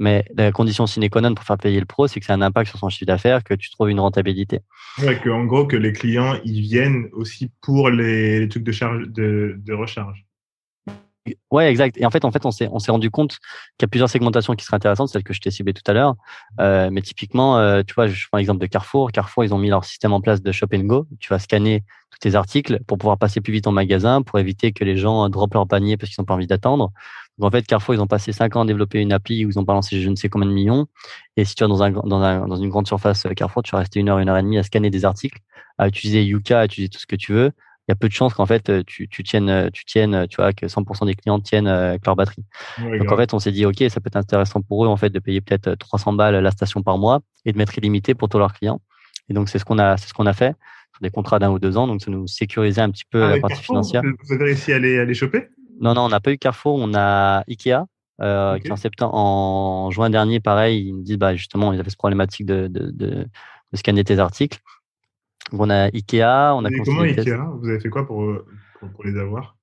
Mais 0.00 0.24
la 0.36 0.52
condition 0.52 0.86
sine 0.86 1.10
qua 1.10 1.20
non 1.20 1.34
pour 1.34 1.44
faire 1.44 1.58
payer 1.58 1.80
le 1.80 1.86
pro, 1.86 2.06
c'est 2.06 2.20
que 2.20 2.26
ça 2.26 2.34
a 2.34 2.36
un 2.36 2.42
impact 2.42 2.70
sur 2.70 2.78
son 2.78 2.88
chiffre 2.88 3.06
d'affaires, 3.06 3.42
que 3.42 3.54
tu 3.54 3.68
trouves 3.70 3.90
une 3.90 3.98
rentabilité. 3.98 4.60
En 4.98 5.44
gros, 5.44 5.66
que 5.66 5.76
les 5.76 5.92
clients, 5.92 6.38
ils 6.44 6.60
viennent 6.60 7.08
aussi 7.12 7.50
pour 7.60 7.90
les, 7.90 8.48
trucs 8.48 8.62
de, 8.62 8.72
charge, 8.72 9.08
de, 9.08 9.56
de 9.58 9.74
recharge. 9.74 10.24
Ouais, 11.50 11.70
exact. 11.70 11.96
Et 11.98 12.06
en 12.06 12.10
fait, 12.10 12.24
en 12.24 12.30
fait, 12.30 12.44
on 12.46 12.50
s'est 12.50 12.68
on 12.72 12.78
s'est 12.78 12.90
rendu 12.90 13.10
compte 13.10 13.38
qu'il 13.76 13.82
y 13.82 13.84
a 13.84 13.88
plusieurs 13.88 14.08
segmentations 14.10 14.54
qui 14.54 14.64
seraient 14.64 14.76
intéressantes, 14.76 15.08
celles 15.08 15.22
que 15.22 15.32
je 15.32 15.40
t'ai 15.40 15.50
ciblées 15.50 15.74
tout 15.74 15.88
à 15.90 15.92
l'heure. 15.92 16.14
Euh, 16.60 16.88
mais 16.92 17.02
typiquement, 17.02 17.58
euh, 17.58 17.82
tu 17.86 17.94
vois, 17.94 18.06
je 18.06 18.26
prends 18.28 18.38
l'exemple 18.38 18.60
de 18.60 18.66
Carrefour. 18.66 19.12
Carrefour, 19.12 19.44
ils 19.44 19.54
ont 19.54 19.58
mis 19.58 19.68
leur 19.70 19.84
système 19.84 20.12
en 20.12 20.20
place 20.20 20.42
de 20.42 20.52
Shop 20.52 20.68
and 20.74 20.80
Go. 20.80 21.06
Tu 21.20 21.28
vas 21.30 21.38
scanner 21.38 21.84
tous 22.10 22.18
tes 22.18 22.34
articles 22.34 22.80
pour 22.86 22.98
pouvoir 22.98 23.18
passer 23.18 23.40
plus 23.40 23.52
vite 23.52 23.66
en 23.66 23.72
magasin, 23.72 24.22
pour 24.22 24.38
éviter 24.38 24.72
que 24.72 24.84
les 24.84 24.96
gens 24.96 25.28
droppent 25.28 25.54
leur 25.54 25.66
panier 25.66 25.96
parce 25.96 26.12
qu'ils 26.12 26.20
n'ont 26.22 26.26
pas 26.26 26.34
envie 26.34 26.46
d'attendre. 26.46 26.92
Donc 27.38 27.48
en 27.48 27.50
fait, 27.50 27.66
Carrefour, 27.66 27.94
ils 27.94 28.00
ont 28.00 28.06
passé 28.06 28.32
cinq 28.32 28.56
ans 28.56 28.62
à 28.62 28.66
développer 28.66 29.00
une 29.00 29.12
appli 29.12 29.44
où 29.44 29.50
ils 29.50 29.58
ont 29.58 29.62
balancé 29.62 30.00
je 30.00 30.08
ne 30.10 30.16
sais 30.16 30.28
combien 30.28 30.48
de 30.48 30.54
millions. 30.54 30.86
Et 31.36 31.44
si 31.44 31.54
tu 31.54 31.62
vas 31.64 31.68
dans 31.68 31.82
un 31.82 31.90
dans 31.90 32.20
un 32.20 32.46
dans 32.48 32.56
une 32.56 32.68
grande 32.68 32.86
surface 32.86 33.26
euh, 33.26 33.30
Carrefour, 33.34 33.62
tu 33.62 33.70
vas 33.72 33.78
rester 33.78 34.00
une 34.00 34.08
heure, 34.08 34.18
une 34.18 34.28
heure 34.28 34.38
et 34.38 34.42
demie 34.42 34.58
à 34.58 34.62
scanner 34.62 34.90
des 34.90 35.04
articles, 35.04 35.38
à 35.78 35.88
utiliser 35.88 36.24
Yuka, 36.24 36.60
à 36.60 36.64
utiliser 36.64 36.88
tout 36.88 36.98
ce 36.98 37.06
que 37.06 37.16
tu 37.16 37.32
veux 37.32 37.52
il 37.88 37.92
y 37.92 37.92
a 37.92 37.96
peu 37.96 38.08
de 38.08 38.12
chances 38.12 38.34
qu'en 38.34 38.44
fait 38.44 38.84
tu, 38.84 39.08
tu 39.08 39.22
tiennes, 39.24 39.70
tu 39.72 39.86
tiennes, 39.86 40.26
tu 40.28 40.36
vois, 40.36 40.52
que 40.52 40.66
100% 40.66 41.06
des 41.06 41.14
clients 41.14 41.40
tiennent 41.40 41.66
avec 41.66 42.04
leur 42.04 42.16
batterie. 42.16 42.44
Donc 42.78 43.10
en 43.10 43.16
fait, 43.16 43.32
on 43.32 43.38
s'est 43.38 43.50
dit, 43.50 43.64
ok, 43.64 43.82
ça 43.88 44.00
peut 44.00 44.08
être 44.08 44.16
intéressant 44.16 44.60
pour 44.60 44.84
eux 44.84 44.88
en 44.88 44.96
fait 44.96 45.08
de 45.08 45.18
payer 45.18 45.40
peut-être 45.40 45.74
300 45.74 46.12
balles 46.12 46.36
la 46.36 46.50
station 46.50 46.82
par 46.82 46.98
mois 46.98 47.20
et 47.46 47.52
de 47.52 47.58
mettre 47.58 47.78
illimité 47.78 48.14
pour 48.14 48.28
tous 48.28 48.38
leurs 48.38 48.52
clients. 48.52 48.82
Et 49.30 49.34
donc 49.34 49.48
c'est 49.48 49.58
ce 49.58 49.64
qu'on 49.64 49.78
a, 49.78 49.96
c'est 49.96 50.08
ce 50.08 50.14
qu'on 50.14 50.26
a 50.26 50.34
fait 50.34 50.54
sur 50.92 51.02
des 51.02 51.10
contrats 51.10 51.38
d'un 51.38 51.50
ou 51.50 51.58
deux 51.58 51.78
ans. 51.78 51.86
Donc 51.86 52.02
ça 52.02 52.10
nous 52.10 52.26
sécurisait 52.26 52.82
un 52.82 52.90
petit 52.90 53.04
peu 53.10 53.22
ah, 53.22 53.30
la 53.30 53.40
partie 53.40 53.62
financière. 53.62 54.02
Vous 54.02 54.34
avez 54.34 54.44
réussi 54.44 54.72
à 54.72 54.78
les, 54.78 54.98
à 54.98 55.04
les 55.06 55.14
choper? 55.14 55.48
Non, 55.80 55.94
non, 55.94 56.02
on 56.02 56.08
n'a 56.08 56.20
pas 56.20 56.32
eu 56.32 56.38
Carrefour, 56.38 56.76
on 56.78 56.92
a 56.94 57.44
Ikea. 57.48 57.86
Euh, 58.20 58.58
qui 58.58 58.72
en 58.72 58.76
septembre, 58.76 59.14
en 59.14 59.92
juin 59.92 60.10
dernier, 60.10 60.40
pareil, 60.40 60.88
ils 60.88 60.92
nous 60.92 61.02
disent 61.02 61.18
bah 61.18 61.36
justement 61.36 61.72
ils 61.72 61.78
avaient 61.78 61.88
ce 61.88 61.96
problématique 61.96 62.46
de, 62.46 62.66
de, 62.66 62.90
de, 62.90 63.28
de 63.72 63.76
scanner 63.76 64.02
tes 64.02 64.18
articles 64.18 64.58
on 65.52 65.70
a 65.70 65.84
Ikea, 65.94 66.54
on 66.54 66.64
a. 66.64 66.70
comment 66.84 67.02
Ikea? 67.02 67.36
Vous 67.60 67.68
avez 67.68 67.80
fait 67.80 67.88
quoi 67.88 68.06
pour, 68.06 68.24
pour, 68.80 69.04
les 69.04 69.18
avoir? 69.18 69.56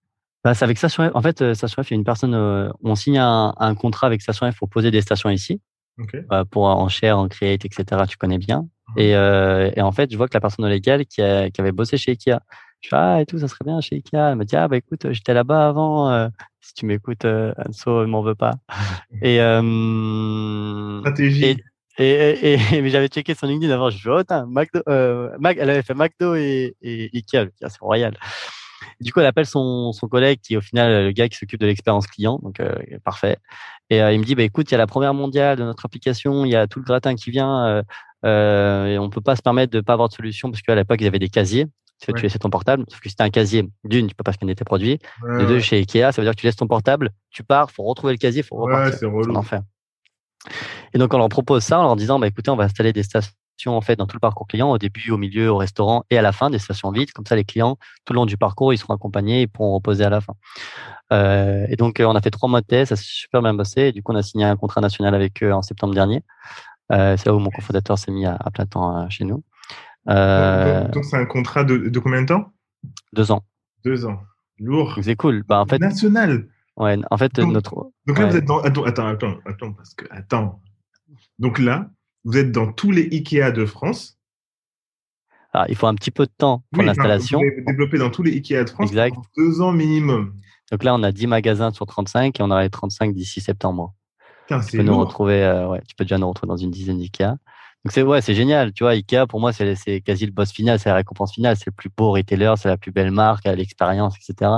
Bah, 0.43 0.53
c'est 0.53 0.63
avec 0.63 0.77
Station 0.77 1.09
F. 1.09 1.11
En 1.15 1.21
fait, 1.21 1.41
euh, 1.41 1.53
Station 1.53 1.81
F, 1.83 1.89
il 1.89 1.93
y 1.93 1.95
a 1.95 1.97
une 1.97 2.03
personne. 2.03 2.33
Euh, 2.33 2.69
on 2.83 2.95
signe 2.95 3.17
un, 3.17 3.53
un, 3.57 3.75
contrat 3.75 4.07
avec 4.07 4.21
Station 4.21 4.49
F 4.51 4.57
pour 4.57 4.69
poser 4.69 4.91
des 4.91 5.01
stations 5.01 5.29
ici, 5.29 5.59
okay. 5.99 6.21
euh, 6.31 6.45
pour 6.45 6.65
en 6.65 6.87
share, 6.87 7.17
en 7.17 7.27
create, 7.27 7.65
etc. 7.65 8.03
Tu 8.07 8.17
connais 8.17 8.37
bien. 8.37 8.67
Et, 8.97 9.15
euh, 9.15 9.71
et, 9.75 9.81
en 9.81 9.91
fait, 9.91 10.11
je 10.11 10.17
vois 10.17 10.27
que 10.27 10.35
la 10.35 10.41
personne 10.41 10.67
légale 10.67 11.05
qui, 11.05 11.21
a, 11.21 11.49
qui 11.49 11.59
avait 11.59 11.71
bossé 11.71 11.97
chez 11.97 12.11
Ikea, 12.11 12.39
je 12.81 12.89
fais 12.89 12.95
ah 12.95 13.21
et 13.21 13.25
tout, 13.25 13.39
ça 13.39 13.47
serait 13.47 13.65
bien 13.65 13.81
chez 13.81 13.95
Ikea. 13.95 14.31
Elle 14.31 14.35
me 14.35 14.45
dit 14.45 14.55
ah 14.55 14.67
bah 14.67 14.77
écoute, 14.77 15.11
j'étais 15.11 15.33
là-bas 15.33 15.67
avant. 15.67 16.11
Euh, 16.11 16.27
si 16.61 16.73
tu 16.75 16.85
m'écoutes, 16.85 17.25
Anso, 17.25 18.01
ne 18.01 18.05
m'en 18.05 18.21
veut 18.21 18.35
pas. 18.35 18.53
et 19.21 19.37
stratégie. 21.01 21.45
Et, 21.45 21.57
et, 21.97 22.57
mais 22.81 22.89
j'avais 22.89 23.07
checké 23.07 23.35
son 23.35 23.47
LinkedIn 23.47 23.73
avant, 23.73 23.89
je 23.89 23.95
me 23.95 23.99
suis 23.99 24.09
oh, 24.31 24.45
McDo, 24.47 24.81
euh, 24.89 25.29
Mac, 25.39 25.57
elle 25.59 25.69
avait 25.69 25.83
fait 25.83 25.93
McDo 25.93 26.35
et, 26.35 26.75
et 26.81 27.09
Ikea, 27.13 27.49
c'est 27.61 27.79
royal. 27.79 28.17
du 28.99 29.13
coup, 29.13 29.19
elle 29.19 29.25
appelle 29.25 29.45
son, 29.45 29.91
son 29.93 30.07
collègue 30.07 30.39
qui 30.41 30.55
est 30.55 30.57
au 30.57 30.61
final 30.61 31.05
le 31.05 31.11
gars 31.11 31.29
qui 31.29 31.37
s'occupe 31.37 31.59
de 31.59 31.67
l'expérience 31.67 32.07
client, 32.07 32.39
donc 32.41 32.59
euh, 32.59 32.75
parfait. 33.03 33.37
Et 33.89 34.01
euh, 34.01 34.11
il 34.11 34.19
me 34.19 34.25
dit, 34.25 34.35
bah, 34.35 34.43
écoute, 34.43 34.69
il 34.71 34.73
y 34.73 34.75
a 34.75 34.79
la 34.79 34.87
première 34.87 35.13
mondiale 35.13 35.57
de 35.57 35.63
notre 35.63 35.85
application, 35.85 36.45
il 36.45 36.51
y 36.51 36.55
a 36.55 36.67
tout 36.67 36.79
le 36.79 36.85
gratin 36.85 37.15
qui 37.15 37.29
vient, 37.31 37.65
euh, 37.65 37.83
euh, 38.25 38.85
et 38.87 38.97
on 38.97 39.09
peut 39.09 39.21
pas 39.21 39.35
se 39.35 39.41
permettre 39.41 39.71
de 39.71 39.81
pas 39.81 39.93
avoir 39.93 40.09
de 40.09 40.13
solution 40.13 40.49
parce 40.49 40.61
qu'à 40.61 40.75
l'époque, 40.75 40.99
ils 41.01 41.07
avaient 41.07 41.19
des 41.19 41.29
casiers. 41.29 41.67
Tu, 42.01 42.11
ouais. 42.11 42.17
tu 42.17 42.23
laissais 42.23 42.39
ton 42.39 42.49
portable, 42.49 42.83
sauf 42.89 42.99
que 42.99 43.07
si 43.07 43.15
un 43.19 43.29
casier, 43.29 43.69
d'une, 43.85 44.07
tu 44.07 44.15
peux 44.15 44.23
pas 44.23 44.33
scanner 44.33 44.53
tes 44.53 44.65
produits. 44.65 44.99
Ouais, 45.23 45.41
de 45.41 45.45
deux, 45.45 45.59
chez 45.61 45.77
Ikea, 45.77 46.11
ça 46.11 46.21
veut 46.21 46.23
dire 46.23 46.31
que 46.31 46.41
tu 46.41 46.45
laisses 46.45 46.57
ton 46.57 46.67
portable, 46.67 47.11
tu 47.29 47.41
pars, 47.41 47.71
faut 47.71 47.83
retrouver 47.83 48.11
le 48.11 48.17
casier, 48.17 48.43
faut 48.43 48.57
repartir. 48.57 48.99
C'est 48.99 49.05
relou. 49.05 49.33
enfer. 49.33 49.61
Et 50.93 50.97
donc, 50.97 51.13
on 51.13 51.17
leur 51.17 51.29
propose 51.29 51.63
ça 51.63 51.79
en 51.79 51.83
leur 51.83 51.95
disant, 51.95 52.19
bah, 52.19 52.27
écoutez, 52.27 52.51
on 52.51 52.55
va 52.55 52.65
installer 52.65 52.93
des 52.93 53.03
stations 53.03 53.33
en 53.67 53.81
fait 53.81 53.95
dans 53.95 54.05
tout 54.05 54.17
le 54.17 54.21
parcours 54.21 54.47
client, 54.47 54.69
au 54.69 54.77
début, 54.77 55.11
au 55.11 55.17
milieu, 55.17 55.49
au 55.49 55.57
restaurant 55.57 56.03
et 56.09 56.17
à 56.17 56.21
la 56.21 56.31
fin, 56.31 56.49
des 56.49 56.59
stations 56.59 56.91
vides. 56.91 57.11
Comme 57.11 57.25
ça, 57.25 57.35
les 57.35 57.45
clients, 57.45 57.77
tout 58.03 58.13
le 58.13 58.17
long 58.17 58.25
du 58.25 58.37
parcours, 58.37 58.73
ils 58.73 58.77
seront 58.77 58.93
accompagnés 58.93 59.41
et 59.41 59.47
pourront 59.47 59.73
reposer 59.75 60.03
à 60.03 60.09
la 60.09 60.21
fin. 60.21 60.33
Euh, 61.13 61.65
et 61.69 61.75
donc, 61.75 62.01
on 62.05 62.15
a 62.15 62.21
fait 62.21 62.31
trois 62.31 62.49
mois 62.49 62.61
de 62.61 62.65
test, 62.65 62.89
ça 62.89 62.95
s'est 62.95 63.03
super 63.05 63.41
bien 63.41 63.53
bossé. 63.53 63.81
Et 63.81 63.91
du 63.91 64.03
coup, 64.03 64.11
on 64.11 64.15
a 64.15 64.23
signé 64.23 64.45
un 64.45 64.57
contrat 64.57 64.81
national 64.81 65.15
avec 65.15 65.41
eux 65.41 65.53
en 65.53 65.61
septembre 65.61 65.93
dernier. 65.93 66.23
Euh, 66.91 67.17
c'est 67.17 67.25
là 67.27 67.35
où 67.35 67.39
mon 67.39 67.49
cofondateur 67.49 67.97
s'est 67.97 68.11
mis 68.11 68.25
à, 68.25 68.35
à, 68.35 68.51
plein 68.51 68.65
temps 68.65 68.97
euh, 68.97 69.05
chez 69.09 69.23
nous. 69.23 69.43
Euh, 70.09 70.87
donc, 70.89 71.05
c'est 71.05 71.17
un 71.17 71.25
contrat 71.25 71.63
de, 71.63 71.77
de, 71.77 71.99
combien 71.99 72.21
de 72.21 72.27
temps? 72.27 72.53
Deux 73.13 73.31
ans. 73.31 73.43
Deux 73.83 74.05
ans. 74.05 74.19
Lourd. 74.59 74.99
C'est 75.01 75.15
cool. 75.15 75.43
Bah, 75.47 75.59
en 75.59 75.65
fait, 75.65 75.79
national. 75.79 76.47
Ouais, 76.77 76.97
en 77.09 77.17
fait, 77.17 77.33
donc, 77.35 77.53
notre. 77.53 77.91
Donc 78.05 78.19
là, 78.19 78.27
vous 78.27 78.35
êtes 78.35 78.45
dans. 78.45 78.59
Attends, 78.61 78.83
attends, 78.83 79.07
attends, 79.07 79.37
attends, 79.45 79.73
parce 79.73 79.93
que. 79.93 80.05
Attends. 80.11 80.61
Donc 81.39 81.59
là, 81.59 81.89
vous 82.23 82.37
êtes 82.37 82.51
dans 82.51 82.71
tous 82.71 82.91
les 82.91 83.03
IKEA 83.11 83.51
de 83.51 83.65
France. 83.65 84.15
Alors, 85.55 85.67
il 85.69 85.75
faut 85.77 85.87
un 85.87 85.95
petit 85.95 86.11
peu 86.11 86.25
de 86.25 86.31
temps 86.37 86.63
pour 86.73 86.83
l'installation. 86.83 87.39
Vous 87.39 87.71
développé 87.71 87.97
dans 87.97 88.09
tous 88.09 88.23
les 88.23 88.33
Ikea 88.33 88.65
de 88.65 88.69
France 88.69 88.89
exact. 88.89 89.15
deux 89.37 89.61
ans 89.61 89.71
minimum. 89.71 90.35
Donc 90.69 90.83
là, 90.83 90.93
on 90.93 91.01
a 91.01 91.13
10 91.13 91.27
magasins 91.27 91.71
sur 91.71 91.85
35 91.85 92.37
et 92.37 92.43
on 92.43 92.51
aura 92.51 92.63
les 92.63 92.69
35 92.69 93.13
d'ici 93.13 93.39
septembre. 93.39 93.93
Putain, 94.47 94.59
tu 94.59 94.75
peux 94.75 94.83
nous 94.83 94.97
retrouver, 94.97 95.43
euh, 95.43 95.69
ouais, 95.69 95.81
tu 95.87 95.95
peux 95.95 96.03
déjà 96.03 96.17
nous 96.17 96.27
retrouver 96.27 96.49
dans 96.49 96.57
une 96.57 96.71
dizaine 96.71 96.97
d'IKEA. 96.97 97.37
Donc 97.85 97.91
c'est 97.91 98.01
ouais, 98.01 98.19
c'est 98.19 98.33
génial, 98.33 98.73
tu 98.73 98.83
vois. 98.83 98.93
Ikea 98.93 99.27
pour 99.29 99.39
moi 99.39 99.53
c'est 99.53 100.01
quasi 100.01 100.25
le 100.25 100.31
boss 100.31 100.51
final, 100.51 100.79
c'est 100.79 100.89
la 100.89 100.95
récompense 100.95 101.33
finale, 101.33 101.55
c'est 101.55 101.67
le 101.67 101.71
plus 101.71 101.91
beau 101.95 102.09
retailer, 102.11 102.51
c'est 102.57 102.67
la 102.67 102.77
plus 102.77 102.91
belle 102.91 103.11
marque, 103.11 103.45
l'expérience, 103.45 104.15
etc. 104.17 104.51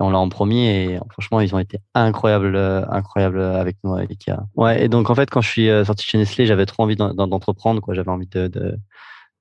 Et 0.00 0.02
on 0.02 0.10
l'a 0.10 0.18
en 0.18 0.28
premier 0.28 0.94
et 0.94 0.98
franchement 1.12 1.40
ils 1.40 1.54
ont 1.54 1.60
été 1.60 1.78
incroyables, 1.94 2.56
euh, 2.56 2.84
incroyables 2.90 3.40
avec 3.40 3.76
nous 3.84 3.94
avec 3.94 4.10
Ikea. 4.10 4.40
Ouais. 4.56 4.84
Et 4.84 4.88
donc 4.88 5.10
en 5.10 5.14
fait 5.14 5.30
quand 5.30 5.40
je 5.42 5.48
suis 5.48 5.70
euh, 5.70 5.84
sorti 5.84 6.04
chez 6.04 6.18
Nestlé, 6.18 6.44
j'avais 6.44 6.66
trop 6.66 6.82
envie 6.82 6.96
d'entreprendre, 6.96 7.80
quoi. 7.80 7.94
J'avais 7.94 8.10
envie 8.10 8.26
de, 8.26 8.48
de 8.48 8.76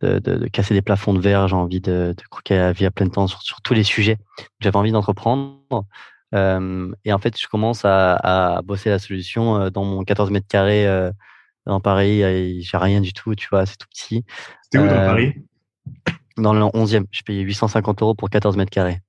de, 0.02 0.48
casser 0.50 0.74
des 0.76 0.82
plafonds 0.82 1.14
de 1.14 1.20
verre, 1.20 1.48
j'ai 1.48 1.56
envie 1.56 1.82
de, 1.82 2.14
de 2.16 2.24
croquer 2.30 2.58
la 2.58 2.74
vie 2.74 2.86
à 2.86 2.92
plein 2.92 3.08
temps 3.10 3.26
sur, 3.28 3.62
tous 3.64 3.74
les 3.74 3.84
sujets. 3.84 4.18
J'avais 4.60 4.78
envie 4.78 4.92
d'entreprendre. 4.92 5.86
Euh, 6.34 6.92
et 7.06 7.14
en 7.14 7.20
fait, 7.20 7.40
je 7.40 7.48
commence 7.48 7.86
à, 7.86 8.16
à, 8.16 8.62
bosser 8.62 8.90
la 8.90 9.00
solution 9.00 9.58
euh, 9.58 9.70
dans 9.70 9.84
mon 9.84 10.04
14 10.04 10.32
mètres 10.32 10.48
carrés 10.48 10.88
euh, 10.88 11.12
dans 11.66 11.80
Paris. 11.80 12.62
J'ai 12.62 12.78
rien 12.78 13.02
du 13.02 13.14
tout, 13.14 13.36
tu 13.36 13.48
vois, 13.50 13.66
c'est 13.66 13.78
tout 13.78 13.88
petit. 13.90 14.26
C'était 14.64 14.80
où 14.80 14.88
dans 14.88 14.96
Paris? 14.96 15.34
Dans 16.38 16.54
le 16.54 16.62
11e. 16.62 17.06
Je 17.12 17.24
payais 17.24 17.42
850 17.42 18.02
euros 18.02 18.16
pour 18.16 18.30
14 18.30 18.58
mètres 18.58 18.72
carrés. 18.72 19.02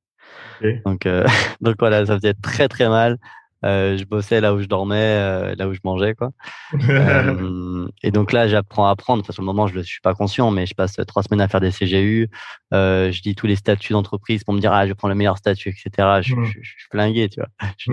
Donc, 0.85 1.07
donc 1.61 1.77
voilà, 1.79 2.07
ça 2.07 2.17
faisait 2.17 2.35
très 2.35 2.69
très 2.69 2.89
mal. 2.89 3.19
Euh, 3.65 3.97
je 3.97 4.05
bossais 4.05 4.41
là 4.41 4.55
où 4.55 4.61
je 4.61 4.67
dormais, 4.67 4.97
euh, 4.97 5.55
là 5.57 5.67
où 5.67 5.75
je 5.75 5.81
mangeais, 5.83 6.15
quoi. 6.15 6.31
euh, 6.89 7.89
et 8.03 8.11
donc 8.11 8.33
là, 8.33 8.49
j'apprends 8.49 8.87
à 8.87 8.91
apprendre. 8.91 9.23
Enfin, 9.23 9.33
sur 9.33 9.43
le 9.43 9.47
moment, 9.47 9.67
je 9.67 9.77
ne 9.77 9.83
suis 9.83 10.01
pas 10.01 10.15
conscient, 10.15 10.51
mais 10.51 10.67
je 10.67 10.75
passe 10.75 10.97
trois 11.07 11.23
semaines 11.23 11.41
à 11.41 11.49
faire 11.49 11.61
des 11.61 11.71
CGU. 11.71 12.29
Je 12.73 13.23
lis 13.23 13.35
tous 13.35 13.47
les 13.47 13.57
statuts 13.57 13.93
d'entreprise 13.93 14.45
pour 14.45 14.55
me 14.55 14.61
dire, 14.61 14.73
ah, 14.73 14.87
je 14.87 14.93
prends 14.93 15.09
le 15.09 15.15
meilleur 15.15 15.39
statut, 15.39 15.71
etc. 15.71 16.21
Je, 16.23 16.35
je, 16.35 16.59
je, 16.61 16.71
suis 16.71 16.89
flingué, 16.91 17.29
tu 17.29 17.41
vois. 17.41 17.49
Je 17.79 17.93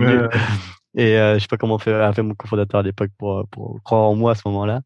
Et 0.96 1.18
euh, 1.18 1.34
je 1.34 1.40
sais 1.40 1.48
pas 1.48 1.56
comment 1.56 1.78
fait, 1.78 1.92
a 1.92 2.12
fait 2.12 2.22
mon 2.22 2.34
cofondateur 2.34 2.80
à 2.80 2.82
l'époque 2.82 3.10
pour, 3.18 3.46
pour 3.50 3.82
croire 3.82 4.02
en 4.02 4.14
moi 4.14 4.32
à 4.32 4.34
ce 4.34 4.42
moment-là. 4.46 4.80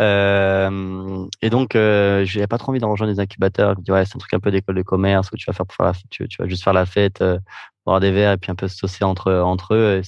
Euh, 0.00 1.26
et 1.40 1.50
donc, 1.50 1.76
euh, 1.76 2.24
j'avais 2.24 2.46
pas 2.46 2.58
trop 2.58 2.70
envie 2.70 2.80
d'en 2.80 2.90
rejoindre 2.90 3.12
des 3.12 3.20
incubateurs. 3.20 3.74
Je 3.74 3.78
me 3.78 3.84
dis, 3.84 3.92
ouais, 3.92 4.04
c'est 4.04 4.16
un 4.16 4.18
truc 4.18 4.34
un 4.34 4.40
peu 4.40 4.50
d'école 4.50 4.74
de 4.74 4.82
commerce 4.82 5.30
où 5.32 5.36
tu 5.36 5.44
vas 5.46 5.52
faire 5.52 5.66
pour 5.66 5.76
faire 5.76 5.86
la 5.86 5.92
fête, 5.94 6.10
tu, 6.10 6.26
tu 6.28 6.42
vas 6.42 6.48
juste 6.48 6.64
faire 6.64 6.72
la 6.72 6.86
fête, 6.86 7.22
euh, 7.22 7.38
boire 7.84 8.00
des 8.00 8.10
verres 8.10 8.32
et 8.32 8.36
puis 8.36 8.50
un 8.50 8.54
peu 8.54 8.68
se 8.68 8.76
saucer 8.76 9.04
entre, 9.04 9.32
entre 9.32 9.74
eux. 9.74 10.02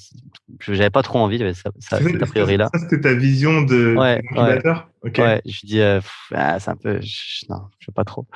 J'avais 0.61 0.91
pas 0.91 1.03
trop 1.03 1.19
envie, 1.19 1.39
ça, 1.55 1.71
ça, 1.79 1.99
cet 1.99 2.23
a 2.23 2.27
priori 2.27 2.57
là. 2.57 2.69
Ça, 2.73 2.81
c'était 2.81 3.01
ta 3.01 3.15
vision 3.15 3.63
de 3.63 3.95
ouais, 3.97 4.23
ouais, 4.37 4.63
ouais, 5.19 5.43
je 5.45 5.67
dis, 5.67 5.81
euh, 5.81 6.01
ah, 6.35 6.59
c'est 6.59 6.71
un 6.71 6.77
peu, 6.77 7.01
je, 7.01 7.47
non, 7.49 7.63
je 7.79 7.87
sais 7.87 7.93
pas 7.93 8.05
trop. 8.05 8.27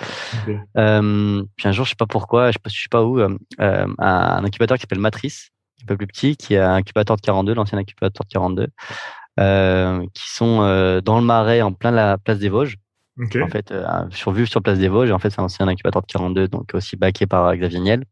Euh, 0.76 1.42
puis 1.56 1.68
un 1.68 1.72
jour, 1.72 1.84
je 1.84 1.90
sais 1.90 1.96
pas 1.96 2.06
pourquoi, 2.06 2.48
je 2.48 2.52
sais 2.54 2.58
pas, 2.62 2.70
je 2.70 2.80
sais 2.80 2.88
pas 2.90 3.02
où, 3.02 3.18
euh, 3.18 3.36
un, 3.58 4.44
incubateur 4.44 4.76
qui 4.76 4.82
s'appelle 4.82 4.98
Matrice, 4.98 5.50
un 5.82 5.86
peu 5.86 5.96
plus 5.96 6.06
petit, 6.06 6.36
qui 6.36 6.54
est 6.54 6.58
un 6.58 6.74
incubateur 6.74 7.16
de 7.16 7.22
42, 7.22 7.54
l'ancien 7.54 7.78
incubateur 7.78 8.24
de 8.24 8.32
42. 8.32 8.68
Euh, 9.38 10.04
qui 10.12 10.28
sont 10.28 10.60
euh, 10.60 11.00
dans 11.00 11.18
le 11.18 11.24
Marais, 11.24 11.62
en 11.62 11.72
plein 11.72 11.92
la 11.92 12.18
place 12.18 12.38
des 12.38 12.50
Vosges. 12.50 12.76
En 13.18 13.48
fait, 13.48 13.70
euh, 13.70 13.84
sur 14.10 14.62
place 14.62 14.78
des 14.78 14.88
Vosges. 14.88 15.12
En 15.12 15.18
fait, 15.18 15.30
c'est 15.30 15.40
un 15.40 15.44
ancien 15.44 15.68
incubateur 15.68 16.02
de 16.02 16.06
42, 16.06 16.48
donc 16.48 16.70
aussi 16.74 16.96
backé 16.96 17.26
par 17.26 17.54
Xavier 17.56 17.80
Niel. 17.80 18.04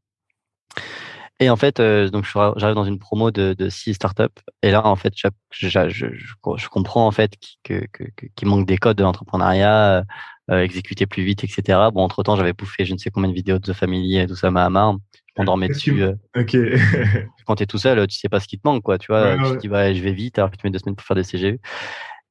Et 1.40 1.50
en 1.50 1.56
fait, 1.56 1.80
donc 1.80 2.24
j'arrive 2.24 2.74
dans 2.74 2.84
une 2.84 2.98
promo 2.98 3.30
de, 3.30 3.54
de 3.54 3.68
six 3.68 3.94
startups. 3.94 4.24
Et 4.62 4.72
là, 4.72 4.84
en 4.84 4.96
fait, 4.96 5.12
je, 5.16 5.28
je, 5.50 5.88
je, 5.88 6.06
je 6.06 6.68
comprends 6.68 7.06
en 7.06 7.12
fait 7.12 7.36
qu'il 7.38 7.58
que, 7.62 7.86
que, 7.92 8.46
manque 8.46 8.66
des 8.66 8.76
codes 8.76 8.96
de 8.96 9.04
l'entrepreneuriat, 9.04 10.04
euh, 10.50 10.60
exécuter 10.62 11.06
plus 11.06 11.22
vite, 11.22 11.44
etc. 11.44 11.78
Bon, 11.92 12.02
entre 12.02 12.22
temps, 12.22 12.34
j'avais 12.34 12.54
bouffé 12.54 12.84
je 12.84 12.92
ne 12.92 12.98
sais 12.98 13.10
combien 13.10 13.28
de 13.28 13.34
vidéos 13.34 13.58
de 13.58 13.72
The 13.72 13.74
Family 13.74 14.18
et 14.18 14.26
tout 14.26 14.34
ça 14.34 14.50
m'a 14.50 14.68
marre 14.68 14.96
on 15.38 15.44
dormait 15.44 15.68
dessus. 15.68 16.02
Euh. 16.02 16.14
Ok. 16.36 16.56
quand 17.46 17.56
tu 17.56 17.62
es 17.62 17.66
tout 17.66 17.78
seul, 17.78 18.06
tu 18.08 18.18
sais 18.18 18.28
pas 18.28 18.40
ce 18.40 18.48
qui 18.48 18.58
te 18.58 18.66
manque, 18.66 18.82
quoi. 18.82 18.98
Tu 18.98 19.06
vois, 19.12 19.36
tu 19.36 19.42
te 19.52 19.56
dis, 19.58 19.68
ouais, 19.68 19.94
je 19.94 20.02
vais 20.02 20.12
vite, 20.12 20.38
alors 20.38 20.50
que 20.50 20.56
tu 20.56 20.62
mets 20.64 20.70
deux 20.70 20.80
semaines 20.80 20.96
pour 20.96 21.06
faire 21.06 21.14
des 21.14 21.22
CGU. 21.22 21.60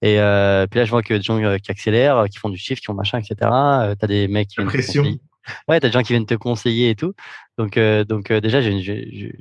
Et 0.01 0.19
euh, 0.19 0.67
puis 0.67 0.79
là, 0.79 0.85
je 0.85 0.91
vois 0.91 1.01
que 1.01 1.13
des 1.13 1.21
gens 1.21 1.41
euh, 1.41 1.57
qui 1.57 1.71
accélèrent, 1.71 2.25
qui 2.29 2.37
font 2.37 2.49
du 2.49 2.57
chiffre, 2.57 2.79
qui 2.79 2.85
font 2.85 2.93
machin, 2.93 3.19
etc. 3.19 3.35
Euh, 3.41 3.95
tu 3.97 4.05
as 4.05 4.07
des 4.07 4.27
mecs 4.27 4.49
qui 4.49 4.57
te 4.57 4.61
conseiller. 4.61 5.19
Ouais, 5.67 5.79
t'as 5.79 5.87
des 5.87 5.93
gens 5.93 6.01
qui 6.01 6.13
viennent 6.13 6.25
te 6.25 6.35
conseiller 6.35 6.89
et 6.89 6.95
tout. 6.95 7.13
Donc, 7.57 7.77
euh, 7.77 8.03
donc 8.03 8.31
déjà, 8.31 8.61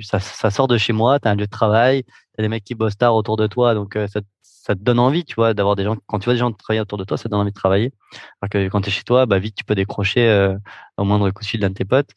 ça, 0.00 0.50
sort 0.50 0.68
de 0.68 0.78
chez 0.78 0.92
moi. 0.92 1.18
T'as 1.20 1.30
un 1.30 1.34
lieu 1.34 1.46
de 1.46 1.50
travail. 1.50 2.04
T'as 2.36 2.42
des 2.42 2.48
mecs 2.48 2.64
qui 2.64 2.74
bossent 2.74 2.98
tard 2.98 3.14
autour 3.14 3.36
de 3.36 3.46
toi. 3.46 3.74
Donc, 3.74 3.94
ça, 3.94 4.20
ça 4.42 4.74
te 4.74 4.80
donne 4.80 4.98
envie, 4.98 5.24
tu 5.24 5.34
vois, 5.36 5.54
d'avoir 5.54 5.76
des 5.76 5.84
gens. 5.84 5.96
Quand 6.06 6.18
tu 6.18 6.24
vois 6.24 6.34
des 6.34 6.40
gens 6.40 6.52
travailler 6.52 6.80
autour 6.80 6.98
de 6.98 7.04
toi, 7.04 7.16
ça 7.16 7.24
te 7.24 7.28
donne 7.28 7.40
envie 7.40 7.50
de 7.50 7.56
travailler. 7.56 7.92
Alors 8.40 8.50
que 8.50 8.68
quand 8.68 8.80
tu 8.80 8.88
es 8.88 8.92
chez 8.92 9.04
toi, 9.04 9.26
bah 9.26 9.38
vite, 9.38 9.54
tu 9.56 9.64
peux 9.64 9.74
décrocher 9.74 10.56
au 10.96 11.04
moindre 11.04 11.30
coup 11.30 11.42
de 11.42 11.48
fil 11.48 11.60
d'un 11.60 11.70
de 11.70 11.74
tes 11.74 11.84
potes. 11.84 12.10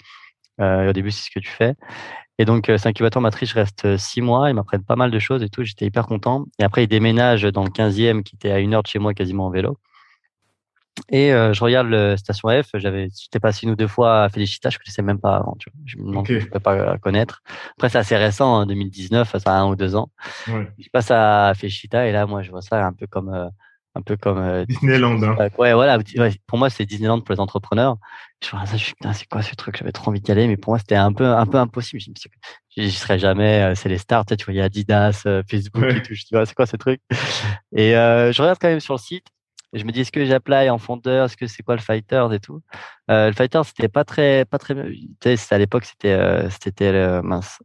Euh, 0.59 0.89
au 0.89 0.93
début, 0.93 1.11
c'est 1.11 1.25
ce 1.25 1.31
que 1.31 1.39
tu 1.39 1.49
fais. 1.49 1.75
Et 2.37 2.45
donc, 2.45 2.69
euh, 2.69 2.77
c'est 2.77 2.89
incubateur 2.89 3.21
matrice, 3.21 3.49
je 3.49 3.55
reste 3.55 3.85
euh, 3.85 3.97
six 3.97 4.21
mois. 4.21 4.49
Ils 4.49 4.53
m'apprennent 4.53 4.83
pas 4.83 4.95
mal 4.95 5.11
de 5.11 5.19
choses 5.19 5.43
et 5.43 5.49
tout. 5.49 5.63
J'étais 5.63 5.85
hyper 5.85 6.07
content. 6.07 6.45
Et 6.59 6.63
après, 6.63 6.83
ils 6.85 6.87
déménagent 6.87 7.43
dans 7.43 7.63
le 7.63 7.69
15e, 7.69 8.23
qui 8.23 8.35
était 8.35 8.51
à 8.51 8.59
une 8.59 8.73
heure 8.73 8.83
de 8.83 8.87
chez 8.87 8.99
moi, 8.99 9.13
quasiment 9.13 9.47
en 9.47 9.49
vélo. 9.49 9.77
Et 11.11 11.29
je 11.29 11.63
regarde 11.63 11.87
le 11.87 12.17
Station 12.17 12.49
F. 12.49 12.69
J'avais, 12.75 13.09
j'étais 13.19 13.39
passé 13.39 13.65
une 13.65 13.71
ou 13.71 13.75
deux 13.75 13.87
fois 13.87 14.23
à 14.23 14.29
Félicita. 14.29 14.69
Je 14.69 14.77
connaissais 14.77 15.01
même 15.01 15.19
pas 15.19 15.37
avant. 15.37 15.55
Tu 15.59 15.69
vois. 15.69 15.81
Je 15.85 15.97
me 15.97 16.05
demande 16.05 16.27
je 16.27 16.45
peux 16.45 16.59
pas 16.59 16.97
connaître. 16.97 17.41
Après, 17.77 17.89
c'est 17.89 17.97
assez 17.97 18.17
récent, 18.17 18.59
hein, 18.59 18.65
2019, 18.65 19.37
ça 19.37 19.55
a 19.55 19.59
un 19.59 19.69
ou 19.69 19.75
deux 19.75 19.95
ans. 19.95 20.11
Je 20.47 20.89
passe 20.91 21.11
à 21.11 21.53
Félicita 21.55 22.07
et 22.07 22.11
là, 22.11 22.25
moi, 22.25 22.41
je 22.41 22.51
vois 22.51 22.61
ça 22.61 22.85
un 22.85 22.93
peu 22.93 23.07
comme 23.07 23.49
un 23.95 24.01
peu 24.01 24.17
comme 24.17 24.39
euh, 24.39 24.65
Disneyland. 24.65 25.21
Hein. 25.23 25.49
Ouais, 25.57 25.73
voilà. 25.73 25.97
pour 26.47 26.57
moi, 26.57 26.69
c'est 26.69 26.85
Disneyland 26.85 27.21
pour 27.21 27.33
les 27.33 27.39
entrepreneurs. 27.39 27.97
Je 28.43 28.49
vois 28.51 28.65
ça, 28.65 28.77
je 28.77 28.85
putain, 28.85 29.13
c'est 29.13 29.27
quoi 29.27 29.41
ce 29.41 29.55
truc? 29.55 29.77
J'avais 29.77 29.91
trop 29.91 30.09
envie 30.09 30.21
d'y 30.21 30.31
aller, 30.31 30.47
mais 30.47 30.57
pour 30.57 30.71
moi, 30.71 30.79
c'était 30.79 30.95
un 30.95 31.11
peu, 31.11 31.25
un 31.25 31.45
peu 31.45 31.57
impossible. 31.57 32.01
Je 32.01 32.09
me 32.09 32.15
suis 32.15 32.29
j'y 32.69 32.91
serais 32.91 33.19
jamais. 33.19 33.63
Euh, 33.63 33.75
c'est 33.75 33.89
les 33.89 33.97
stars, 33.97 34.25
tu, 34.25 34.35
vois, 34.45 34.53
il 34.53 34.57
y 34.57 34.61
a 34.61 34.65
Adidas, 34.65 35.23
euh, 35.25 35.43
Facebook 35.49 35.83
et 35.83 36.01
tout. 36.01 36.13
Je 36.13 36.23
dis, 36.23 36.45
c'est 36.45 36.55
quoi 36.55 36.65
ce 36.65 36.77
truc? 36.77 37.01
Et 37.75 37.91
je 37.91 38.41
regarde 38.41 38.57
quand 38.59 38.69
même 38.69 38.79
sur 38.79 38.93
le 38.93 38.99
site. 38.99 39.27
Et 39.73 39.79
je 39.79 39.85
me 39.85 39.91
dis, 39.91 40.01
est-ce 40.01 40.11
que 40.11 40.25
j'apply 40.25 40.69
en 40.69 40.77
fondeur? 40.77 41.25
Est-ce 41.25 41.37
que 41.37 41.47
c'est 41.47 41.63
quoi 41.63 41.75
le 41.75 41.81
fighter 41.81 42.27
et 42.33 42.39
tout? 42.39 42.61
Le 43.07 43.31
fighter, 43.33 43.61
c'était 43.65 43.87
pas 43.87 44.03
très, 44.03 44.45
pas 44.45 44.57
très. 44.57 44.73
À 44.73 45.57
l'époque, 45.57 45.85
c'était, 45.85 46.49
c'était 46.49 47.21
mince, 47.21 47.59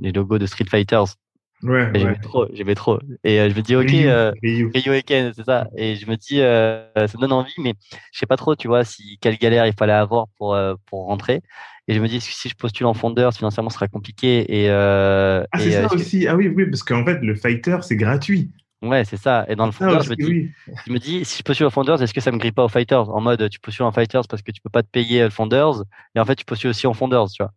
les 0.00 0.12
logos 0.12 0.38
de 0.38 0.46
Street 0.46 0.66
Fighters. 0.68 1.16
Ouais, 1.62 1.90
j'aimais 1.94 2.16
trop, 2.16 2.46
j'aimais 2.54 2.74
trop. 2.74 2.98
Et 3.22 3.38
euh, 3.38 3.50
je 3.50 3.54
me 3.54 3.60
dis, 3.60 3.76
ok, 3.76 3.86
Ryu, 3.86 4.08
euh, 4.08 4.32
Ryu. 4.42 4.70
c'est 4.72 5.44
ça. 5.44 5.68
Et 5.76 5.96
je 5.96 6.06
me 6.06 6.16
dis, 6.16 6.40
euh, 6.40 6.86
ça 6.94 7.18
me 7.18 7.20
donne 7.20 7.32
envie, 7.32 7.52
mais 7.58 7.74
je 8.12 8.18
sais 8.18 8.26
pas 8.26 8.36
trop, 8.36 8.56
tu 8.56 8.66
vois, 8.66 8.84
si 8.84 9.18
quelle 9.20 9.36
galère 9.36 9.66
il 9.66 9.74
fallait 9.74 9.92
avoir 9.92 10.26
pour 10.38 10.54
euh, 10.54 10.74
pour 10.86 11.06
rentrer. 11.06 11.42
Et 11.86 11.94
je 11.94 12.00
me 12.00 12.08
dis, 12.08 12.20
si 12.20 12.48
je 12.48 12.54
postule 12.54 12.86
en 12.86 12.94
fondeur, 12.94 13.34
financièrement, 13.34 13.68
ce 13.68 13.74
sera 13.74 13.88
compliqué. 13.88 14.60
Et 14.60 14.70
euh, 14.70 15.44
ah, 15.52 15.58
c'est 15.58 15.72
ça 15.72 15.94
aussi. 15.94 16.26
Ah 16.26 16.34
oui, 16.34 16.48
oui, 16.48 16.64
parce 16.66 16.82
qu'en 16.82 17.04
fait, 17.04 17.20
le 17.20 17.34
fighter, 17.34 17.78
c'est 17.82 17.96
gratuit. 17.96 18.50
Ouais, 18.82 19.04
c'est 19.04 19.18
ça. 19.18 19.44
Et 19.48 19.56
dans 19.56 19.66
le 19.66 19.72
fondeur, 19.72 20.02
je, 20.02 20.10
me 20.10 20.16
dis, 20.16 20.50
je 20.86 20.92
me 20.92 20.98
dis, 20.98 21.24
si 21.24 21.38
je 21.38 21.42
postule 21.42 21.66
en 21.66 21.70
Founders, 21.70 22.02
est-ce 22.02 22.14
que 22.14 22.20
ça 22.20 22.32
me 22.32 22.38
grille 22.38 22.52
pas 22.52 22.64
aux 22.64 22.68
Fighters? 22.68 23.10
En 23.10 23.20
mode, 23.20 23.50
tu 23.50 23.60
postules 23.60 23.84
en 23.84 23.92
Fighters 23.92 24.26
parce 24.28 24.42
que 24.42 24.52
tu 24.52 24.60
peux 24.62 24.70
pas 24.70 24.82
te 24.82 24.88
payer 24.88 25.22
le 25.22 25.30
Founders, 25.30 25.82
et 26.14 26.20
en 26.20 26.24
fait, 26.24 26.36
tu 26.36 26.46
postules 26.46 26.70
aussi 26.70 26.86
en 26.86 26.94
Founders, 26.94 27.28
tu 27.28 27.42
vois. 27.42 27.52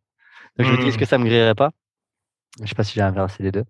Donc, 0.58 0.68
je 0.68 0.72
me 0.72 0.78
dis, 0.78 0.90
est-ce 0.90 0.98
mmh. 0.98 1.00
que 1.00 1.06
ça 1.06 1.18
me 1.18 1.26
grillerait 1.26 1.56
pas? 1.56 1.72
Je 2.62 2.68
sais 2.68 2.76
pas 2.76 2.84
si 2.84 2.94
j'ai 2.96 3.02
inversé 3.02 3.42
les 3.42 3.52
deux. 3.52 3.64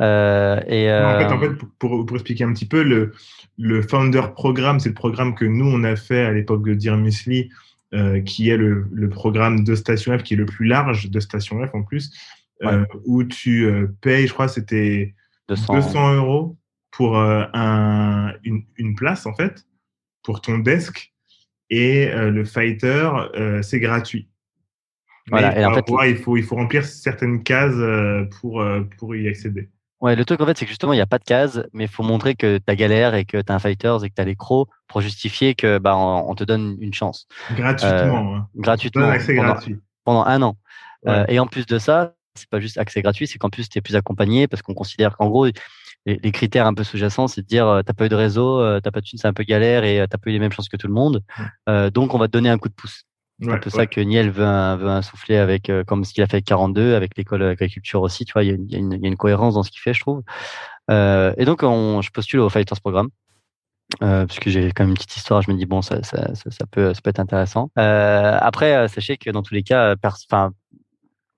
Euh, 0.00 0.60
et, 0.66 0.90
en, 0.90 1.18
fait, 1.18 1.24
en 1.26 1.36
euh, 1.36 1.40
fait, 1.40 1.66
pour, 1.78 2.06
pour, 2.06 2.16
expliquer 2.16 2.44
un 2.44 2.52
petit 2.52 2.66
peu, 2.66 2.82
le, 2.82 3.12
le 3.58 3.82
Founder 3.82 4.22
Programme, 4.34 4.80
c'est 4.80 4.88
le 4.88 4.94
programme 4.94 5.34
que 5.34 5.44
nous, 5.44 5.66
on 5.66 5.84
a 5.84 5.96
fait 5.96 6.24
à 6.24 6.32
l'époque 6.32 6.64
de 6.64 6.74
Dear 6.74 6.96
Misli, 6.96 7.50
euh, 7.94 8.20
qui 8.22 8.48
est 8.48 8.56
le, 8.56 8.86
le, 8.90 9.08
programme 9.08 9.64
de 9.64 9.74
Station 9.74 10.16
F, 10.16 10.22
qui 10.22 10.34
est 10.34 10.38
le 10.38 10.46
plus 10.46 10.66
large 10.66 11.10
de 11.10 11.20
Station 11.20 11.64
F 11.66 11.74
en 11.74 11.82
plus, 11.82 12.10
où 13.04 13.24
tu 13.24 13.68
payes, 14.00 14.26
je 14.26 14.32
crois, 14.32 14.48
c'était 14.48 15.14
200. 15.48 15.74
200. 15.74 16.14
euros 16.14 16.56
pour 16.92 17.18
un, 17.18 18.32
une, 18.44 18.64
une, 18.76 18.94
place, 18.94 19.26
en 19.26 19.34
fait, 19.34 19.66
pour 20.22 20.40
ton 20.40 20.58
desk. 20.58 21.12
Et 21.70 22.06
le 22.12 22.44
fighter, 22.44 23.10
c'est 23.62 23.80
gratuit. 23.80 24.28
Voilà, 25.30 25.58
et 25.58 25.64
en 25.64 25.72
fait, 25.72 25.84
il, 26.06 26.16
faut, 26.18 26.36
il 26.36 26.42
faut 26.44 26.56
remplir 26.56 26.84
certaines 26.84 27.42
cases 27.42 27.80
pour, 28.40 28.62
pour 28.98 29.16
y 29.16 29.26
accéder. 29.26 29.70
Ouais, 30.02 30.16
le 30.16 30.24
truc 30.24 30.40
en 30.40 30.46
fait, 30.46 30.58
c'est 30.58 30.64
que 30.64 30.70
justement, 30.70 30.92
il 30.92 30.96
n'y 30.96 31.02
a 31.02 31.06
pas 31.06 31.20
de 31.20 31.24
case, 31.24 31.64
mais 31.72 31.84
il 31.84 31.88
faut 31.88 32.02
montrer 32.02 32.34
que 32.34 32.58
tu 32.58 32.64
as 32.66 32.74
galère 32.74 33.14
et 33.14 33.24
que 33.24 33.40
tu 33.40 33.52
as 33.52 33.54
un 33.54 33.60
fighters 33.60 34.02
et 34.02 34.10
que 34.10 34.14
tu 34.16 34.20
as 34.20 34.24
les 34.24 34.34
crocs 34.34 34.68
pour 34.88 35.00
justifier 35.00 35.54
que 35.54 35.78
bah, 35.78 35.96
on, 35.96 36.34
te 36.34 36.42
donne 36.42 36.76
une 36.80 36.92
chance. 36.92 37.28
Gratuitement. 37.54 38.34
Euh, 38.34 38.38
gratuitement. 38.56 39.08
Accès 39.08 39.36
pendant, 39.36 39.52
gratuit. 39.52 39.78
pendant 40.04 40.24
un 40.24 40.42
an. 40.42 40.56
Euh, 41.06 41.24
et 41.28 41.38
en 41.38 41.46
plus 41.46 41.66
de 41.66 41.78
ça, 41.78 42.16
c'est 42.34 42.50
pas 42.50 42.58
juste 42.58 42.78
accès 42.78 43.00
gratuit, 43.00 43.28
c'est 43.28 43.38
qu'en 43.38 43.48
plus, 43.48 43.68
tu 43.68 43.78
es 43.78 43.80
plus 43.80 43.94
accompagné 43.94 44.48
parce 44.48 44.60
qu'on 44.60 44.74
considère 44.74 45.16
qu'en 45.16 45.28
gros, 45.28 45.46
les, 46.06 46.32
critères 46.32 46.66
un 46.66 46.74
peu 46.74 46.84
sous-jacents, 46.84 47.28
c'est 47.28 47.42
de 47.42 47.46
dire, 47.46 47.66
euh, 47.66 47.82
t'as 47.82 47.92
pas 47.92 48.06
eu 48.06 48.08
de 48.08 48.14
réseau, 48.14 48.60
euh, 48.60 48.80
t'as 48.80 48.90
pas 48.90 49.00
de 49.00 49.06
thune, 49.06 49.18
c'est 49.18 49.28
un 49.28 49.32
peu 49.32 49.44
galère 49.44 49.84
et 49.84 50.04
t'as 50.08 50.18
pas 50.18 50.30
eu 50.30 50.32
les 50.32 50.38
mêmes 50.38 50.52
chances 50.52 50.68
que 50.68 50.76
tout 50.76 50.88
le 50.88 50.94
monde. 50.94 51.22
donc, 51.92 52.14
on 52.14 52.18
va 52.18 52.26
te 52.26 52.32
donner 52.32 52.50
un 52.50 52.58
coup 52.58 52.68
de 52.68 52.74
pouce. 52.74 53.04
C'est 53.42 53.50
un 53.50 53.58
peu 53.58 53.70
ça 53.70 53.86
que 53.86 54.00
Niel 54.00 54.30
veut, 54.30 54.44
veut 54.44 54.88
insouffler 54.88 55.36
avec, 55.36 55.68
euh, 55.68 55.82
comme 55.84 56.04
ce 56.04 56.12
qu'il 56.12 56.22
a 56.22 56.26
fait 56.26 56.36
avec 56.36 56.44
42, 56.44 56.94
avec 56.94 57.16
l'école 57.16 57.40
d'agriculture 57.40 58.02
aussi. 58.02 58.24
Tu 58.24 58.32
vois, 58.32 58.44
il 58.44 58.48
y, 58.48 58.50
a 58.52 58.54
une, 58.54 58.66
il 58.68 59.02
y, 59.02 59.04
a 59.04 59.08
une, 59.08 59.16
cohérence 59.16 59.54
dans 59.54 59.62
ce 59.62 59.70
qu'il 59.70 59.80
fait, 59.80 59.94
je 59.94 60.00
trouve. 60.00 60.22
Euh, 60.90 61.34
et 61.36 61.44
donc, 61.44 61.62
on, 61.62 62.02
je 62.02 62.10
postule 62.10 62.40
au 62.40 62.48
Fighters 62.48 62.80
Programme. 62.80 63.08
Euh, 64.02 64.24
puisque 64.24 64.48
j'ai 64.48 64.72
quand 64.72 64.84
même 64.84 64.90
une 64.90 64.94
petite 64.94 65.16
histoire, 65.16 65.42
je 65.42 65.50
me 65.50 65.56
dis 65.56 65.66
bon, 65.66 65.82
ça, 65.82 66.02
ça, 66.02 66.34
ça, 66.34 66.66
peut, 66.70 66.94
ça 66.94 67.00
peut 67.02 67.10
être 67.10 67.20
intéressant. 67.20 67.70
Euh, 67.78 68.38
après, 68.40 68.74
euh, 68.74 68.88
sachez 68.88 69.18
que 69.18 69.28
dans 69.28 69.42
tous 69.42 69.52
les 69.52 69.62
cas, 69.62 69.96
enfin, 70.02 70.52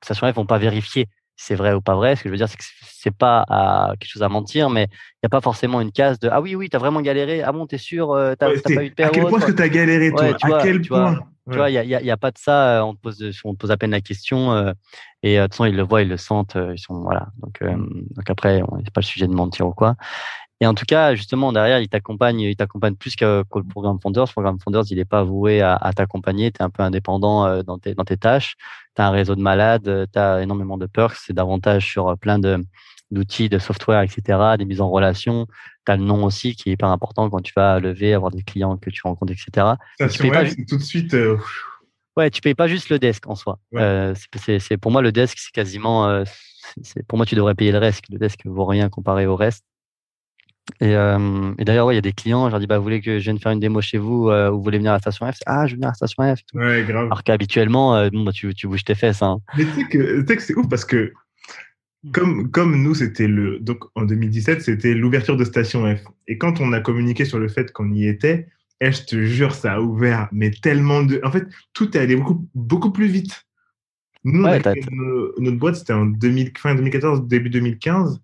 Station 0.05 0.31
F 0.31 0.37
vont 0.37 0.47
pas 0.47 0.59
vérifier 0.59 1.09
c'est 1.37 1.55
vrai 1.55 1.75
ou 1.75 1.81
pas 1.81 1.95
vrai. 1.95 2.17
Ce 2.17 2.23
que 2.23 2.29
je 2.29 2.33
veux 2.33 2.39
dire, 2.39 2.49
c'est 2.49 2.57
que 2.57 2.65
c'est 2.83 3.15
pas 3.15 3.45
à, 3.49 3.93
quelque 3.99 4.11
chose 4.11 4.23
à 4.23 4.29
mentir, 4.29 4.71
mais 4.71 4.85
il 4.91 5.25
n'y 5.25 5.27
a 5.27 5.29
pas 5.29 5.41
forcément 5.41 5.81
une 5.81 5.93
case 5.93 6.19
de 6.19 6.29
ah 6.31 6.41
oui 6.41 6.55
oui, 6.55 6.69
t'as 6.69 6.79
vraiment 6.79 7.01
galéré. 7.01 7.43
Ah 7.43 7.53
bon, 7.53 7.67
t'es 7.67 7.79
sûr, 7.79 8.09
t'as 8.39 8.49
ouais, 8.49 8.61
pas 8.61 8.85
eu 8.85 8.89
de 8.91 8.95
période. 8.95 9.15
À 9.15 9.21
quel 9.21 9.27
point 9.29 9.39
est-ce 9.39 9.47
que 9.47 9.53
t'as 9.53 9.69
galéré 9.69 10.11
toi? 10.11 10.25
À 10.25 10.63
quel 10.63 10.83
point? 10.83 11.19
Tu 11.51 11.59
vois, 11.59 11.69
il 11.69 11.75
y 11.75 12.11
a, 12.11 12.17
pas 12.17 12.31
de 12.31 12.39
ça. 12.39 12.85
On 12.87 12.95
te 12.95 13.01
pose, 13.01 13.33
on 13.45 13.55
pose 13.55 13.71
à 13.71 13.77
peine 13.77 13.91
la 13.91 14.01
question. 14.01 14.75
et 15.23 15.37
de 15.37 15.43
toute 15.43 15.53
façon, 15.53 15.67
ils 15.67 15.77
le 15.77 15.83
voient, 15.83 16.01
ils 16.01 16.09
le 16.09 16.17
sentent. 16.17 16.57
Ils 16.57 16.79
sont 16.79 17.03
voilà. 17.03 17.29
Donc, 17.43 17.61
mmh. 17.61 18.07
donc 18.17 18.31
après, 18.31 18.63
c'est 18.85 18.95
pas 18.95 19.03
le 19.03 19.07
sujet 19.07 19.27
de 19.27 19.35
mentir 19.35 19.67
ou 19.67 19.73
quoi. 19.73 19.97
Et 20.61 20.67
en 20.67 20.75
tout 20.75 20.85
cas, 20.87 21.15
justement, 21.15 21.53
derrière, 21.53 21.81
il 21.81 21.89
t'accompagne, 21.89 22.41
il 22.41 22.57
t'accompagne 22.57 22.95
plus 22.95 23.17
que, 23.17 23.43
le 23.55 23.63
programme 23.69 23.99
Founders. 24.01 24.27
Le 24.27 24.33
programme 24.33 24.59
Founders, 24.61 24.85
il 24.91 24.97
n'est 24.97 25.05
pas 25.05 25.25
voué 25.25 25.61
à, 25.61 25.91
t'accompagner. 25.95 26.53
Tu 26.53 26.59
es 26.61 26.63
un 26.63 26.71
peu 26.71 26.83
indépendant 26.83 27.45
euh, 27.47 27.63
dans 27.63 27.79
tes, 27.79 27.95
dans 27.95 28.05
tes 28.05 28.17
tâches. 28.17 28.57
Tu 28.95 29.03
as 29.03 29.09
un 29.09 29.11
réseau 29.11 29.35
de 29.35 29.43
malades, 29.43 29.89
euh, 29.89 30.07
tu 30.11 30.19
as 30.19 30.43
énormément 30.43 30.79
de 30.79 30.87
perks. 30.87 31.17
C'est 31.17 31.33
davantage 31.33 31.87
sur 31.91 32.09
euh, 32.09 32.17
plein 32.17 32.39
de, 32.39 32.65
d'outils, 33.11 33.49
de 33.49 33.59
software, 33.59 34.03
etc., 34.03 34.39
des 34.57 34.65
mises 34.65 34.81
en 34.81 34.91
relation. 34.91 35.47
Tu 35.87 35.93
as 35.93 35.97
le 35.97 36.05
nom 36.05 36.25
aussi 36.25 36.55
qui 36.55 36.71
est 36.71 36.73
hyper 36.75 36.89
important 36.89 37.29
quand 37.31 37.43
tu 37.43 37.53
vas 37.57 37.81
lever, 37.81 38.15
avoir 38.15 38.31
des 38.31 38.43
clients 38.43 38.77
que 38.77 38.91
tu 38.91 39.03
rencontres, 39.05 39.33
etc. 39.33 39.75
Ça, 39.99 40.09
tu 40.09 40.31
pas... 40.31 40.45
tout 40.69 40.77
de 40.77 40.83
suite. 40.83 41.17
Ouais, 42.17 42.31
tu 42.31 42.41
payes 42.41 42.55
pas 42.55 42.69
juste 42.69 42.91
le 42.91 43.01
desk 43.01 43.27
en 43.27 43.35
soi. 43.35 43.59
c'est, 44.37 44.77
pour 44.77 44.93
moi, 44.93 45.03
le 45.03 45.11
desk, 45.11 45.37
c'est 45.37 45.53
quasiment. 45.53 46.23
pour 47.09 47.19
moi, 47.19 47.27
tu 47.27 47.35
devrais 47.35 47.57
payer 47.57 47.73
le 47.73 47.79
reste. 47.79 48.05
Le 48.09 48.19
desk 48.19 48.41
vaut 48.45 48.67
rien 48.67 48.89
comparé 48.89 49.27
au 49.27 49.35
reste. 49.35 49.65
Et, 50.81 50.97
euh, 50.97 51.53
et 51.59 51.65
d'ailleurs, 51.65 51.93
il 51.93 51.95
y 51.95 51.99
a 51.99 52.03
des 52.03 52.13
clients, 52.13 52.47
je 52.47 52.51
leur 52.53 52.61
dis, 52.61 52.67
bah, 52.67 52.79
vous 52.79 52.85
voulez 52.85 53.01
que 53.01 53.19
je 53.19 53.25
vienne 53.25 53.39
faire 53.39 53.53
une 53.53 53.61
démo 53.61 53.81
chez 53.81 53.99
vous 53.99 54.31
euh, 54.31 54.51
ou 54.51 54.57
vous 54.57 54.63
voulez 54.65 54.79
venir 54.79 54.93
à 54.93 54.95
la 54.95 55.01
station 55.01 55.31
F? 55.31 55.39
Ah, 55.47 55.67
je 55.67 55.73
veux 55.73 55.77
venir 55.77 55.89
à 55.89 55.91
la 55.91 55.95
station 55.95 56.23
F. 56.35 56.41
Ouais, 56.55 56.85
grave. 56.87 57.07
Alors 57.07 57.23
qu'habituellement, 57.23 57.97
euh, 57.97 58.11
bon, 58.11 58.25
bah, 58.25 58.33
tu, 58.33 58.55
tu 58.55 58.67
bouges 58.67 58.85
tes 58.85 58.95
fesses. 58.95 59.23
Hein. 59.23 59.41
Mais 59.57 59.65
tu 59.65 59.71
sais 59.73 59.85
que, 59.89 60.23
que 60.23 60.43
c'est 60.43 60.55
ouf 60.57 60.69
parce 60.69 60.85
que 60.85 61.13
comme, 62.13 62.51
comme 62.51 62.83
nous, 62.83 62.95
c'était 62.95 63.29
le. 63.29 63.59
Donc 63.61 63.85
en 63.95 64.05
2017, 64.05 64.63
c'était 64.63 64.95
l'ouverture 64.95 65.37
de 65.37 65.45
Station 65.45 65.95
F. 65.95 66.01
Et 66.29 66.39
quand 66.39 66.61
on 66.61 66.73
a 66.73 66.81
communiqué 66.81 67.25
sur 67.25 67.39
le 67.39 67.49
fait 67.49 67.73
qu'on 67.73 67.93
y 67.93 68.07
était, 68.07 68.49
eh, 68.81 68.93
je 68.93 69.05
te 69.05 69.25
jure, 69.25 69.55
ça 69.55 69.75
a 69.75 69.81
ouvert, 69.81 70.29
mais 70.33 70.51
tellement 70.51 71.03
de. 71.03 71.21
En 71.25 71.31
fait, 71.31 71.47
tout 71.73 71.97
est 71.97 72.01
allé 72.01 72.17
beaucoup, 72.17 72.47
beaucoup 72.55 72.91
plus 72.91 73.07
vite. 73.07 73.47
Nous, 74.25 74.43
notre 74.43 75.59
boîte, 75.59 75.77
c'était 75.77 75.93
en 75.93 76.07
2000, 76.07 76.53
fin 76.57 76.75
2014, 76.75 77.27
début 77.27 77.51
2015. 77.51 78.21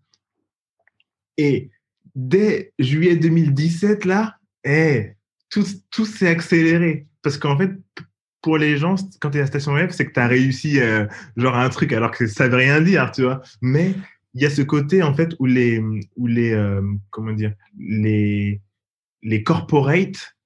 Et 1.36 1.70
dès 2.14 2.72
juillet 2.78 3.16
2017, 3.16 4.04
là, 4.04 4.36
eh, 4.64 5.12
tout, 5.50 5.64
tout 5.90 6.06
s'est 6.06 6.28
accéléré. 6.28 7.06
Parce 7.22 7.36
qu'en 7.36 7.56
fait, 7.56 7.72
pour 8.42 8.56
les 8.58 8.76
gens, 8.78 8.94
quand 9.20 9.30
tu 9.30 9.38
es 9.38 9.40
à 9.40 9.46
station 9.46 9.76
F, 9.76 9.90
c'est 9.90 10.06
que 10.06 10.12
tu 10.12 10.20
as 10.20 10.26
réussi 10.26 10.80
euh, 10.80 11.06
genre 11.36 11.56
un 11.56 11.68
truc 11.68 11.92
alors 11.92 12.10
que 12.10 12.26
ça 12.26 12.48
veut 12.48 12.56
rien 12.56 12.80
dire, 12.80 13.10
tu 13.12 13.22
vois. 13.22 13.42
Mais 13.60 13.94
il 14.34 14.42
y 14.42 14.46
a 14.46 14.50
ce 14.50 14.62
côté 14.62 15.02
en 15.02 15.14
fait 15.14 15.34
où 15.38 15.46
les 15.46 15.82
où 16.16 16.26
les 16.26 16.52
euh, 16.52 16.80
comment 17.10 17.32
dire 17.32 17.52
les 17.78 18.60
les 19.22 19.42
corporates 19.42 20.36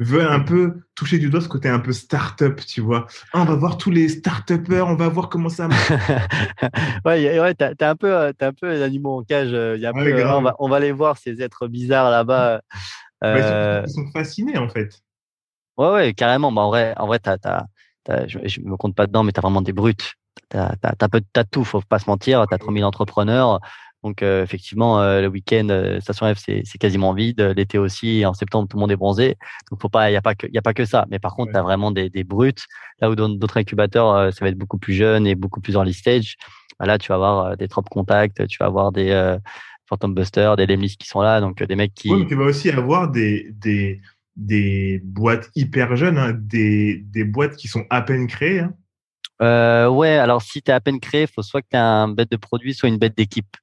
veut 0.00 0.26
un 0.26 0.40
peu 0.40 0.80
toucher 0.94 1.18
du 1.18 1.28
doigt 1.28 1.42
ce 1.42 1.48
côté 1.48 1.68
un 1.68 1.78
peu 1.78 1.92
start-up, 1.92 2.60
tu 2.66 2.80
vois. 2.80 3.06
Ah, 3.32 3.42
on 3.42 3.44
va 3.44 3.54
voir 3.54 3.76
tous 3.76 3.90
les 3.90 4.08
start-upers, 4.08 4.86
on 4.86 4.94
va 4.94 5.08
voir 5.08 5.28
comment 5.28 5.50
ça 5.50 5.68
marche. 5.68 5.90
ouais, 7.04 7.38
ouais 7.38 7.54
t'as 7.54 7.90
un 7.90 7.96
peu, 7.96 8.12
euh, 8.12 8.32
as 8.40 8.46
un 8.46 8.52
peu 8.52 8.70
les 8.70 8.82
animaux 8.82 9.18
en 9.18 9.22
cage. 9.22 9.52
Euh, 9.52 9.76
y 9.76 9.86
a 9.86 9.92
peu, 9.92 10.00
euh, 10.00 10.36
on, 10.36 10.42
va, 10.42 10.56
on 10.58 10.68
va 10.68 10.76
aller 10.76 10.92
voir 10.92 11.18
ces 11.18 11.42
êtres 11.42 11.68
bizarres 11.68 12.10
là-bas. 12.10 12.62
Euh... 13.22 13.82
Ils 13.86 13.92
sont 13.92 14.10
fascinés 14.12 14.56
en 14.56 14.70
fait. 14.70 15.00
Ouais, 15.76 15.92
ouais, 15.92 16.14
carrément. 16.14 16.50
Bah, 16.50 16.62
en 16.62 16.68
vrai, 16.68 16.94
en 16.96 17.06
vrai, 17.06 17.18
t'as, 17.18 17.36
je, 18.26 18.38
je 18.44 18.60
me 18.62 18.76
compte 18.76 18.94
pas 18.94 19.06
dedans, 19.06 19.22
mais 19.22 19.32
tu 19.32 19.40
as 19.40 19.42
vraiment 19.42 19.62
des 19.62 19.74
brutes. 19.74 20.14
T'as, 20.48 20.72
as, 20.82 20.94
as, 21.34 21.44
tout, 21.44 21.64
faut 21.64 21.82
pas 21.82 21.98
se 21.98 22.08
mentir. 22.08 22.46
Tu 22.48 22.54
as 22.54 22.58
3000 22.58 22.84
entrepreneurs. 22.84 23.60
Donc 24.02 24.22
euh, 24.22 24.42
effectivement, 24.42 25.00
euh, 25.00 25.20
le 25.20 25.28
week-end, 25.28 25.68
euh, 25.70 26.00
Station 26.00 26.32
F, 26.34 26.38
c'est 26.38 26.78
quasiment 26.78 27.12
vide. 27.12 27.40
L'été 27.56 27.76
aussi, 27.76 28.24
en 28.24 28.32
septembre, 28.32 28.68
tout 28.68 28.76
le 28.76 28.80
monde 28.80 28.92
est 28.92 28.96
bronzé. 28.96 29.36
Donc 29.70 29.80
faut 29.80 29.88
pas, 29.88 30.10
il 30.10 30.14
y 30.14 30.16
a 30.16 30.22
pas 30.22 30.34
que, 30.34 30.46
y 30.50 30.58
a 30.58 30.62
pas 30.62 30.72
que 30.72 30.84
ça. 30.84 31.06
Mais 31.10 31.18
par 31.18 31.34
contre, 31.34 31.52
tu 31.52 31.58
as 31.58 31.62
vraiment 31.62 31.90
des, 31.90 32.08
des 32.08 32.24
brutes. 32.24 32.64
Là 33.00 33.10
où 33.10 33.14
dans 33.14 33.28
d'autres 33.28 33.58
incubateurs, 33.58 34.32
ça 34.32 34.44
va 34.44 34.48
être 34.48 34.58
beaucoup 34.58 34.78
plus 34.78 34.94
jeune 34.94 35.26
et 35.26 35.34
beaucoup 35.34 35.60
plus 35.60 35.74
early 35.74 35.92
stage. 35.92 36.36
Bah, 36.78 36.86
là, 36.86 36.98
tu 36.98 37.08
vas 37.08 37.16
avoir 37.16 37.56
des 37.56 37.68
trop 37.68 37.82
contacts, 37.82 38.46
tu 38.46 38.56
vas 38.58 38.66
avoir 38.66 38.92
des 38.92 39.36
Phantom 39.86 40.14
Busters, 40.14 40.56
des 40.56 40.66
Lemlis 40.66 40.96
qui 40.98 41.06
sont 41.06 41.20
là, 41.20 41.40
donc 41.40 41.62
des 41.62 41.76
mecs 41.76 41.94
qui. 41.94 42.10
Oui, 42.10 42.20
mais 42.20 42.26
tu 42.26 42.36
vas 42.36 42.44
aussi 42.44 42.70
avoir 42.70 43.10
des 43.10 43.50
des 43.52 44.00
des 44.36 45.00
boîtes 45.04 45.50
hyper 45.54 45.96
jeunes, 45.96 46.16
hein, 46.16 46.32
des 46.32 47.04
des 47.04 47.24
boîtes 47.24 47.56
qui 47.56 47.68
sont 47.68 47.84
à 47.90 48.00
peine 48.00 48.26
créées. 48.26 48.60
Hein. 48.60 48.74
Euh, 49.42 49.88
ouais, 49.88 50.16
alors 50.16 50.42
si 50.42 50.62
tu 50.62 50.70
es 50.70 50.74
à 50.74 50.80
peine 50.80 51.00
créé, 51.00 51.22
il 51.22 51.28
faut 51.28 51.42
soit 51.42 51.62
que 51.62 51.68
tu 51.70 51.76
aies 51.76 51.80
un 51.80 52.08
bête 52.08 52.30
de 52.30 52.36
produit, 52.36 52.74
soit 52.74 52.88
une 52.88 52.98
bête 52.98 53.16
d'équipe. 53.16 53.56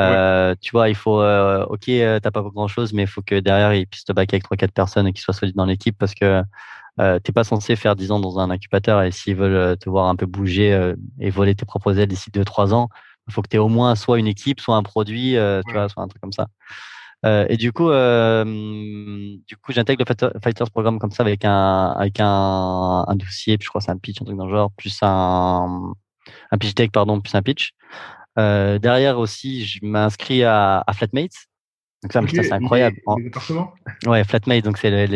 Euh, 0.00 0.54
tu 0.60 0.70
vois, 0.72 0.88
il 0.88 0.94
faut, 0.94 1.20
euh, 1.20 1.64
ok, 1.66 1.88
euh, 1.88 2.20
t'as 2.20 2.30
pas 2.30 2.42
grand 2.42 2.68
chose, 2.68 2.92
mais 2.92 3.02
il 3.02 3.08
faut 3.08 3.22
que 3.22 3.38
derrière 3.40 3.74
ils 3.74 3.86
puissent 3.86 4.04
te 4.04 4.12
backer 4.12 4.36
avec 4.36 4.44
trois 4.44 4.56
quatre 4.56 4.72
personnes 4.72 5.06
et 5.06 5.12
qu'ils 5.12 5.22
soient 5.22 5.34
solides 5.34 5.56
dans 5.56 5.64
l'équipe 5.64 5.96
parce 5.98 6.14
que 6.14 6.42
euh, 7.00 7.18
t'es 7.20 7.32
pas 7.32 7.44
censé 7.44 7.76
faire 7.76 7.96
10 7.96 8.10
ans 8.12 8.20
dans 8.20 8.38
un 8.38 8.50
incubateur 8.50 9.02
et 9.02 9.10
s'ils 9.10 9.36
veulent 9.36 9.76
te 9.78 9.88
voir 9.88 10.08
un 10.08 10.16
peu 10.16 10.26
bouger 10.26 10.94
et 11.18 11.30
voler 11.30 11.54
tes 11.54 11.64
propres 11.66 11.98
ailes 11.98 12.08
d'ici 12.08 12.30
2-3 12.30 12.72
ans, 12.74 12.88
il 13.28 13.34
faut 13.34 13.42
que 13.42 13.48
tu 13.48 13.56
aies 13.56 13.60
au 13.60 13.68
moins 13.68 13.94
soit 13.94 14.18
une 14.18 14.26
équipe, 14.26 14.60
soit 14.60 14.76
un 14.76 14.82
produit, 14.82 15.36
tu 15.66 15.72
vois, 15.72 15.88
soit 15.88 16.02
un 16.02 16.08
truc 16.08 16.20
comme 16.20 16.32
ça. 16.32 16.46
et 17.48 17.56
du 17.56 17.72
coup, 17.72 17.88
du 17.88 19.56
coup, 19.56 19.72
j'intègre 19.72 20.04
le 20.08 20.40
Fighters 20.42 20.70
Programme 20.70 20.98
comme 20.98 21.12
ça 21.12 21.22
avec 21.22 21.44
un 21.44 21.92
avec 21.96 22.20
un, 22.20 23.04
un 23.08 23.16
dossier, 23.16 23.56
puis 23.58 23.64
je 23.64 23.70
crois 23.70 23.80
c'est 23.80 23.92
un 23.92 23.98
pitch, 23.98 24.20
un 24.20 24.24
truc 24.24 24.36
dans 24.36 24.46
le 24.46 24.52
genre, 24.54 24.70
plus 24.72 24.98
un 25.02 25.92
un 26.50 26.58
pitch 26.58 26.74
deck 26.74 26.92
pardon, 26.92 27.20
plus 27.20 27.34
un 27.34 27.42
pitch. 27.42 27.72
Euh, 28.38 28.78
derrière 28.78 29.18
aussi, 29.18 29.64
je 29.64 29.80
m'inscris 29.82 30.44
à, 30.44 30.82
à 30.86 30.92
Flatmates. 30.92 31.46
Donc 32.02 32.12
ça, 32.12 32.22
c'est 32.26 32.52
incroyable. 32.52 32.96
ouais, 34.06 34.24
Flatmates, 34.24 34.64
donc 34.64 34.78
c'est 34.78 35.06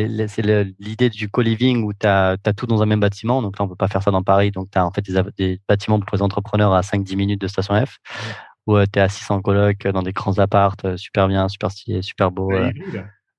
l'idée 0.79 1.09
du 1.09 1.31
co-living 1.31 1.83
où 1.83 1.95
tu 1.95 2.07
as, 2.07 2.37
tout 2.57 2.67
dans 2.67 2.83
un 2.83 2.87
même 2.87 3.01
bâtiment. 3.01 3.41
Donc 3.41 3.59
là, 3.59 3.65
on 3.65 3.69
peut 3.69 3.77
pas 3.77 3.89
faire 3.89 4.03
ça 4.03 4.11
dans 4.11 4.23
Paris. 4.23 4.51
Donc 4.51 4.71
tu 4.71 4.79
as 4.79 4.85
en 4.85 4.91
fait 4.91 5.03
des, 5.03 5.23
des, 5.39 5.61
bâtiments 5.67 5.99
pour 5.99 6.15
les 6.15 6.23
entrepreneurs 6.23 6.75
à 6.75 6.83
5-10 6.83 7.17
minutes 7.17 7.41
de 7.41 7.49
station 7.49 7.75
F. 7.85 7.99
Où 8.67 8.79
tu 8.87 8.99
es 8.99 9.03
à 9.03 9.09
600 9.09 9.43
colocs 9.43 9.87
dans 9.89 10.03
des 10.03 10.13
grands 10.13 10.39
appartes, 10.39 10.87
euh, 10.87 10.97
super 10.97 11.29
bien, 11.29 11.49
super 11.49 11.71
stylé, 11.71 12.01
super 12.01 12.31
beau. 12.31 12.51
Euh. 12.51 12.73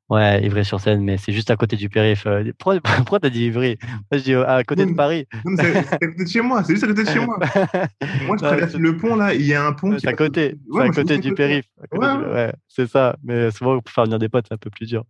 Ouais, 0.07 0.43
Ivry-sur-Seine, 0.43 1.03
mais 1.03 1.17
c'est 1.17 1.33
juste 1.33 1.49
à 1.49 1.55
côté 1.55 1.75
du 1.75 1.89
périph. 1.89 2.27
Euh, 2.27 2.51
pourquoi, 2.59 2.79
pourquoi 2.97 3.19
t'as 3.19 3.29
dit 3.29 3.45
Ivry? 3.45 3.77
Moi, 3.81 4.01
je 4.11 4.17
dis 4.19 4.35
à 4.35 4.63
côté 4.63 4.85
de 4.85 4.93
Paris. 4.93 5.27
C'est 5.57 5.77
à 5.77 5.97
côté 5.97 6.23
de 6.23 6.29
chez 6.29 6.41
moi, 6.41 6.63
c'est 6.63 6.73
juste 6.73 6.83
à 6.83 6.87
côté 6.87 7.03
de 7.03 7.09
chez 7.09 7.25
moi. 7.25 7.39
moi, 8.27 8.37
je 8.37 8.43
traverse 8.43 8.75
le 8.75 8.97
pont, 8.97 9.15
là, 9.15 9.33
il 9.33 9.45
y 9.45 9.55
a 9.55 9.65
un 9.65 9.73
pont. 9.73 9.97
C'est 9.97 10.07
à 10.07 10.13
côté, 10.13 10.57
c'est 10.71 10.81
à 10.81 10.89
côté 10.89 11.17
du 11.17 11.33
périph. 11.33 11.65
Ouais, 11.91 12.53
c'est 12.67 12.87
ça. 12.87 13.15
Mais 13.23 13.49
souvent, 13.49 13.79
pour 13.79 13.91
faire 13.91 14.03
venir 14.03 14.19
des 14.19 14.29
potes, 14.29 14.45
c'est 14.47 14.53
un 14.53 14.57
peu 14.57 14.69
plus 14.69 14.85
dur. 14.85 15.05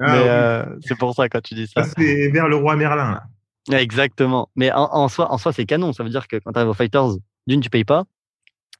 Ah, 0.00 0.12
mais 0.12 0.28
euh, 0.28 0.64
c'est 0.80 0.96
pour 0.96 1.14
ça, 1.14 1.28
quand 1.28 1.42
tu 1.42 1.54
dis 1.54 1.66
ça. 1.66 1.84
C'est 1.84 2.30
vers 2.30 2.48
le 2.48 2.56
roi 2.56 2.74
Merlin, 2.76 3.10
là. 3.10 3.78
Exactement. 3.78 4.48
Mais 4.56 4.72
en, 4.72 4.88
en 4.92 5.08
soi, 5.08 5.30
en 5.30 5.38
soi 5.38 5.52
c'est 5.52 5.66
canon. 5.66 5.92
Ça 5.92 6.02
veut 6.02 6.10
dire 6.10 6.26
que 6.26 6.36
quand 6.36 6.52
tu 6.52 6.58
arrives 6.58 6.70
aux 6.70 6.74
Fighters, 6.74 7.16
d'une, 7.46 7.60
tu 7.60 7.70
payes 7.70 7.84
pas. 7.84 8.04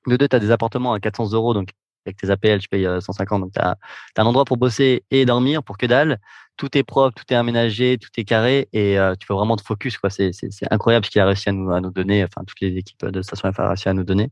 De 0.06 0.16
deux, 0.16 0.26
tu 0.26 0.34
as 0.34 0.40
des 0.40 0.50
appartements 0.50 0.92
à 0.92 0.98
400 0.98 1.32
euros, 1.32 1.54
donc 1.54 1.68
avec 2.06 2.16
tes 2.16 2.30
APL, 2.30 2.58
tu 2.60 2.68
payes 2.68 2.88
150. 3.00 3.40
Donc, 3.40 3.52
tu 3.52 3.60
as, 3.60 3.76
un 4.16 4.24
endroit 4.24 4.44
pour 4.44 4.56
bosser 4.56 5.04
et 5.10 5.24
dormir 5.24 5.62
pour 5.62 5.78
que 5.78 5.86
dalle. 5.86 6.18
Tout 6.56 6.76
est 6.76 6.82
propre, 6.82 7.14
tout 7.14 7.24
est 7.32 7.36
aménagé, 7.36 7.98
tout 7.98 8.10
est 8.16 8.24
carré 8.24 8.68
et 8.72 8.98
euh, 8.98 9.14
tu 9.18 9.26
peux 9.26 9.34
vraiment 9.34 9.56
te 9.56 9.62
focus. 9.62 9.98
C'est 10.10 10.32
incroyable 10.70 11.06
ce 11.06 11.10
qu'il 11.10 11.20
a 11.20 11.26
réussi 11.26 11.48
à 11.48 11.52
nous, 11.52 11.70
à 11.72 11.80
nous 11.80 11.90
donner, 11.90 12.24
enfin, 12.24 12.44
toutes 12.46 12.60
les 12.60 12.76
équipes 12.76 13.06
de 13.06 13.22
Station 13.22 13.50
F 13.52 13.58
ont 13.58 13.68
réussi 13.68 13.88
à 13.88 13.94
nous 13.94 14.04
donner. 14.04 14.30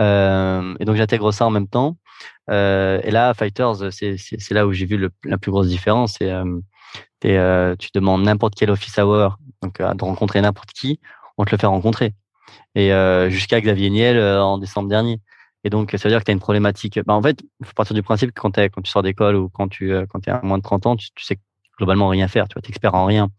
Euh, 0.00 0.74
et 0.80 0.84
donc, 0.84 0.96
j'intègre 0.96 1.32
ça 1.32 1.46
en 1.46 1.50
même 1.50 1.68
temps. 1.68 1.96
Euh, 2.50 3.00
et 3.02 3.10
là, 3.10 3.34
Fighters, 3.34 3.92
c'est 3.92 4.50
là 4.50 4.66
où 4.66 4.72
j'ai 4.72 4.86
vu 4.86 5.08
la 5.24 5.38
plus 5.38 5.50
grosse 5.50 5.68
différence. 5.68 6.18
Euh, 6.20 7.76
tu 7.76 7.88
demandes 7.94 8.22
n'importe 8.22 8.54
quel 8.54 8.70
office 8.70 8.98
hour, 8.98 9.38
donc 9.62 9.78
de 9.78 10.04
rencontrer 10.04 10.40
n'importe 10.40 10.70
qui, 10.70 11.00
on 11.38 11.44
te 11.44 11.50
le 11.50 11.58
fait 11.58 11.66
rencontrer. 11.66 12.14
Et 12.74 12.90
jusqu'à 13.30 13.60
Xavier 13.60 13.90
Niel 13.90 14.20
en 14.20 14.58
décembre 14.58 14.88
dernier. 14.88 15.20
Et 15.66 15.70
donc, 15.70 15.90
ça 15.90 16.08
veut 16.08 16.12
dire 16.12 16.20
que 16.20 16.24
tu 16.24 16.30
as 16.30 16.32
une 16.32 16.38
problématique. 16.38 17.00
Bah, 17.04 17.14
en 17.14 17.20
fait, 17.20 17.42
il 17.58 17.66
faut 17.66 17.72
partir 17.72 17.92
du 17.92 18.04
principe 18.04 18.30
que 18.30 18.40
quand, 18.40 18.56
quand 18.56 18.82
tu 18.82 18.88
sors 18.88 19.02
d'école 19.02 19.34
ou 19.34 19.48
quand 19.48 19.66
tu 19.66 19.92
euh, 19.92 20.06
quand 20.08 20.26
es 20.28 20.30
à 20.30 20.40
moins 20.44 20.58
de 20.58 20.62
30 20.62 20.86
ans, 20.86 20.94
tu, 20.94 21.08
sais 21.18 21.40
globalement 21.76 22.06
rien 22.06 22.28
faire. 22.28 22.46
Tu 22.46 22.54
vois, 22.54 22.62
expert 22.68 22.94
en 22.94 23.04
rien. 23.04 23.30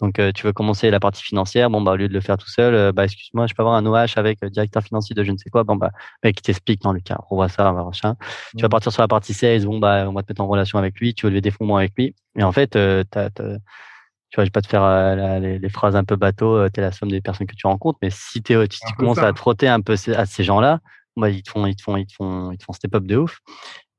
Donc, 0.00 0.20
euh, 0.20 0.30
tu 0.30 0.46
veux 0.46 0.52
commencer 0.52 0.88
la 0.92 1.00
partie 1.00 1.24
financière. 1.24 1.70
Bon, 1.70 1.82
bah, 1.82 1.90
au 1.90 1.96
lieu 1.96 2.06
de 2.06 2.14
le 2.14 2.20
faire 2.20 2.36
tout 2.36 2.48
seul, 2.48 2.76
euh, 2.76 2.92
bah, 2.92 3.06
excuse-moi, 3.06 3.48
je 3.48 3.54
peux 3.54 3.62
avoir 3.62 3.74
un 3.74 3.86
OH 3.86 4.16
avec 4.16 4.38
le 4.40 4.50
directeur 4.50 4.84
financier 4.84 5.16
de 5.16 5.24
je 5.24 5.32
ne 5.32 5.36
sais 5.36 5.50
quoi. 5.50 5.64
Bon, 5.64 5.74
bah, 5.74 5.90
mec, 6.22 6.36
qui 6.36 6.42
t'explique, 6.42 6.84
non, 6.84 6.92
Lucas, 6.92 7.18
on 7.28 7.34
voit 7.34 7.48
ça, 7.48 7.72
machin. 7.72 8.14
Tu 8.56 8.62
vas 8.62 8.68
mmh. 8.68 8.70
partir 8.70 8.92
sur 8.92 9.02
la 9.02 9.08
partie 9.08 9.34
sales. 9.34 9.64
Bon, 9.64 9.80
bah, 9.80 10.06
on 10.08 10.12
va 10.12 10.22
te 10.22 10.30
mettre 10.30 10.42
en 10.42 10.46
relation 10.46 10.78
avec 10.78 11.00
lui. 11.00 11.12
Tu 11.12 11.26
veux 11.26 11.30
lever 11.30 11.40
des 11.40 11.50
fonds 11.50 11.74
avec 11.74 11.92
lui. 11.98 12.14
Et 12.38 12.44
en 12.44 12.52
fait, 12.52 12.70
tu 12.70 12.78
as, 12.78 13.30
tu 13.30 14.36
vois, 14.36 14.44
je 14.44 14.48
vais 14.48 14.50
pas 14.50 14.62
te 14.62 14.68
faire 14.68 15.40
les, 15.40 15.68
phrases 15.70 15.96
un 15.96 16.04
peu 16.04 16.14
bateau, 16.14 16.68
tu 16.68 16.78
es 16.78 16.82
la 16.84 16.92
somme 16.92 17.10
des 17.10 17.20
personnes 17.20 17.48
que 17.48 17.56
tu 17.56 17.66
rencontres, 17.66 17.98
mais 18.00 18.10
si, 18.10 18.44
tu, 18.44 18.54
tu 18.68 18.94
commences 18.96 19.18
à 19.18 19.32
te 19.32 19.38
frotter 19.40 19.66
un 19.66 19.80
peu 19.80 19.96
à 20.16 20.26
ces 20.26 20.44
gens-là, 20.44 20.78
bah, 21.16 21.30
ils 21.30 21.42
te 21.42 21.50
font, 21.50 21.66
ils 21.66 21.76
te 21.76 21.82
font, 21.82 21.96
ils 21.96 22.06
te 22.06 22.12
font, 22.12 22.50
ils 22.52 22.58
te 22.58 22.64
font 22.64 22.72
step 22.72 22.94
up 22.94 23.04
de 23.04 23.16
ouf. 23.16 23.40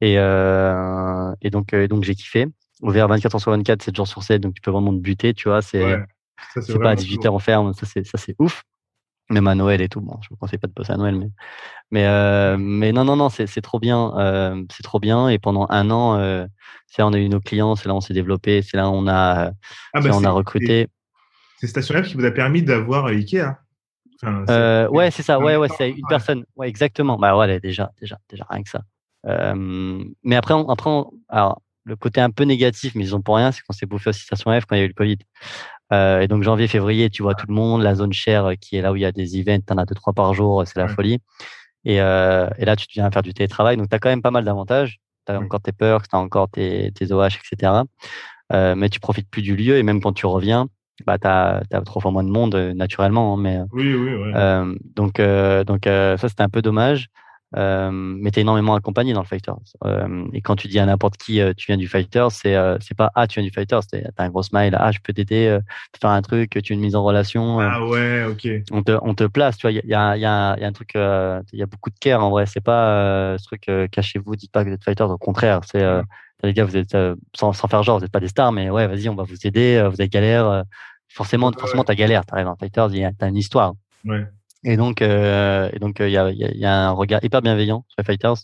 Et, 0.01 0.15
euh, 0.17 1.33
et 1.41 1.49
donc, 1.49 1.73
euh, 1.73 1.87
donc 1.87 2.03
j'ai 2.03 2.15
kiffé. 2.15 2.47
ouvert 2.81 3.07
24 3.07 3.35
heures 3.35 3.41
sur 3.41 3.51
24, 3.51 3.83
7 3.83 3.95
jours 3.95 4.07
sur 4.07 4.23
7, 4.23 4.41
donc 4.41 4.53
tu 4.53 4.61
peux 4.61 4.71
vraiment 4.71 4.93
te 4.93 4.99
buter, 4.99 5.33
tu 5.33 5.47
vois. 5.49 5.61
C'est 5.61 5.97
c'est 6.61 6.79
pas 6.79 6.91
à 6.91 6.95
18 6.95 7.25
heures 7.25 7.33
on 7.33 7.39
ferme, 7.39 7.73
ça 7.73 7.85
c'est 7.85 8.05
ça 8.05 8.17
c'est 8.17 8.35
ouf. 8.39 8.63
Même 9.31 9.47
à 9.47 9.55
Noël 9.55 9.81
et 9.81 9.89
tout. 9.89 10.01
Bon, 10.01 10.19
je 10.21 10.29
vous 10.29 10.35
conseille 10.35 10.59
pas 10.59 10.67
de 10.67 10.73
bosser 10.73 10.93
à 10.93 10.97
Noël, 10.97 11.15
mais 11.15 11.29
mais 11.89 12.05
euh, 12.05 12.57
mais 12.59 12.91
non 12.91 13.05
non 13.05 13.15
non, 13.15 13.29
c'est 13.29 13.47
c'est 13.47 13.61
trop 13.61 13.79
bien, 13.79 14.13
euh, 14.17 14.63
c'est 14.71 14.83
trop 14.83 14.99
bien. 14.99 15.29
Et 15.29 15.39
pendant 15.39 15.65
un 15.69 15.89
an, 15.89 16.47
c'est 16.87 17.01
on 17.01 17.13
a 17.13 17.17
eu 17.17 17.29
nos 17.29 17.39
clients, 17.39 17.75
c'est 17.75 17.87
là 17.87 17.95
on 17.95 18.01
s'est 18.01 18.13
développé, 18.13 18.61
c'est 18.61 18.77
là 18.77 18.89
on 18.89 19.07
a 19.07 19.51
ah 19.93 20.01
bah 20.01 20.09
on 20.13 20.23
a 20.23 20.29
recruté. 20.29 20.89
C'est 21.57 21.67
Station 21.67 21.95
F 22.03 22.07
qui 22.07 22.15
vous 22.15 22.25
a 22.25 22.31
permis 22.31 22.61
d'avoir 22.61 23.05
Ikea. 23.05 23.64
Enfin, 24.25 24.45
euh, 24.49 24.87
ouais, 24.89 25.11
c'est 25.11 25.23
ça. 25.23 25.39
Ouais, 25.39 25.55
ouais, 25.55 25.67
c'est 25.77 25.91
une 25.91 26.07
personne. 26.07 26.45
Ouais, 26.55 26.67
exactement. 26.67 27.17
Bah 27.17 27.37
ouais, 27.37 27.59
déjà, 27.59 27.91
déjà, 27.99 28.17
déjà 28.29 28.45
rien 28.49 28.63
que 28.63 28.69
ça. 28.69 28.81
Euh, 29.27 30.03
mais 30.23 30.35
après, 30.35 30.53
on, 30.53 30.69
après, 30.69 30.89
alors 31.29 31.61
le 31.83 31.95
côté 31.95 32.21
un 32.21 32.31
peu 32.31 32.43
négatif, 32.43 32.95
mais 32.95 33.03
ils 33.03 33.15
ont 33.15 33.21
pour 33.21 33.35
rien, 33.35 33.51
c'est 33.51 33.61
qu'on 33.61 33.73
s'est 33.73 33.85
bouffé 33.85 34.09
aussi 34.09 34.21
Station 34.21 34.59
F 34.59 34.65
quand 34.65 34.75
il 34.75 34.79
y 34.79 34.81
a 34.81 34.85
eu 34.85 34.89
le 34.89 34.93
Covid. 34.93 35.17
Euh, 35.93 36.21
et 36.21 36.27
donc 36.27 36.41
janvier, 36.43 36.67
février, 36.67 37.09
tu 37.09 37.21
vois 37.21 37.35
tout 37.35 37.45
le 37.47 37.53
monde, 37.53 37.83
la 37.83 37.93
zone 37.93 38.13
chère 38.13 38.53
qui 38.59 38.75
est 38.75 38.81
là 38.81 38.91
où 38.91 38.95
il 38.95 39.03
y 39.03 39.05
a 39.05 39.11
des 39.11 39.39
events, 39.39 39.61
t'en 39.67 39.77
as 39.77 39.85
deux 39.85 39.93
trois 39.93 40.13
par 40.13 40.33
jour, 40.33 40.63
c'est 40.65 40.79
la 40.79 40.87
folie. 40.87 41.19
Et, 41.83 41.95
et, 41.97 41.99
là, 42.65 42.75
tu 42.75 42.87
viens 42.91 43.11
faire 43.11 43.21
du 43.21 43.33
télétravail, 43.33 43.77
donc 43.77 43.89
tu 43.89 43.95
as 43.95 43.99
quand 43.99 44.09
même 44.09 44.23
pas 44.23 44.31
mal 44.31 44.43
d'avantages. 44.43 44.99
Tu 45.27 45.33
as 45.33 45.39
encore 45.39 45.61
tes 45.61 45.71
perks, 45.71 46.07
tu 46.07 46.15
as 46.15 46.19
encore 46.19 46.49
tes, 46.49 46.91
tes 46.91 47.11
OH, 47.11 47.27
etc. 47.27 47.83
Mais 48.51 48.89
tu 48.89 48.99
profites 48.99 49.29
plus 49.29 49.43
du 49.43 49.55
lieu 49.55 49.77
et 49.77 49.83
même 49.83 50.01
quand 50.01 50.13
tu 50.13 50.25
reviens, 50.25 50.67
bah, 51.05 51.17
tu 51.17 51.27
as, 51.27 51.61
as, 51.71 51.81
trois 51.81 52.01
fois 52.01 52.11
moins 52.11 52.23
de 52.23 52.29
monde 52.29 52.55
naturellement. 52.75 53.33
Hein, 53.33 53.37
mais, 53.41 53.59
oui, 53.71 53.93
oui, 53.93 54.13
oui. 54.15 54.77
donc, 54.95 55.21
donc 55.21 55.81
ça, 55.85 56.29
c'était 56.29 56.43
un 56.43 56.49
peu 56.49 56.61
dommage. 56.61 57.09
Euh, 57.57 57.89
mais 57.91 58.31
tu 58.31 58.39
es 58.39 58.41
énormément 58.41 58.75
accompagné 58.75 59.13
dans 59.13 59.21
le 59.21 59.27
fighter. 59.27 59.53
Euh, 59.85 60.25
et 60.33 60.41
quand 60.41 60.55
tu 60.55 60.67
dis 60.67 60.79
à 60.79 60.85
n'importe 60.85 61.17
qui 61.17 61.39
euh, 61.39 61.53
tu 61.55 61.67
viens 61.67 61.77
du 61.77 61.87
fighter, 61.87 62.27
c'est 62.29 62.55
euh, 62.55 62.77
c'est 62.81 62.97
pas 62.97 63.11
ah 63.15 63.27
tu 63.27 63.39
viens 63.39 63.47
du 63.47 63.53
fighter, 63.53 63.79
c'est 63.89 64.03
t'as 64.15 64.23
un 64.23 64.29
gros 64.29 64.43
smile, 64.43 64.75
ah 64.77 64.91
je 64.91 64.99
peux 65.01 65.13
t'aider, 65.13 65.47
euh, 65.47 65.59
faire 65.99 66.09
un 66.09 66.21
truc, 66.21 66.49
tu 66.61 66.73
as 66.73 66.75
une 66.75 66.81
mise 66.81 66.95
en 66.95 67.03
relation. 67.03 67.59
ah 67.59 67.85
ouais, 67.85 68.25
ok. 68.25 68.47
On 68.71 68.83
te 68.83 68.97
on 69.01 69.13
te 69.13 69.23
place, 69.25 69.57
tu 69.57 69.67
vois, 69.67 69.71
il 69.71 69.75
y 69.85 69.93
a, 69.93 70.17
y, 70.17 70.25
a, 70.25 70.57
y 70.57 70.63
a 70.63 70.67
un 70.67 70.71
truc, 70.73 70.91
il 70.95 71.59
y 71.59 71.63
a 71.63 71.65
beaucoup 71.65 71.89
de 71.89 71.99
care 71.99 72.23
en 72.23 72.29
vrai. 72.29 72.45
C'est 72.45 72.63
pas 72.63 73.37
ce 73.37 73.45
truc 73.45 73.69
cachez-vous, 73.91 74.35
dites 74.35 74.51
pas 74.51 74.63
que 74.63 74.69
vous 74.69 74.75
êtes 74.75 74.83
fighter. 74.83 75.03
Au 75.03 75.17
contraire, 75.17 75.61
c'est 75.65 75.83
les 76.45 76.53
gars, 76.53 76.65
vous 76.65 76.77
êtes 76.77 76.97
sans, 77.35 77.53
sans 77.53 77.67
faire 77.67 77.83
genre, 77.83 77.99
vous 77.99 78.05
êtes 78.05 78.11
pas 78.11 78.19
des 78.19 78.27
stars, 78.27 78.51
mais 78.51 78.69
ouais, 78.69 78.87
vas-y, 78.87 79.09
on 79.09 79.15
va 79.15 79.23
vous 79.23 79.45
aider. 79.45 79.81
vous 79.89 79.99
avez 79.99 80.09
galère. 80.09 80.63
forcément, 81.07 81.51
forcément, 81.51 81.83
t'as 81.83 81.95
galère. 81.95 82.25
T'arrives 82.25 82.47
en 82.47 82.55
fighter, 82.55 82.87
t'as 83.17 83.29
une 83.29 83.37
histoire. 83.37 83.73
Ouais. 84.05 84.25
Et 84.65 84.77
donc, 84.77 85.01
euh, 85.01 85.69
et 85.73 85.79
donc, 85.79 85.97
il 85.99 86.09
y 86.09 86.17
a, 86.17 86.31
y, 86.31 86.65
a, 86.65 86.87
un 86.87 86.91
regard 86.91 87.23
hyper 87.23 87.41
bienveillant 87.41 87.85
sur 87.87 87.95
les 87.99 88.03
fighters. 88.03 88.35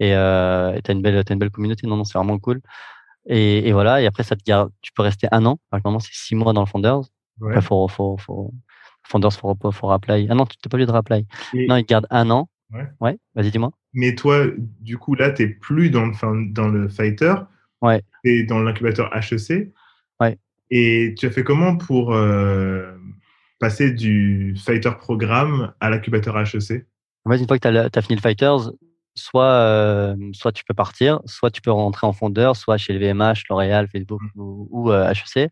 Et 0.00 0.14
euh, 0.14 0.80
t'as 0.82 0.94
une 0.94 1.02
belle, 1.02 1.18
as 1.18 1.32
une 1.32 1.38
belle 1.38 1.50
communauté. 1.50 1.86
Non, 1.86 1.96
non, 1.96 2.04
c'est 2.04 2.18
vraiment 2.18 2.38
cool. 2.38 2.62
Et, 3.26 3.68
et, 3.68 3.72
voilà. 3.72 4.00
Et 4.00 4.06
après, 4.06 4.22
ça 4.22 4.36
te 4.36 4.42
garde. 4.42 4.70
Tu 4.80 4.90
peux 4.92 5.02
rester 5.02 5.28
un 5.32 5.44
an. 5.44 5.58
Normalement, 5.70 6.00
c'est 6.00 6.14
six 6.14 6.34
mois 6.34 6.54
dans 6.54 6.62
le 6.62 6.66
Founders. 6.66 7.02
Ouais. 7.40 7.60
faut, 7.60 7.86
faut, 7.88 8.16
faut, 8.16 8.54
Founders, 9.02 9.32
faut, 9.34 9.56
faut 9.70 9.86
rapply. 9.86 10.26
Ah 10.30 10.34
non, 10.34 10.46
tu 10.46 10.56
t'es 10.56 10.70
pas 10.70 10.76
obligé 10.76 10.86
de 10.86 10.92
rapply. 10.92 11.26
Non, 11.52 11.76
ils 11.76 11.84
te 11.84 11.88
gardent 11.88 12.06
un 12.10 12.30
an. 12.30 12.48
Ouais. 12.74 12.86
ouais 13.00 13.18
Vas-y, 13.34 13.50
dis-moi. 13.50 13.70
Mais 13.92 14.14
toi, 14.14 14.46
du 14.80 14.98
coup, 14.98 15.14
là, 15.14 15.30
t'es 15.30 15.46
plus 15.46 15.90
dans 15.90 16.06
le, 16.06 16.52
dans 16.52 16.68
le 16.68 16.88
fighter. 16.88 17.34
Ouais. 17.80 18.02
T'es 18.22 18.44
dans 18.44 18.60
l'incubateur 18.60 19.10
HEC. 19.14 19.72
Ouais. 20.20 20.38
Et 20.70 21.14
tu 21.16 21.26
as 21.26 21.30
fait 21.30 21.44
comment 21.44 21.76
pour 21.76 22.14
euh, 22.14 22.92
passer 23.60 23.92
du 23.92 24.56
fighter 24.56 24.90
programme 24.98 25.72
à 25.80 25.90
l'incubateur 25.90 26.38
HEC 26.38 26.86
En 27.24 27.30
fait, 27.30 27.38
une 27.38 27.46
fois 27.46 27.58
que 27.58 27.88
tu 27.88 27.98
as, 27.98 28.02
fini 28.02 28.16
le 28.16 28.20
fighters, 28.20 28.70
soit, 29.14 29.44
euh, 29.44 30.16
soit 30.32 30.52
tu 30.52 30.64
peux 30.64 30.74
partir, 30.74 31.20
soit 31.24 31.50
tu 31.50 31.60
peux 31.60 31.70
rentrer 31.70 32.06
en 32.06 32.12
fondeur, 32.12 32.56
soit 32.56 32.76
chez 32.76 32.92
le 32.92 32.98
VMH, 32.98 33.44
L'Oréal, 33.48 33.88
Facebook 33.88 34.20
mmh. 34.22 34.30
ou, 34.36 34.92
HEC. 34.92 35.36
Euh, 35.36 35.48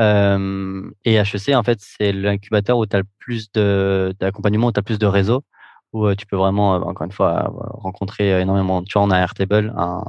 euh, 0.00 0.90
et 1.04 1.14
HEC, 1.14 1.54
en 1.54 1.62
fait, 1.62 1.78
c'est 1.80 2.12
l'incubateur 2.12 2.78
où 2.78 2.86
tu 2.86 2.96
as 2.96 3.00
le 3.00 3.06
plus 3.18 3.50
d'accompagnement, 3.52 4.68
où 4.68 4.72
tu 4.72 4.80
as 4.80 4.82
plus 4.82 4.98
de 4.98 5.06
réseau, 5.06 5.42
où 5.96 6.14
tu 6.14 6.26
peux 6.26 6.36
vraiment, 6.36 6.74
encore 6.74 7.04
une 7.04 7.12
fois, 7.12 7.52
rencontrer 7.74 8.40
énormément. 8.40 8.82
Tu 8.82 8.92
vois, 8.94 9.02
on 9.02 9.10
a 9.10 9.18
Airtable, 9.18 9.72
un 9.76 10.02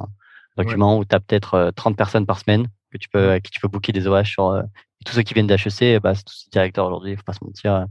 document 0.58 0.98
où 0.98 1.06
tu 1.06 1.16
as 1.16 1.20
peut-être 1.20 1.72
30 1.76 1.96
personnes 1.96 2.26
par 2.26 2.40
semaine 2.40 2.68
que 2.92 2.98
tu 2.98 3.10
peux, 3.10 3.40
qui 3.40 3.52
tu 3.52 3.60
peux 3.60 3.68
booker 3.68 3.92
des 3.92 4.08
OH 4.08 4.24
sur 4.26 4.64
tous 5.08 5.14
ceux 5.14 5.22
qui 5.22 5.34
viennent 5.34 5.48
d'HEC, 5.48 6.02
bah, 6.02 6.16
c'est 6.16 6.24
tous 6.24 6.50
directeurs 6.52 6.88
aujourd'hui, 6.88 7.16
faut 7.16 7.24
pas 7.24 7.34
se 7.34 7.44
mentir. 7.44 7.88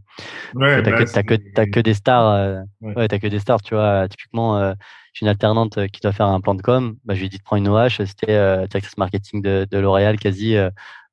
Ouais, 0.55 0.83
t'as, 0.83 0.91
bah, 0.91 1.23
que, 1.23 1.35
que, 1.35 1.71
que, 1.71 1.81
des 1.81 1.95
stars. 1.95 2.29
Euh, 2.29 2.61
ouais. 2.83 3.09
que 3.09 3.27
des 3.27 3.39
stars, 3.39 3.63
tu 3.63 3.75
vois. 3.75 4.09
Typiquement, 4.09 4.59
euh, 4.59 4.75
j'ai 5.13 5.25
une 5.25 5.29
alternante 5.29 5.79
euh, 5.79 5.87
qui 5.87 6.01
doit 6.01 6.13
faire 6.13 6.27
un 6.27 6.41
plan 6.41 6.55
de 6.55 6.63
com. 6.63 6.97
Bah, 7.05 7.15
je 7.15 7.21
lui 7.21 7.27
ai 7.27 7.29
dit 7.29 7.39
de 7.39 7.43
prendre 7.43 7.63
une 7.63 7.69
OH. 7.69 8.05
C'était 8.05 8.33
euh, 8.33 8.67
directrice 8.67 8.99
marketing 8.99 9.43
de, 9.43 9.67
de 9.71 9.79
L'Oréal 9.79 10.19
quasi. 10.19 10.57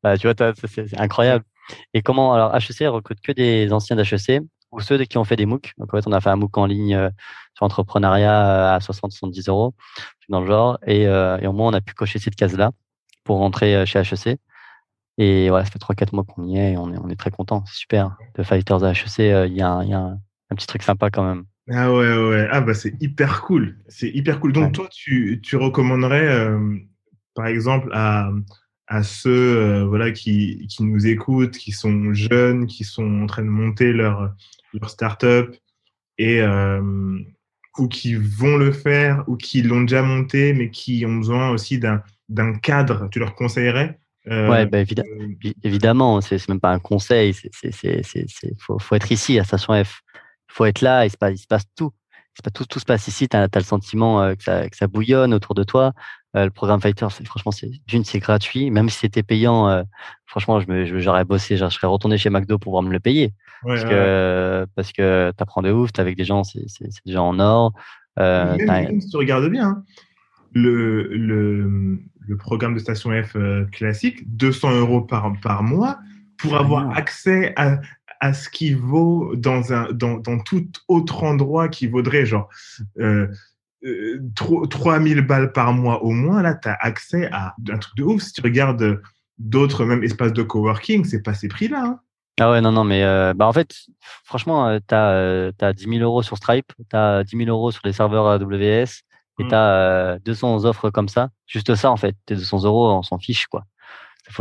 bah, 0.04 0.18
tu 0.18 0.28
vois, 0.28 0.54
c'est, 0.66 1.00
incroyable. 1.00 1.46
Et 1.94 2.02
comment 2.02 2.34
Alors, 2.34 2.54
HEC 2.56 2.88
recrute 2.90 3.22
que 3.22 3.32
des 3.32 3.72
anciens 3.72 3.96
d'HEC 3.96 4.42
ou 4.74 4.82
ceux 4.82 4.98
qui 5.06 5.18
ont 5.18 5.24
fait 5.24 5.36
des 5.36 5.46
MOOC. 5.46 5.74
Donc, 5.78 5.94
en 5.94 5.98
fait, 5.98 6.08
on 6.08 6.12
a 6.12 6.22
fait 6.22 6.30
un 6.30 6.36
MOOC 6.36 6.58
en 6.58 6.66
ligne 6.66 7.10
sur 7.56 7.66
entrepreneuriat 7.66 8.74
à 8.74 8.80
60-70 8.80 9.50
euros 9.50 9.74
dans 10.30 10.42
le 10.42 10.48
genre. 10.48 10.78
Et, 10.86 11.04
et 11.04 11.48
au 11.48 11.54
moins, 11.54 11.70
on 11.70 11.74
a 11.74 11.82
pu 11.82 11.94
cocher 11.94 12.20
cette 12.20 12.36
case-là 12.36 12.72
pour 13.24 13.38
rentrer 13.38 13.86
chez 13.86 14.00
HEC. 14.00 14.40
Et 15.18 15.50
voilà, 15.50 15.66
ça 15.66 15.72
fait 15.72 15.80
3-4 15.80 16.16
mois 16.16 16.24
qu'on 16.24 16.46
y 16.46 16.58
est 16.58 16.74
et 16.74 16.78
on 16.78 16.92
est, 16.92 16.98
on 16.98 17.10
est 17.10 17.16
très 17.16 17.32
content. 17.32 17.64
C'est 17.68 17.80
super. 17.80 18.18
De 18.36 18.44
Fighters 18.44 18.84
à 18.84 18.92
HEC, 18.92 19.20
euh, 19.20 19.48
il 19.48 19.54
y, 19.54 19.62
a, 19.62 19.84
y 19.84 19.94
a 19.94 20.00
un, 20.00 20.56
petit 20.56 20.68
truc 20.68 20.84
sympa 20.84 21.10
quand 21.10 21.24
même. 21.24 21.46
Ah 21.70 21.94
ouais, 21.94 22.18
ouais. 22.18 22.48
Ah 22.52 22.62
bah 22.62 22.74
c'est 22.74 22.94
hyper 23.02 23.42
cool. 23.42 23.78
C'est 23.88 24.10
hyper 24.10 24.40
cool. 24.40 24.54
Donc 24.54 24.74
toi, 24.74 24.88
tu, 24.92 25.40
tu 25.42 25.56
recommanderais, 25.56 26.28
euh, 26.28 26.78
par 27.36 27.48
exemple, 27.48 27.90
à, 27.94 28.32
à 28.88 29.04
ceux 29.04 29.58
euh, 29.58 29.86
voilà, 29.86 30.12
qui, 30.12 30.68
qui 30.68 30.84
nous 30.84 31.08
écoutent, 31.08 31.58
qui 31.58 31.72
sont 31.72 32.14
jeunes, 32.14 32.66
qui 32.66 32.84
sont 32.84 33.22
en 33.22 33.28
train 33.28 33.44
de 33.44 33.50
monter 33.50 33.94
leur, 33.94 34.34
leur 34.80 34.90
start-up 34.90 35.56
et, 36.18 36.42
ou 37.78 37.88
qui 37.88 38.16
vont 38.16 38.58
le 38.58 38.72
faire 38.72 39.24
ou 39.28 39.36
qui 39.36 39.62
l'ont 39.62 39.82
déjà 39.82 40.02
monté 40.02 40.54
mais 40.54 40.70
qui 40.70 41.06
ont 41.06 41.18
besoin 41.18 41.50
aussi 41.50 41.80
d'un 41.80 42.54
cadre, 42.62 43.10
tu 43.10 43.20
leur 43.20 43.36
conseillerais 43.36 44.00
euh, 44.30 44.50
ouais, 44.50 44.66
bah, 44.66 44.80
euh, 44.80 45.52
évidemment, 45.64 46.22
c'est 46.22 46.48
même 46.48 46.60
pas 46.60 46.72
un 46.72 46.80
conseil. 46.80 47.36
Il 47.64 47.76
faut, 48.60 48.80
faut, 48.80 48.96
être 48.96 49.12
ici 49.12 49.38
à 49.38 49.44
Station 49.44 49.84
F. 49.84 50.02
Il 50.16 50.54
faut 50.54 50.66
être 50.66 50.82
là. 50.82 51.06
Il 51.06 51.10
se 51.10 51.18
passe, 51.18 51.34
il 51.34 51.40
se 51.40 51.48
passe 51.48 51.66
tout. 51.76 51.92
Passe, 52.42 52.54
tout, 52.54 52.66
tout 52.66 52.80
se 52.80 52.86
passe 52.86 53.08
ici. 53.08 53.28
Tu 53.28 53.38
as, 53.38 53.48
le 53.54 53.62
sentiment 53.62 54.22
euh, 54.22 54.36
que, 54.36 54.44
ça, 54.44 54.70
que, 54.70 54.76
ça, 54.76 54.88
bouillonne 54.88 55.34
autour 55.34 55.56
de 55.56 55.64
toi. 55.64 55.94
le 56.34 56.50
programme 56.50 56.82
Fighter, 56.82 57.08
franchement, 57.26 57.52
d'une, 57.88 58.04
c'est 58.04 58.20
gratuit. 58.20 58.72
Même 58.72 58.90
si 58.90 59.00
c'était 59.00 59.24
payant, 59.24 59.84
franchement, 60.26 60.60
je 60.60 61.00
j'aurais 61.00 61.26
bossé. 61.26 61.58
je 61.58 61.70
serais 61.70 61.88
retourné 61.88 62.18
chez 62.18 62.30
McDo 62.30 62.58
pour 62.58 62.72
pouvoir 62.72 62.84
me 62.84 62.92
le 62.92 63.00
payer. 63.00 63.34
parce, 63.64 63.84
Que, 63.84 64.66
parce 64.76 64.92
que 64.92 65.32
tu 65.36 65.44
apprends 65.44 65.62
de 65.62 65.72
ouf. 65.72 65.94
Tu 65.94 66.02
avec 66.02 66.18
des 66.18 66.26
gens, 66.26 66.44
c'est 66.44 66.66
des 67.06 67.14
gens 67.14 67.28
en 67.30 67.40
or. 67.40 67.74
même, 68.18 69.02
si 69.02 69.10
tu 69.10 69.18
regardes 69.18 69.50
bien, 69.50 69.68
hein, 69.70 69.84
le, 70.54 71.08
le, 71.08 72.00
le 72.28 72.38
programme 72.38 72.74
de 72.74 72.80
Station 72.80 73.12
F 73.12 73.36
euh, 73.36 73.66
classique, 73.66 74.24
200 74.38 74.80
euros 74.80 75.02
par, 75.02 75.32
par 75.42 75.64
mois, 75.64 76.00
pour 76.38 76.56
avoir 76.58 76.96
accès 76.96 77.54
à, 77.56 77.80
à 78.24 78.34
ce 78.34 78.48
qui 78.48 78.74
vaut 78.74 79.36
dans, 79.36 79.74
un, 79.74 79.92
dans, 79.92 80.18
dans 80.18 80.40
tout 80.40 80.66
autre 80.88 81.26
endroit 81.26 81.68
qui 81.68 81.88
vaudrait 81.88 82.26
genre 82.26 82.48
euh, 82.98 83.28
3000 84.70 85.18
euh, 85.18 85.22
balles 85.22 85.52
par 85.52 85.74
mois 85.74 86.02
au 86.04 86.12
moins. 86.12 86.42
Là, 86.42 86.56
tu 86.56 86.70
as 86.70 86.78
accès 86.80 87.30
à 87.34 87.54
un 87.70 87.78
truc 87.78 87.98
de 87.98 88.04
ouf. 88.04 88.22
Si 88.22 88.32
tu 88.32 88.40
regardes 88.40 89.02
d'autres 89.40 89.84
même 89.84 90.06
espaces 90.06 90.32
de 90.32 90.42
coworking, 90.42 91.04
c'est 91.04 91.22
pas 91.22 91.34
ces 91.34 91.50
prix-là. 91.50 91.84
Hein. 91.84 92.00
Ah 92.40 92.50
ouais, 92.52 92.62
non, 92.62 92.72
non, 92.72 92.86
mais 92.86 93.04
euh, 93.04 93.34
bah 93.34 93.46
en 93.46 93.52
fait, 93.52 93.76
franchement, 94.24 94.80
tu 94.80 94.96
as, 94.96 95.52
as, 95.60 95.74
10 95.74 95.84
000 95.84 95.96
euros 95.98 96.24
sur 96.24 96.38
Stripe, 96.38 96.72
tu 96.90 96.96
as 96.96 97.26
10 97.26 97.38
000 97.38 97.50
euros 97.50 97.72
sur 97.72 97.82
les 97.84 97.92
serveurs 97.92 98.26
AWS, 98.28 99.04
et 99.40 99.48
tu 99.50 99.54
as 99.54 100.18
200 100.24 100.64
offres 100.64 100.92
comme 100.92 101.10
ça, 101.10 101.30
juste 101.46 101.76
ça 101.76 101.92
en 101.92 101.98
fait, 101.98 102.16
tes 102.26 102.36
200 102.36 102.64
euros, 102.64 102.90
on 102.90 103.04
s'en 103.04 103.20
fiche 103.20 103.48
quoi. 103.48 103.66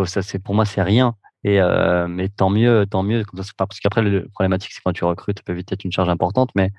Ça, 0.07 0.23
c'est 0.23 0.39
pour 0.39 0.55
moi 0.55 0.65
c'est 0.65 0.83
rien. 0.83 1.17
Et 1.45 1.61
euh, 1.61 2.07
mais 2.09 2.29
tant 2.29 2.51
mieux, 2.51 2.87
tant 2.87 3.03
mieux. 3.03 3.25
Parce 3.57 3.81
qu'après 3.81 4.03
le 4.03 4.29
problématique 4.29 4.73
c'est 4.73 4.81
quand 4.85 4.93
tu 4.93 5.05
recrutes, 5.05 5.39
ça 5.39 5.43
peut 5.45 5.53
vite 5.53 5.73
être 5.73 5.85
une 5.85 5.93
charge 5.93 6.09
importante, 6.09 6.51
mais 6.55 6.71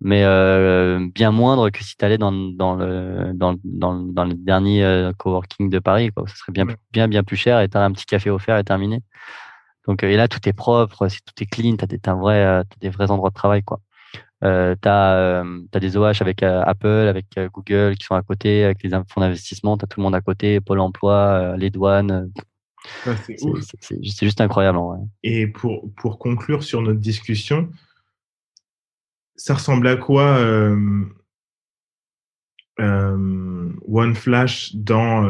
mais 0.00 0.24
euh, 0.24 1.08
bien 1.14 1.30
moindre 1.30 1.70
que 1.70 1.84
si 1.84 1.96
tu 1.96 2.04
allais 2.04 2.16
dans, 2.18 2.32
dans 2.32 2.74
le 2.76 3.32
dans, 3.34 3.56
dans, 3.64 3.94
dans 3.94 4.24
le 4.24 4.34
dernier 4.34 4.84
euh, 4.84 5.12
coworking 5.12 5.68
de 5.70 5.78
Paris. 5.78 6.10
Quoi. 6.10 6.26
Ça 6.28 6.36
serait 6.36 6.52
bien 6.52 6.66
bien 6.92 7.08
bien 7.08 7.22
plus 7.24 7.36
cher 7.36 7.60
et 7.60 7.68
tu 7.68 7.76
as 7.76 7.84
un 7.84 7.92
petit 7.92 8.06
café 8.06 8.30
offert 8.30 8.58
et 8.58 8.64
terminé. 8.64 9.02
Donc 9.86 10.02
et 10.04 10.16
là 10.16 10.28
tout 10.28 10.48
est 10.48 10.52
propre, 10.52 11.08
tout 11.08 11.42
est 11.42 11.46
clean, 11.46 11.76
tu 11.76 11.84
as, 12.10 12.14
vrai, 12.14 12.44
as 12.44 12.64
des 12.80 12.90
vrais 12.90 13.10
endroits 13.10 13.30
de 13.30 13.34
travail 13.34 13.62
quoi. 13.62 13.80
Euh, 14.42 14.74
tu 14.80 14.88
as, 14.88 15.80
des 15.80 15.96
OH 15.96 16.20
avec 16.20 16.42
Apple, 16.42 16.86
avec 16.86 17.26
Google 17.52 17.96
qui 17.96 18.06
sont 18.06 18.14
à 18.14 18.22
côté, 18.22 18.64
avec 18.64 18.82
les 18.82 18.90
fonds 18.90 19.20
d'investissement, 19.20 19.76
tu 19.76 19.84
as 19.84 19.88
tout 19.88 20.00
le 20.00 20.04
monde 20.04 20.14
à 20.14 20.20
côté, 20.22 20.60
Pôle 20.60 20.80
emploi, 20.80 21.56
les 21.58 21.70
douanes. 21.70 22.30
C'est 23.04 24.02
juste 24.22 24.40
incroyable. 24.40 24.78
Vrai. 24.78 24.98
Et 25.22 25.46
pour, 25.46 25.92
pour 25.96 26.18
conclure 26.18 26.62
sur 26.62 26.80
notre 26.82 27.00
discussion, 27.00 27.70
ça 29.36 29.54
ressemble 29.54 29.86
à 29.88 29.96
quoi 29.96 30.38
One 32.78 34.14
Flash 34.14 34.74
dans, 34.74 35.28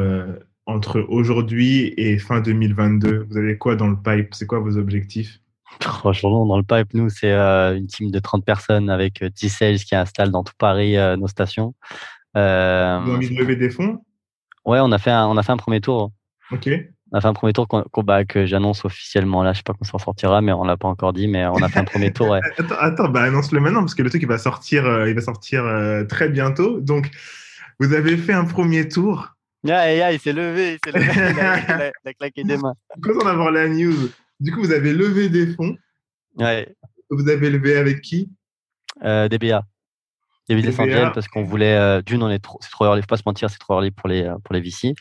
entre 0.67 1.01
aujourd'hui 1.09 1.95
et 1.97 2.19
fin 2.19 2.41
2022 2.41 3.27
Vous 3.29 3.37
avez 3.37 3.59
quoi 3.59 3.77
dans 3.77 3.89
le 3.89 3.97
pipe? 3.97 4.35
C'est 4.35 4.47
quoi 4.47 4.61
vos 4.61 4.77
objectifs? 4.77 5.41
Franchement, 5.81 6.47
dans 6.47 6.57
le 6.59 6.65
pipe, 6.65 6.95
nous, 6.95 7.09
c'est 7.09 7.33
euh, 7.33 7.77
une 7.77 7.87
team 7.87 8.11
de 8.11 8.19
30 8.19 8.45
personnes 8.45 8.91
avec 8.91 9.23
10 9.25 9.49
sales 9.49 9.79
qui 9.79 9.95
installent 9.95 10.33
dans 10.33 10.43
tout 10.45 10.55
Paris 10.59 10.97
nos 11.17 11.29
stations. 11.29 11.75
Euh, 12.37 13.01
Vous 13.03 13.11
avez 13.11 13.17
envie 13.17 13.35
de 13.35 13.41
lever 13.41 13.57
des 13.57 13.71
fonds? 13.71 14.05
Ouais, 14.65 14.79
on 14.81 14.93
a 14.93 14.99
fait 14.99 15.11
un, 15.11 15.27
on 15.27 15.37
a 15.37 15.43
fait 15.43 15.53
un 15.53 15.57
premier 15.57 15.81
tour. 15.81 16.13
Ok. 16.53 16.69
On 17.13 17.19
a 17.19 17.21
fait 17.21 17.29
un 17.29 17.33
premier 17.33 17.53
tour 17.53 17.67
bah, 18.05 18.25
que 18.25 18.47
j'annonce 18.47 18.85
officiellement. 18.85 19.43
Là, 19.43 19.53
je 19.53 19.59
sais 19.59 19.63
pas 19.65 19.73
quand 19.73 19.85
ça 19.85 19.99
sortira, 19.99 20.41
mais 20.41 20.53
on 20.53 20.63
l'a 20.63 20.77
pas 20.77 20.89
encore 20.89 21.13
dit. 21.13 21.27
Mais 21.27 21.45
on 21.47 21.57
a 21.57 21.69
fait 21.69 21.81
un 21.81 21.85
premier 21.85 22.13
tour. 22.13 22.31
Ouais. 22.31 22.41
attends, 22.59 22.77
attends 22.79 23.09
bah, 23.09 23.23
annonce-le 23.23 23.59
maintenant 23.61 23.81
parce 23.81 23.95
que 23.95 24.03
le 24.03 24.11
truc 24.11 24.23
il 24.23 24.29
va 24.29 24.39
sortir, 24.39 24.87
euh, 24.87 25.09
il 25.09 25.15
va 25.15 25.21
sortir 25.21 25.65
euh, 25.65 26.05
très 26.05 26.29
bientôt. 26.29 26.81
Donc, 26.81 27.11
vous 27.81 27.93
avez 27.95 28.17
fait 28.17 28.33
un 28.33 28.45
premier 28.45 28.89
tour. 28.89 29.35
Yeah, 29.65 29.95
yeah, 29.95 30.13
il 30.13 30.21
s'est 30.21 30.33
levé, 30.33 30.75
il 30.75 30.79
s'est 30.85 30.99
levé, 30.99 31.13
il, 31.13 32.09
a, 32.09 32.15
claqué 32.15 32.45
des 32.45 32.57
mains. 32.57 32.75
Content 33.03 33.25
d'avoir 33.25 33.51
la 33.51 33.69
news. 33.69 34.09
Du 34.39 34.53
coup, 34.53 34.61
vous 34.61 34.73
avez 34.73 34.93
levé 34.93 35.29
des 35.29 35.49
fonds. 35.55 35.77
Ouais. 36.37 36.75
Vous 37.11 37.29
avez 37.29 37.51
levé 37.51 37.77
avec 37.77 38.01
qui? 38.01 38.31
Euh, 39.03 39.29
DBA. 39.29 39.65
Des 40.57 40.69
essentiels 40.69 41.13
parce 41.13 41.29
qu'on 41.29 41.45
voulait 41.45 41.77
euh, 41.77 42.03
d'une 42.03 42.25
on 42.25 42.29
est 42.29 42.41
trop 42.41 42.59
c'est 42.61 42.71
trop 42.71 42.85
early 42.87 43.03
faut 43.03 43.07
pas 43.07 43.17
se 43.17 43.23
mentir 43.25 43.49
c'est 43.49 43.59
trop 43.59 43.75
early 43.75 43.93
pour 43.93 44.09
les 44.09 44.25
euh, 44.25 44.37
pour 44.43 44.53
les 44.53 44.61
VC 44.61 44.95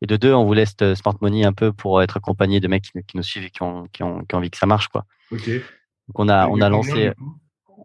et 0.00 0.06
de 0.06 0.16
deux 0.16 0.32
on 0.32 0.44
voulait 0.44 0.64
cette 0.64 0.94
smart 0.94 1.14
money 1.20 1.44
un 1.44 1.52
peu 1.52 1.72
pour 1.72 2.00
être 2.00 2.16
accompagné 2.16 2.58
de 2.58 2.68
mecs 2.68 2.84
qui, 2.84 3.16
nous 3.16 3.22
suivent 3.22 3.44
et 3.44 3.50
qui 3.50 3.62
ont, 3.62 3.84
qui 3.92 4.02
ont, 4.02 4.24
qui 4.24 4.34
ont 4.34 4.38
envie 4.38 4.50
que 4.50 4.56
ça 4.56 4.64
marche 4.64 4.88
quoi. 4.88 5.04
Ok. 5.30 5.46
Donc 5.48 6.18
on 6.18 6.28
a 6.28 6.48
on 6.48 6.60
a 6.62 6.70
lancé 6.70 7.12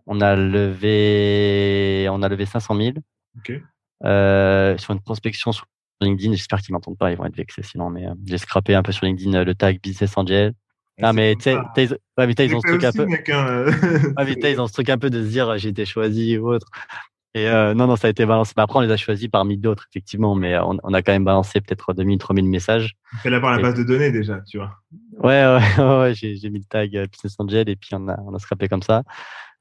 on 0.05 0.21
a 0.21 0.35
levé 0.37 2.07
on 2.09 2.21
a 2.21 2.29
levé 2.29 2.45
500 2.45 2.75
000 2.75 2.89
ok. 3.37 3.61
Euh, 4.05 4.77
sur 4.77 4.93
une 4.93 5.01
prospection 5.01 5.51
sur 5.51 5.65
LinkedIn 5.99 6.31
j'espère 6.31 6.61
qu'ils 6.61 6.71
m'entendent 6.71 6.97
pas 6.97 7.11
ils 7.11 7.17
vont 7.17 7.25
être 7.25 7.35
vexés 7.35 7.63
sinon 7.63 7.89
mais 7.89 8.05
j'ai 8.25 8.37
scrappé 8.37 8.75
un 8.75 8.81
peu 8.81 8.93
sur 8.93 9.05
LinkedIn 9.05 9.43
le 9.43 9.55
tag 9.55 9.81
business 9.81 10.17
angel 10.17 10.53
ah, 11.01 11.13
mais 11.13 11.35
tu 11.35 11.43
sais, 11.43 11.55
ouais, 11.55 12.33
ils 12.39 12.55
ont 12.55 12.61
ce 12.61 12.67
truc 12.67 12.83
un 12.83 12.91
peu. 12.91 13.07
ils 14.49 14.61
ont 14.61 14.67
ce 14.67 14.73
truc 14.73 14.89
un 14.89 14.97
peu 14.97 15.09
de 15.09 15.23
se 15.23 15.29
dire 15.29 15.57
j'ai 15.57 15.69
été 15.69 15.85
choisi 15.85 16.37
ou 16.37 16.49
autre. 16.49 16.67
Et 17.35 17.47
euh, 17.47 17.75
non, 17.75 17.85
non, 17.85 17.95
ça 17.95 18.07
a 18.07 18.09
été 18.09 18.25
balancé. 18.25 18.53
Mais 18.57 18.63
après, 18.63 18.79
on 18.79 18.81
les 18.81 18.91
a 18.91 18.97
choisis 18.97 19.27
parmi 19.27 19.57
d'autres, 19.57 19.85
effectivement, 19.91 20.33
mais 20.33 20.57
on, 20.57 20.77
on, 20.83 20.93
a 20.93 21.01
quand 21.03 21.11
même 21.11 21.25
balancé 21.25 21.61
peut-être 21.61 21.93
2000, 21.93 22.17
3000 22.17 22.45
messages. 22.45 22.95
Il 23.13 23.19
fallait 23.19 23.35
avoir 23.35 23.55
la 23.55 23.61
base 23.61 23.75
de 23.75 23.83
données 23.83 24.11
déjà, 24.11 24.41
tu 24.47 24.57
vois. 24.57 24.71
Ouais, 25.19 25.45
ouais, 25.45 25.83
ouais, 25.99 26.13
j'ai 26.15 26.49
mis 26.49 26.59
le 26.59 26.65
tag 26.65 26.95
euh, 26.97 27.05
Business 27.05 27.35
Angel 27.37 27.69
et 27.69 27.75
puis 27.75 27.91
on 27.93 28.07
a, 28.07 28.19
on 28.25 28.33
a 28.33 28.39
scrappé 28.39 28.67
comme 28.67 28.81
ça. 28.81 29.03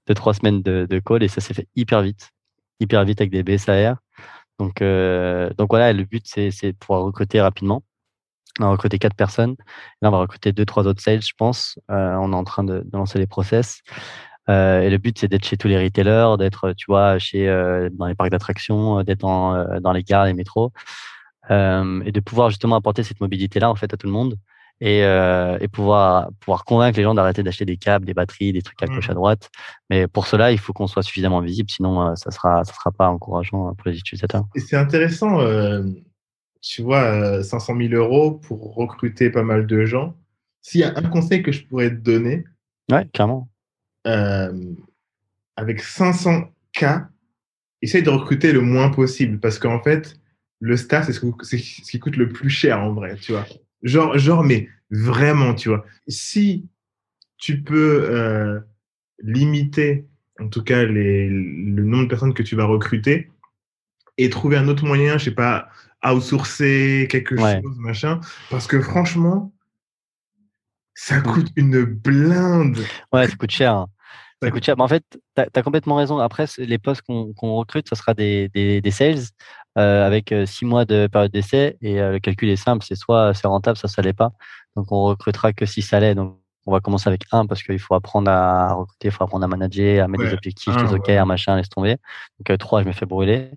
Deux, 0.07 0.15
trois 0.15 0.33
semaines 0.33 0.63
de, 0.63 0.87
de 0.89 0.99
call 0.99 1.23
et 1.23 1.29
ça 1.29 1.43
s'est 1.43 1.53
fait 1.53 1.69
hyper 1.77 2.01
vite. 2.01 2.31
Hyper 2.81 3.05
vite 3.05 3.21
avec 3.21 3.31
des 3.31 3.43
BSAR. 3.43 3.97
Donc, 4.59 4.81
euh, 4.81 5.51
donc 5.59 5.69
voilà, 5.71 5.93
le 5.93 6.05
but, 6.05 6.23
c'est 6.27 6.51
de 6.63 6.73
pouvoir 6.73 7.03
recruter 7.03 7.41
rapidement. 7.41 7.83
On 8.61 8.65
a 8.65 8.71
recruté 8.71 8.99
quatre 8.99 9.15
personnes. 9.15 9.57
Là, 10.03 10.09
on 10.09 10.13
va 10.13 10.19
recruter 10.19 10.53
deux, 10.53 10.65
trois 10.65 10.87
autres 10.87 11.01
sales, 11.01 11.23
je 11.23 11.33
pense. 11.37 11.79
Euh, 11.91 12.15
on 12.17 12.33
est 12.33 12.37
en 12.37 12.45
train 12.45 12.65
de, 12.65 12.83
de 12.85 12.97
lancer 12.97 13.19
les 13.19 13.27
process. 13.27 13.83
Euh, 14.49 14.81
et 14.81 14.91
le 14.91 14.99
but, 14.99 15.19
c'est 15.19 15.29
d'être 15.29 15.45
chez 15.45 15.57
tous 15.57 15.69
les 15.69 15.83
retailers, 15.83 16.37
d'être, 16.39 16.73
tu 16.73 16.87
vois, 16.89 17.19
chez 17.19 17.49
euh, 17.49 17.89
dans 17.93 18.07
les 18.07 18.15
parcs 18.15 18.31
d'attractions, 18.31 19.03
d'être 19.03 19.21
dans, 19.21 19.81
dans 19.81 19.93
les 19.93 20.03
gares, 20.03 20.27
les 20.27 20.35
métros, 20.35 20.73
et 21.51 22.13
de 22.13 22.21
pouvoir 22.21 22.51
justement 22.51 22.77
apporter 22.77 23.03
cette 23.03 23.21
mobilité-là 23.21 23.71
en 23.71 23.75
fait 23.75 23.93
à 23.95 23.97
tout 23.97 24.07
le 24.07 24.13
monde 24.13 24.37
et, 24.83 24.99
et 25.01 25.69
pouvoir 25.69 26.29
pouvoir 26.41 26.67
convaincre 26.67 26.99
les 26.99 27.05
gens 27.05 27.15
d'arrêter 27.15 27.43
d'acheter 27.43 27.65
des 27.65 27.79
câbles, 27.79 28.05
des 28.05 28.13
batteries, 28.13 28.53
des 28.53 28.61
trucs 28.61 28.83
à 28.83 28.87
gauche 28.87 29.09
à 29.09 29.13
mmh. 29.13 29.15
droite. 29.15 29.51
Mais 29.89 30.07
pour 30.07 30.27
cela, 30.27 30.53
il 30.53 30.59
faut 30.59 30.75
qu'on 30.75 30.87
soit 30.87 31.03
suffisamment 31.03 31.41
visible, 31.41 31.71
sinon 31.71 32.15
ça 32.17 32.31
sera 32.31 32.65
ça 32.65 32.75
sera 32.75 32.91
pas 32.91 33.09
encourageant 33.09 33.75
pour 33.75 33.89
les 33.89 33.99
utilisateurs. 33.99 34.45
Et 34.55 34.61
c'est 34.61 34.77
intéressant 34.77 35.39
tu 36.61 36.83
vois, 36.83 37.43
500 37.43 37.77
000 37.77 37.95
euros 37.95 38.33
pour 38.33 38.75
recruter 38.75 39.31
pas 39.31 39.43
mal 39.43 39.67
de 39.67 39.85
gens. 39.85 40.17
S'il 40.61 40.81
y 40.81 40.85
a 40.85 40.93
un 40.97 41.03
conseil 41.03 41.43
que 41.43 41.53
je 41.53 41.65
pourrais 41.65 41.91
te 41.91 41.97
donner, 41.97 42.45
ouais, 42.91 43.07
clairement. 43.13 43.49
Euh, 44.07 44.75
avec 45.57 45.81
500 45.81 46.53
k, 46.73 46.85
essaye 47.83 48.03
de 48.03 48.11
recruter 48.11 48.53
le 48.53 48.61
moins 48.61 48.91
possible 48.91 49.39
parce 49.39 49.59
qu'en 49.59 49.83
fait, 49.83 50.19
le 50.61 50.77
staff, 50.77 51.07
c'est 51.07 51.13
ce, 51.13 51.91
qui 51.91 51.99
coûte 51.99 52.17
le 52.17 52.29
plus 52.29 52.51
cher 52.51 52.81
en 52.81 52.93
vrai, 52.93 53.17
tu 53.17 53.33
vois. 53.33 53.47
Genre, 53.83 54.19
genre, 54.19 54.43
mais 54.43 54.69
vraiment, 54.91 55.55
tu 55.55 55.69
vois. 55.69 55.85
Si 56.09 56.67
tu 57.37 57.63
peux 57.63 58.09
euh, 58.11 58.61
limiter, 59.23 60.07
en 60.41 60.49
tout 60.49 60.63
cas, 60.63 60.85
les, 60.85 61.29
le 61.29 61.85
nombre 61.85 62.05
de 62.05 62.09
personnes 62.09 62.35
que 62.35 62.43
tu 62.43 62.57
vas 62.57 62.65
recruter 62.65 63.31
et 64.17 64.31
trouver 64.31 64.57
un 64.57 64.67
autre 64.67 64.85
moyen, 64.85 65.17
je 65.19 65.27
sais 65.27 65.31
pas, 65.31 65.69
outsourcer 66.05 67.09
quelque 67.11 67.37
chose, 67.37 67.79
machin. 67.79 68.21
Parce 68.51 68.67
que 68.67 68.81
franchement, 68.81 69.53
ça 70.95 71.21
coûte 71.21 71.49
une 71.57 71.85
blinde. 71.85 72.79
Ouais, 73.13 73.29
ça 73.29 73.37
coûte 73.37 73.51
cher. 73.51 73.75
Hein. 73.75 73.89
Ça 74.43 74.51
coûte 74.51 74.65
cher. 74.65 74.77
Mais 74.77 74.83
en 74.83 74.89
fait, 74.89 75.05
tu 75.11 75.43
as, 75.55 75.63
complètement 75.63 75.97
raison. 75.97 76.19
Après, 76.19 76.47
les 76.59 76.79
postes 76.79 77.03
qu'on 77.03 77.55
recrute, 77.55 77.89
ce 77.89 77.95
sera 77.95 78.15
des, 78.15 78.49
des, 78.49 78.81
des 78.81 78.91
sales 78.91 79.19
euh, 79.79 80.05
avec 80.05 80.33
euh, 80.33 80.45
six 80.45 80.65
mois 80.65 80.85
de 80.85 81.07
période 81.07 81.31
d'essai. 81.31 81.77
Et 81.83 82.01
euh, 82.01 82.13
le 82.13 82.19
calcul 82.19 82.49
est 82.49 82.57
simple 82.57 82.85
c'est 82.85 82.97
soit 82.97 83.33
c'est 83.35 83.47
rentable, 83.47 83.77
soit 83.77 83.89
ça 83.89 84.03
l'est 84.03 84.13
pas. 84.13 84.33
Donc, 84.77 84.91
on 84.91 85.05
recrutera 85.05 85.53
que 85.53 85.67
si 85.67 85.83
ça 85.83 86.01
l'est. 86.01 86.15
Donc, 86.15 86.37
on 86.67 86.73
va 86.73 86.81
commencer 86.81 87.09
avec 87.09 87.25
un 87.33 87.47
parce 87.47 87.63
qu'il 87.63 87.79
faut 87.79 87.95
apprendre 87.95 88.31
à 88.31 88.75
recruter, 88.75 89.09
il 89.09 89.11
faut 89.11 89.25
apprendre 89.25 89.45
à 89.45 89.49
manager, 89.49 90.05
à 90.05 90.09
mettre 90.09 90.25
des 90.25 90.35
objectifs, 90.35 90.77
des 90.77 90.93
OKR, 90.93 91.25
machin, 91.25 91.57
laisse 91.57 91.69
tomber. 91.69 91.97
Donc, 92.39 92.59
trois, 92.59 92.83
je 92.83 92.89
me 92.89 92.93
fais 92.93 93.07
brûler. 93.07 93.53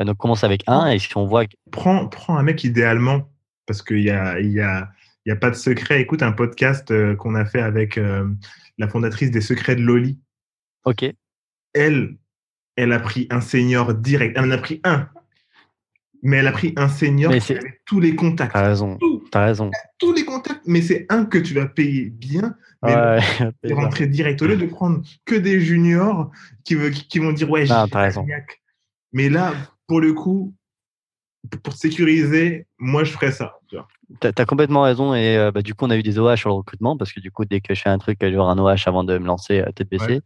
Euh, 0.00 0.04
donc 0.04 0.18
commence 0.18 0.44
avec 0.44 0.62
un 0.66 0.88
et 0.88 0.98
si 0.98 1.16
on 1.16 1.26
voit. 1.26 1.44
Prends, 1.70 2.08
prends 2.08 2.36
un 2.36 2.42
mec 2.42 2.64
idéalement 2.64 3.30
parce 3.66 3.82
qu'il 3.82 4.02
y 4.02 4.10
a, 4.10 4.38
y, 4.40 4.60
a, 4.60 4.90
y 5.24 5.30
a 5.30 5.36
pas 5.36 5.50
de 5.50 5.56
secret. 5.56 6.00
Écoute 6.00 6.22
un 6.22 6.32
podcast 6.32 6.90
euh, 6.90 7.16
qu'on 7.16 7.34
a 7.34 7.44
fait 7.44 7.60
avec 7.60 7.98
euh, 7.98 8.28
la 8.78 8.88
fondatrice 8.88 9.30
des 9.30 9.40
secrets 9.40 9.76
de 9.76 9.82
Loli. 9.82 10.18
Ok. 10.84 11.04
Elle, 11.74 12.16
elle 12.76 12.92
a 12.92 13.00
pris 13.00 13.26
un 13.30 13.40
senior 13.40 13.94
direct. 13.94 14.36
Elle 14.36 14.44
en 14.44 14.50
a 14.50 14.58
pris 14.58 14.80
un. 14.84 15.08
Mais 16.22 16.38
elle 16.38 16.46
a 16.46 16.52
pris 16.52 16.72
un 16.76 16.88
senior 16.88 17.32
qui 17.36 17.52
avait 17.52 17.80
tous 17.84 18.00
les 18.00 18.16
contacts. 18.16 18.52
T'as 18.52 18.66
raison. 18.66 18.98
T'as 19.30 19.44
raison. 19.44 19.70
Tous 19.98 20.12
les 20.12 20.24
contacts, 20.24 20.62
mais 20.66 20.80
c'est 20.80 21.06
un 21.08 21.24
que 21.24 21.38
tu 21.38 21.54
vas 21.54 21.66
payer 21.66 22.10
bien. 22.10 22.56
Mais 22.82 22.94
ouais, 22.94 23.20
rentrer 23.74 24.06
direct. 24.06 24.40
Au 24.42 24.46
lieu 24.46 24.56
de 24.56 24.66
prendre 24.66 25.02
que 25.24 25.34
des 25.34 25.60
juniors 25.60 26.30
qui, 26.64 26.76
qui, 27.08 27.18
vont 27.18 27.32
dire 27.32 27.50
Ouais, 27.50 27.66
j'ai. 27.66 27.74
Mais 29.12 29.28
là, 29.28 29.52
pour 29.86 30.00
le 30.00 30.12
coup, 30.12 30.54
pour 31.62 31.74
sécuriser, 31.74 32.66
moi, 32.78 33.04
je 33.04 33.12
ferais 33.12 33.32
ça. 33.32 33.54
Tu 33.68 33.76
as, 34.26 34.46
complètement 34.46 34.82
raison. 34.82 35.14
Et 35.14 35.36
euh, 35.36 35.50
bah, 35.50 35.62
du 35.62 35.74
coup, 35.74 35.84
on 35.84 35.90
a 35.90 35.96
eu 35.96 36.02
des 36.02 36.18
OH 36.18 36.36
sur 36.36 36.48
le 36.50 36.54
recrutement 36.54 36.96
parce 36.96 37.12
que 37.12 37.20
du 37.20 37.30
coup, 37.30 37.44
dès 37.44 37.60
que 37.60 37.74
je 37.74 37.82
fais 37.82 37.88
un 37.88 37.98
truc, 37.98 38.18
j'aurai 38.20 38.52
un 38.52 38.58
OH 38.58 38.86
avant 38.86 39.04
de 39.04 39.18
me 39.18 39.26
lancer 39.26 39.60
à 39.60 39.72
tête 39.72 39.88
baissée. 39.88 40.20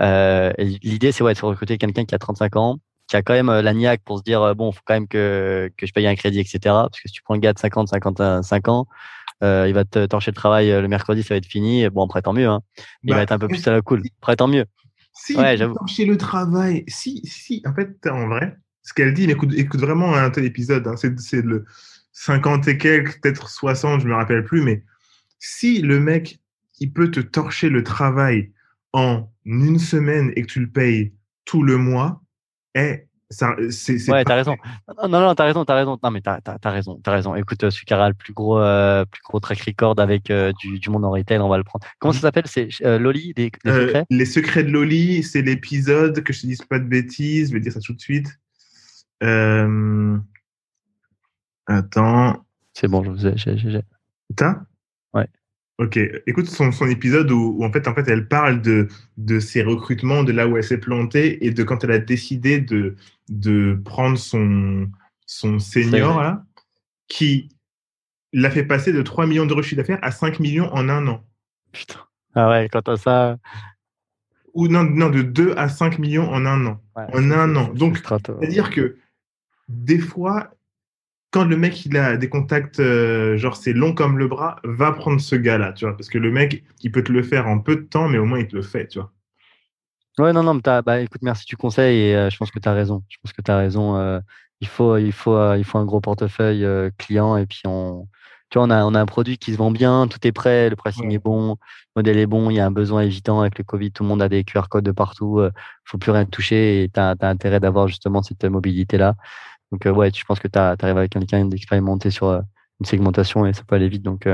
Euh, 0.00 0.52
l'idée, 0.58 1.12
c'est 1.12 1.24
ouais, 1.24 1.34
de 1.34 1.40
recruter 1.40 1.78
quelqu'un 1.78 2.04
qui 2.04 2.14
a 2.14 2.18
35 2.18 2.56
ans, 2.56 2.78
qui 3.08 3.16
a 3.16 3.22
quand 3.22 3.34
même 3.34 3.48
euh, 3.48 3.62
la 3.62 3.74
niaque 3.74 4.02
pour 4.04 4.18
se 4.18 4.22
dire 4.22 4.54
bon, 4.54 4.72
faut 4.72 4.82
quand 4.84 4.94
même 4.94 5.08
que, 5.08 5.70
que 5.76 5.86
je 5.86 5.92
paye 5.92 6.06
un 6.06 6.14
crédit, 6.14 6.40
etc. 6.40 6.58
Parce 6.62 7.00
que 7.00 7.08
si 7.08 7.14
tu 7.14 7.22
prends 7.22 7.34
le 7.34 7.40
gars 7.40 7.52
de 7.52 7.58
50, 7.58 7.88
55 7.88 8.68
ans, 8.68 8.86
il 9.42 9.72
va 9.72 9.84
te 9.84 10.06
torcher 10.06 10.30
le 10.30 10.36
travail 10.36 10.70
le 10.70 10.88
mercredi, 10.88 11.22
ça 11.22 11.34
va 11.34 11.38
être 11.38 11.46
fini. 11.46 11.88
Bon, 11.90 12.04
après, 12.04 12.22
tant 12.22 12.32
mieux. 12.32 12.48
Hein. 12.48 12.60
Il 13.02 13.10
va 13.10 13.16
bah, 13.16 13.22
être 13.22 13.32
un 13.32 13.38
peu 13.38 13.48
plus 13.48 13.66
à 13.66 13.72
la 13.72 13.82
cool. 13.82 14.02
Après, 14.20 14.36
tant 14.36 14.48
mieux. 14.48 14.66
Si 15.18 15.34
ouais, 15.34 15.56
torcher 15.56 16.04
le 16.04 16.18
travail, 16.18 16.84
si, 16.88 17.22
si, 17.24 17.62
en 17.64 17.74
fait, 17.74 18.06
en 18.06 18.28
vrai, 18.28 18.56
ce 18.86 18.94
qu'elle 18.94 19.12
dit, 19.12 19.24
écoute, 19.24 19.52
écoute 19.56 19.80
vraiment 19.80 20.14
un 20.14 20.30
tel 20.30 20.44
épisode. 20.44 20.86
Hein. 20.86 20.94
C'est 20.96 21.42
le 21.42 21.64
50 22.12 22.68
et 22.68 22.78
quelques, 22.78 23.20
peut-être 23.20 23.48
60, 23.50 24.00
je 24.00 24.06
me 24.06 24.14
rappelle 24.14 24.44
plus, 24.44 24.62
mais 24.62 24.84
si 25.40 25.82
le 25.82 25.98
mec, 25.98 26.38
il 26.78 26.92
peut 26.92 27.10
te 27.10 27.18
torcher 27.18 27.68
le 27.68 27.82
travail 27.82 28.52
en 28.92 29.28
une 29.44 29.80
semaine 29.80 30.32
et 30.36 30.42
que 30.42 30.46
tu 30.46 30.60
le 30.60 30.68
payes 30.68 31.12
tout 31.44 31.64
le 31.64 31.78
mois, 31.78 32.22
eh, 32.76 33.08
c'est, 33.28 34.08
ouais, 34.08 34.22
t'as 34.22 34.36
raison. 34.36 34.56
Non, 35.02 35.08
non, 35.08 35.34
t'as 35.34 35.46
raison, 35.46 35.64
t'as 35.64 35.74
raison. 35.74 35.98
Non, 36.00 36.12
mais 36.12 36.20
t'as, 36.20 36.38
as, 36.46 36.70
raison, 36.70 37.00
t'as 37.02 37.10
raison. 37.10 37.34
Écoute, 37.34 37.64
euh, 37.64 37.70
le 37.90 38.12
plus 38.12 38.32
gros, 38.32 38.60
euh, 38.60 39.04
plus 39.04 39.20
gros 39.24 39.40
track 39.40 39.60
record 39.62 39.98
avec 39.98 40.30
euh, 40.30 40.52
du, 40.60 40.78
du, 40.78 40.90
monde 40.90 41.04
en 41.04 41.10
retail, 41.10 41.38
on 41.40 41.48
va 41.48 41.58
le 41.58 41.64
prendre. 41.64 41.84
Comment 41.98 42.12
ça 42.12 42.20
s'appelle? 42.20 42.46
C'est 42.46 42.68
Loli, 42.82 43.34
des, 43.34 43.50
secrets? 43.64 44.06
Les 44.10 44.26
secrets 44.26 44.62
de 44.62 44.70
Loli, 44.70 45.24
c'est 45.24 45.42
l'épisode 45.42 46.22
que 46.22 46.32
je 46.32 46.42
te 46.42 46.46
dise 46.46 46.62
pas 46.62 46.78
de 46.78 46.84
bêtises. 46.84 47.48
Je 47.48 47.54
vais 47.54 47.60
dire 47.60 47.72
ça 47.72 47.80
tout 47.80 47.94
de 47.94 48.00
suite. 48.00 48.28
Euh... 49.22 50.18
Attends. 51.66 52.44
C'est 52.74 52.88
bon, 52.88 53.02
je 53.02 53.10
vous 53.10 53.26
ai. 53.26 53.32
j'ai. 53.36 53.80
T'as? 54.36 54.60
Ouais. 55.14 55.28
Ok. 55.78 55.98
Écoute 56.26 56.46
son, 56.46 56.72
son 56.72 56.88
épisode 56.88 57.30
où, 57.30 57.62
en 57.64 57.72
fait, 57.72 57.88
en 57.88 57.94
fait, 57.94 58.08
elle 58.08 58.28
parle 58.28 58.62
de, 58.62 58.88
de 59.16 59.40
ses 59.40 59.62
recrutements, 59.62 60.24
de 60.24 60.32
là 60.32 60.46
où 60.46 60.56
elle 60.56 60.64
s'est 60.64 60.78
plantée 60.78 61.44
et 61.44 61.50
de 61.50 61.62
quand 61.64 61.84
elle 61.84 61.92
a 61.92 61.98
décidé 61.98 62.60
de, 62.60 62.96
de 63.28 63.80
prendre 63.84 64.16
son, 64.16 64.88
son 65.26 65.58
senior, 65.58 66.20
là, 66.20 66.44
qui 67.08 67.48
l'a 68.32 68.50
fait 68.50 68.64
passer 68.64 68.92
de 68.92 69.02
3 69.02 69.26
millions 69.26 69.46
d'euros 69.46 69.60
de 69.60 69.66
chiffre 69.66 69.80
d'affaires 69.80 69.98
à 70.02 70.10
5 70.10 70.40
millions 70.40 70.72
en 70.72 70.88
un 70.88 71.06
an. 71.08 71.24
Putain. 71.72 72.00
Ah 72.34 72.50
ouais, 72.50 72.68
quand 72.70 72.88
à 72.88 72.96
ça. 72.96 73.38
Ou 74.54 74.68
non, 74.68 74.84
non, 74.84 75.10
de 75.10 75.22
2 75.22 75.54
à 75.56 75.68
5 75.68 75.98
millions 75.98 76.30
en 76.30 76.46
un 76.46 76.66
an. 76.66 76.80
en 76.94 77.30
un 77.30 77.56
an. 77.56 77.72
Donc, 77.74 77.98
c'est-à-dire 77.98 78.70
que 78.70 78.96
des 79.68 79.98
fois, 79.98 80.50
quand 81.30 81.44
le 81.44 81.56
mec 81.56 81.84
il 81.84 81.96
a 81.96 82.16
des 82.16 82.28
contacts, 82.28 82.80
euh, 82.80 83.36
genre 83.36 83.56
c'est 83.56 83.72
long 83.72 83.92
comme 83.92 84.18
le 84.18 84.28
bras, 84.28 84.56
va 84.64 84.92
prendre 84.92 85.20
ce 85.20 85.36
gars-là, 85.36 85.72
tu 85.72 85.84
vois, 85.84 85.96
parce 85.96 86.08
que 86.08 86.18
le 86.18 86.30
mec, 86.30 86.64
il 86.82 86.92
peut 86.92 87.02
te 87.02 87.12
le 87.12 87.22
faire 87.22 87.46
en 87.46 87.58
peu 87.58 87.76
de 87.76 87.82
temps, 87.82 88.08
mais 88.08 88.18
au 88.18 88.24
moins 88.24 88.38
il 88.38 88.48
te 88.48 88.56
le 88.56 88.62
fait, 88.62 88.88
tu 88.88 88.98
vois. 88.98 89.12
Ouais, 90.18 90.32
non, 90.32 90.42
non, 90.42 90.54
mais 90.54 90.82
bah, 90.82 91.00
écoute, 91.00 91.20
merci 91.22 91.44
du 91.44 91.58
conseil 91.58 92.00
et 92.00 92.16
euh, 92.16 92.30
je 92.30 92.38
pense 92.38 92.50
que 92.50 92.58
tu 92.58 92.68
as 92.68 92.72
raison. 92.72 93.04
Je 93.08 93.18
pense 93.22 93.34
que 93.34 93.42
tu 93.42 93.50
as 93.50 93.58
raison. 93.58 93.96
Euh, 93.96 94.18
il, 94.62 94.66
faut, 94.66 94.96
il, 94.96 95.12
faut, 95.12 95.54
il 95.54 95.64
faut 95.64 95.76
un 95.76 95.84
gros 95.84 96.00
portefeuille 96.00 96.66
client 96.96 97.36
et 97.36 97.44
puis 97.44 97.60
on, 97.66 98.08
tu 98.48 98.58
vois, 98.58 98.66
on 98.66 98.70
a, 98.70 98.82
on 98.86 98.94
a 98.94 99.00
un 99.00 99.04
produit 99.04 99.36
qui 99.36 99.52
se 99.52 99.58
vend 99.58 99.70
bien, 99.70 100.08
tout 100.08 100.26
est 100.26 100.32
prêt, 100.32 100.70
le 100.70 100.76
pricing 100.76 101.12
est 101.12 101.18
bon, 101.18 101.50
le 101.50 101.56
modèle 102.00 102.16
est 102.16 102.26
bon, 102.26 102.48
il 102.48 102.54
y 102.54 102.60
a 102.60 102.64
un 102.64 102.70
besoin 102.70 103.02
évident 103.02 103.40
avec 103.42 103.58
le 103.58 103.64
Covid, 103.64 103.92
tout 103.92 104.04
le 104.04 104.08
monde 104.08 104.22
a 104.22 104.30
des 104.30 104.42
QR 104.42 104.68
codes 104.70 104.84
de 104.84 104.92
partout, 104.92 105.42
il 105.42 105.50
faut 105.84 105.98
plus 105.98 106.12
rien 106.12 106.24
toucher 106.24 106.84
et 106.84 106.88
tu 106.88 106.98
as, 106.98 107.14
intérêt 107.20 107.60
d'avoir 107.60 107.86
justement 107.86 108.22
cette 108.22 108.42
mobilité-là. 108.46 109.16
Donc, 109.72 109.84
ouais, 109.84 110.10
je 110.14 110.24
pense 110.24 110.38
que 110.38 110.48
tu 110.48 110.58
arrives 110.58 110.96
avec 110.96 111.10
quelqu'un 111.10 111.44
d'expérimenté 111.44 112.10
sur 112.10 112.30
une 112.80 112.86
segmentation 112.86 113.46
et 113.46 113.52
ça 113.52 113.62
peut 113.66 113.74
aller 113.74 113.88
vite. 113.88 114.02
Donc, 114.02 114.26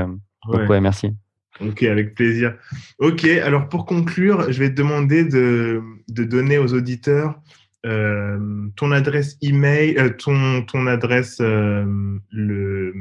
ouais. 0.47 0.81
merci. 0.81 1.15
Ok, 1.61 1.83
avec 1.83 2.15
plaisir. 2.15 2.55
Ok, 2.99 3.25
alors 3.25 3.69
pour 3.69 3.85
conclure, 3.85 4.51
je 4.51 4.59
vais 4.59 4.69
te 4.69 4.75
demander 4.75 5.23
de, 5.23 5.81
de 6.09 6.23
donner 6.23 6.57
aux 6.57 6.73
auditeurs 6.73 7.39
euh, 7.85 8.69
ton 8.75 8.91
adresse 8.91 9.37
email, 9.41 9.97
euh, 9.97 10.09
ton, 10.09 10.63
ton 10.63 10.87
adresse, 10.87 11.39
euh, 11.41 11.85
le, 12.31 12.93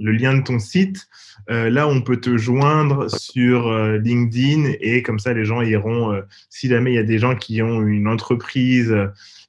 le 0.00 0.12
lien 0.12 0.36
de 0.36 0.42
ton 0.42 0.58
site. 0.58 1.08
là, 1.48 1.86
on 1.86 2.00
peut 2.00 2.20
te 2.20 2.36
joindre 2.36 3.10
sur 3.10 3.72
LinkedIn 3.72 4.72
et 4.80 5.02
comme 5.02 5.18
ça, 5.18 5.32
les 5.32 5.44
gens 5.44 5.60
iront, 5.60 6.20
si 6.48 6.68
jamais 6.68 6.92
il 6.92 6.94
y 6.96 6.98
a 6.98 7.04
des 7.04 7.18
gens 7.18 7.36
qui 7.36 7.62
ont 7.62 7.82
une 7.82 8.08
entreprise 8.08 8.94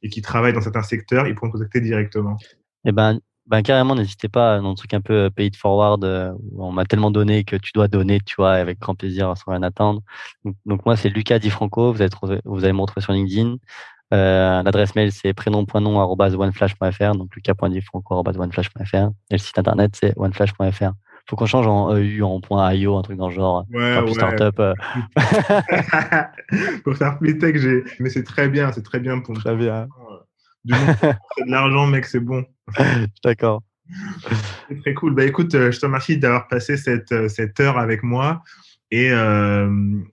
et 0.03 0.09
qui 0.09 0.21
travaillent 0.21 0.53
dans 0.53 0.61
certains 0.61 0.83
secteurs, 0.83 1.27
ils 1.27 1.35
pourront 1.35 1.51
contacter 1.51 1.81
directement. 1.81 2.37
Eh 2.85 2.91
ben, 2.91 3.19
ben 3.47 3.61
carrément, 3.63 3.95
n'hésitez 3.95 4.29
pas 4.29 4.59
dans 4.59 4.69
le 4.69 4.75
truc 4.75 4.93
un 4.93 5.01
peu 5.01 5.25
euh, 5.25 5.43
it 5.43 5.55
forward 5.55 6.03
euh, 6.03 6.31
on 6.57 6.71
m'a 6.71 6.85
tellement 6.85 7.11
donné 7.11 7.43
que 7.43 7.55
tu 7.55 7.71
dois 7.73 7.87
donner, 7.87 8.19
tu 8.25 8.35
vois, 8.37 8.53
avec 8.53 8.79
grand 8.79 8.95
plaisir 8.95 9.35
sans 9.37 9.51
rien 9.51 9.63
attendre. 9.63 10.01
Donc, 10.65 10.85
moi, 10.85 10.95
c'est 10.95 11.09
Lucas 11.09 11.39
Di 11.39 11.49
Franco. 11.49 11.91
Vous 11.91 12.01
allez, 12.01 12.11
vous 12.45 12.63
allez 12.63 12.73
me 12.73 12.81
retrouver 12.81 13.01
sur 13.01 13.13
LinkedIn. 13.13 13.57
Euh, 14.13 14.63
L'adresse 14.63 14.95
mail, 14.95 15.11
c'est 15.11 15.33
prénom.nom.oneflash.fr. 15.33 17.15
Donc 17.15 17.35
lucas.difranco.oneflash.fr. 17.35 18.95
Et 18.95 19.33
le 19.33 19.37
site 19.37 19.57
internet, 19.57 19.95
c'est 19.99 20.13
oneflash.fr. 20.17 20.91
Faut 21.29 21.35
qu'on 21.35 21.45
change 21.45 21.67
en 21.67 21.95
EU, 21.95 22.23
en 22.23 22.41
.io, 22.73 22.97
un 22.97 23.01
truc 23.03 23.17
dans 23.17 23.29
le 23.29 23.33
genre. 23.33 23.65
Ouais, 23.71 23.99
ouais. 23.99 24.13
startup. 24.13 24.59
Euh. 24.59 24.73
pour 26.83 26.97
faire 26.97 27.17
plus 27.19 27.37
tech, 27.37 27.57
j'ai. 27.57 27.83
Mais 27.99 28.09
c'est 28.09 28.23
très 28.23 28.49
bien, 28.49 28.71
c'est 28.71 28.83
très 28.83 28.99
bien 28.99 29.19
pour. 29.19 29.35
Très 29.35 29.55
bien. 29.55 29.87
Du 30.65 30.73
de 30.73 31.51
l'argent, 31.51 31.87
mec, 31.87 32.05
c'est 32.05 32.19
bon. 32.19 32.43
D'accord. 33.23 33.61
C'est 34.69 34.79
très 34.79 34.93
cool. 34.93 35.13
Bah 35.15 35.25
écoute, 35.25 35.53
euh, 35.55 35.71
je 35.71 35.79
te 35.79 35.85
remercie 35.85 36.17
d'avoir 36.17 36.47
passé 36.47 36.77
cette, 36.77 37.11
euh, 37.11 37.27
cette 37.27 37.59
heure 37.59 37.77
avec 37.77 38.03
moi. 38.03 38.43
Et 38.91 39.09
euh, 39.11 39.69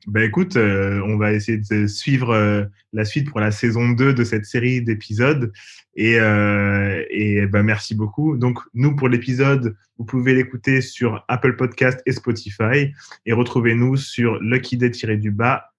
bah 0.07 0.25
écoute, 0.25 0.57
on 0.57 1.17
va 1.17 1.33
essayer 1.33 1.59
de 1.59 1.87
suivre 1.89 2.69
la 2.93 3.05
suite 3.05 3.29
pour 3.29 3.41
la 3.41 3.51
saison 3.51 3.91
2 3.91 4.15
de 4.15 4.25
cette 4.25 4.45
série 4.45 4.81
d'épisodes. 4.83 5.53
Et, 5.97 6.15
et 6.15 7.47
bah 7.47 7.65
merci 7.65 7.97
beaucoup. 7.97 8.37
Donc, 8.37 8.61
nous, 8.75 8.95
pour 8.95 9.09
l'épisode, 9.09 9.77
vous 9.99 10.05
pouvez 10.05 10.33
l'écouter 10.33 10.81
sur 10.81 11.25
Apple 11.27 11.57
Podcast 11.57 12.01
et 12.07 12.13
Spotify. 12.13 12.93
Et 13.27 13.33
retrouvez-nous 13.33 13.97
sur 13.97 14.41
Lucky 14.41 14.77
Day-du-bas 14.77 15.73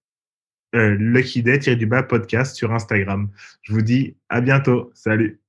euh, 0.74 0.96
Lucky 0.98 1.42
Day, 1.42 1.58
du 1.58 1.86
bas 1.86 2.02
podcast 2.02 2.54
sur 2.54 2.72
Instagram. 2.72 3.28
Je 3.62 3.72
vous 3.72 3.82
dis 3.82 4.16
à 4.28 4.40
bientôt. 4.40 4.92
Salut. 4.94 5.40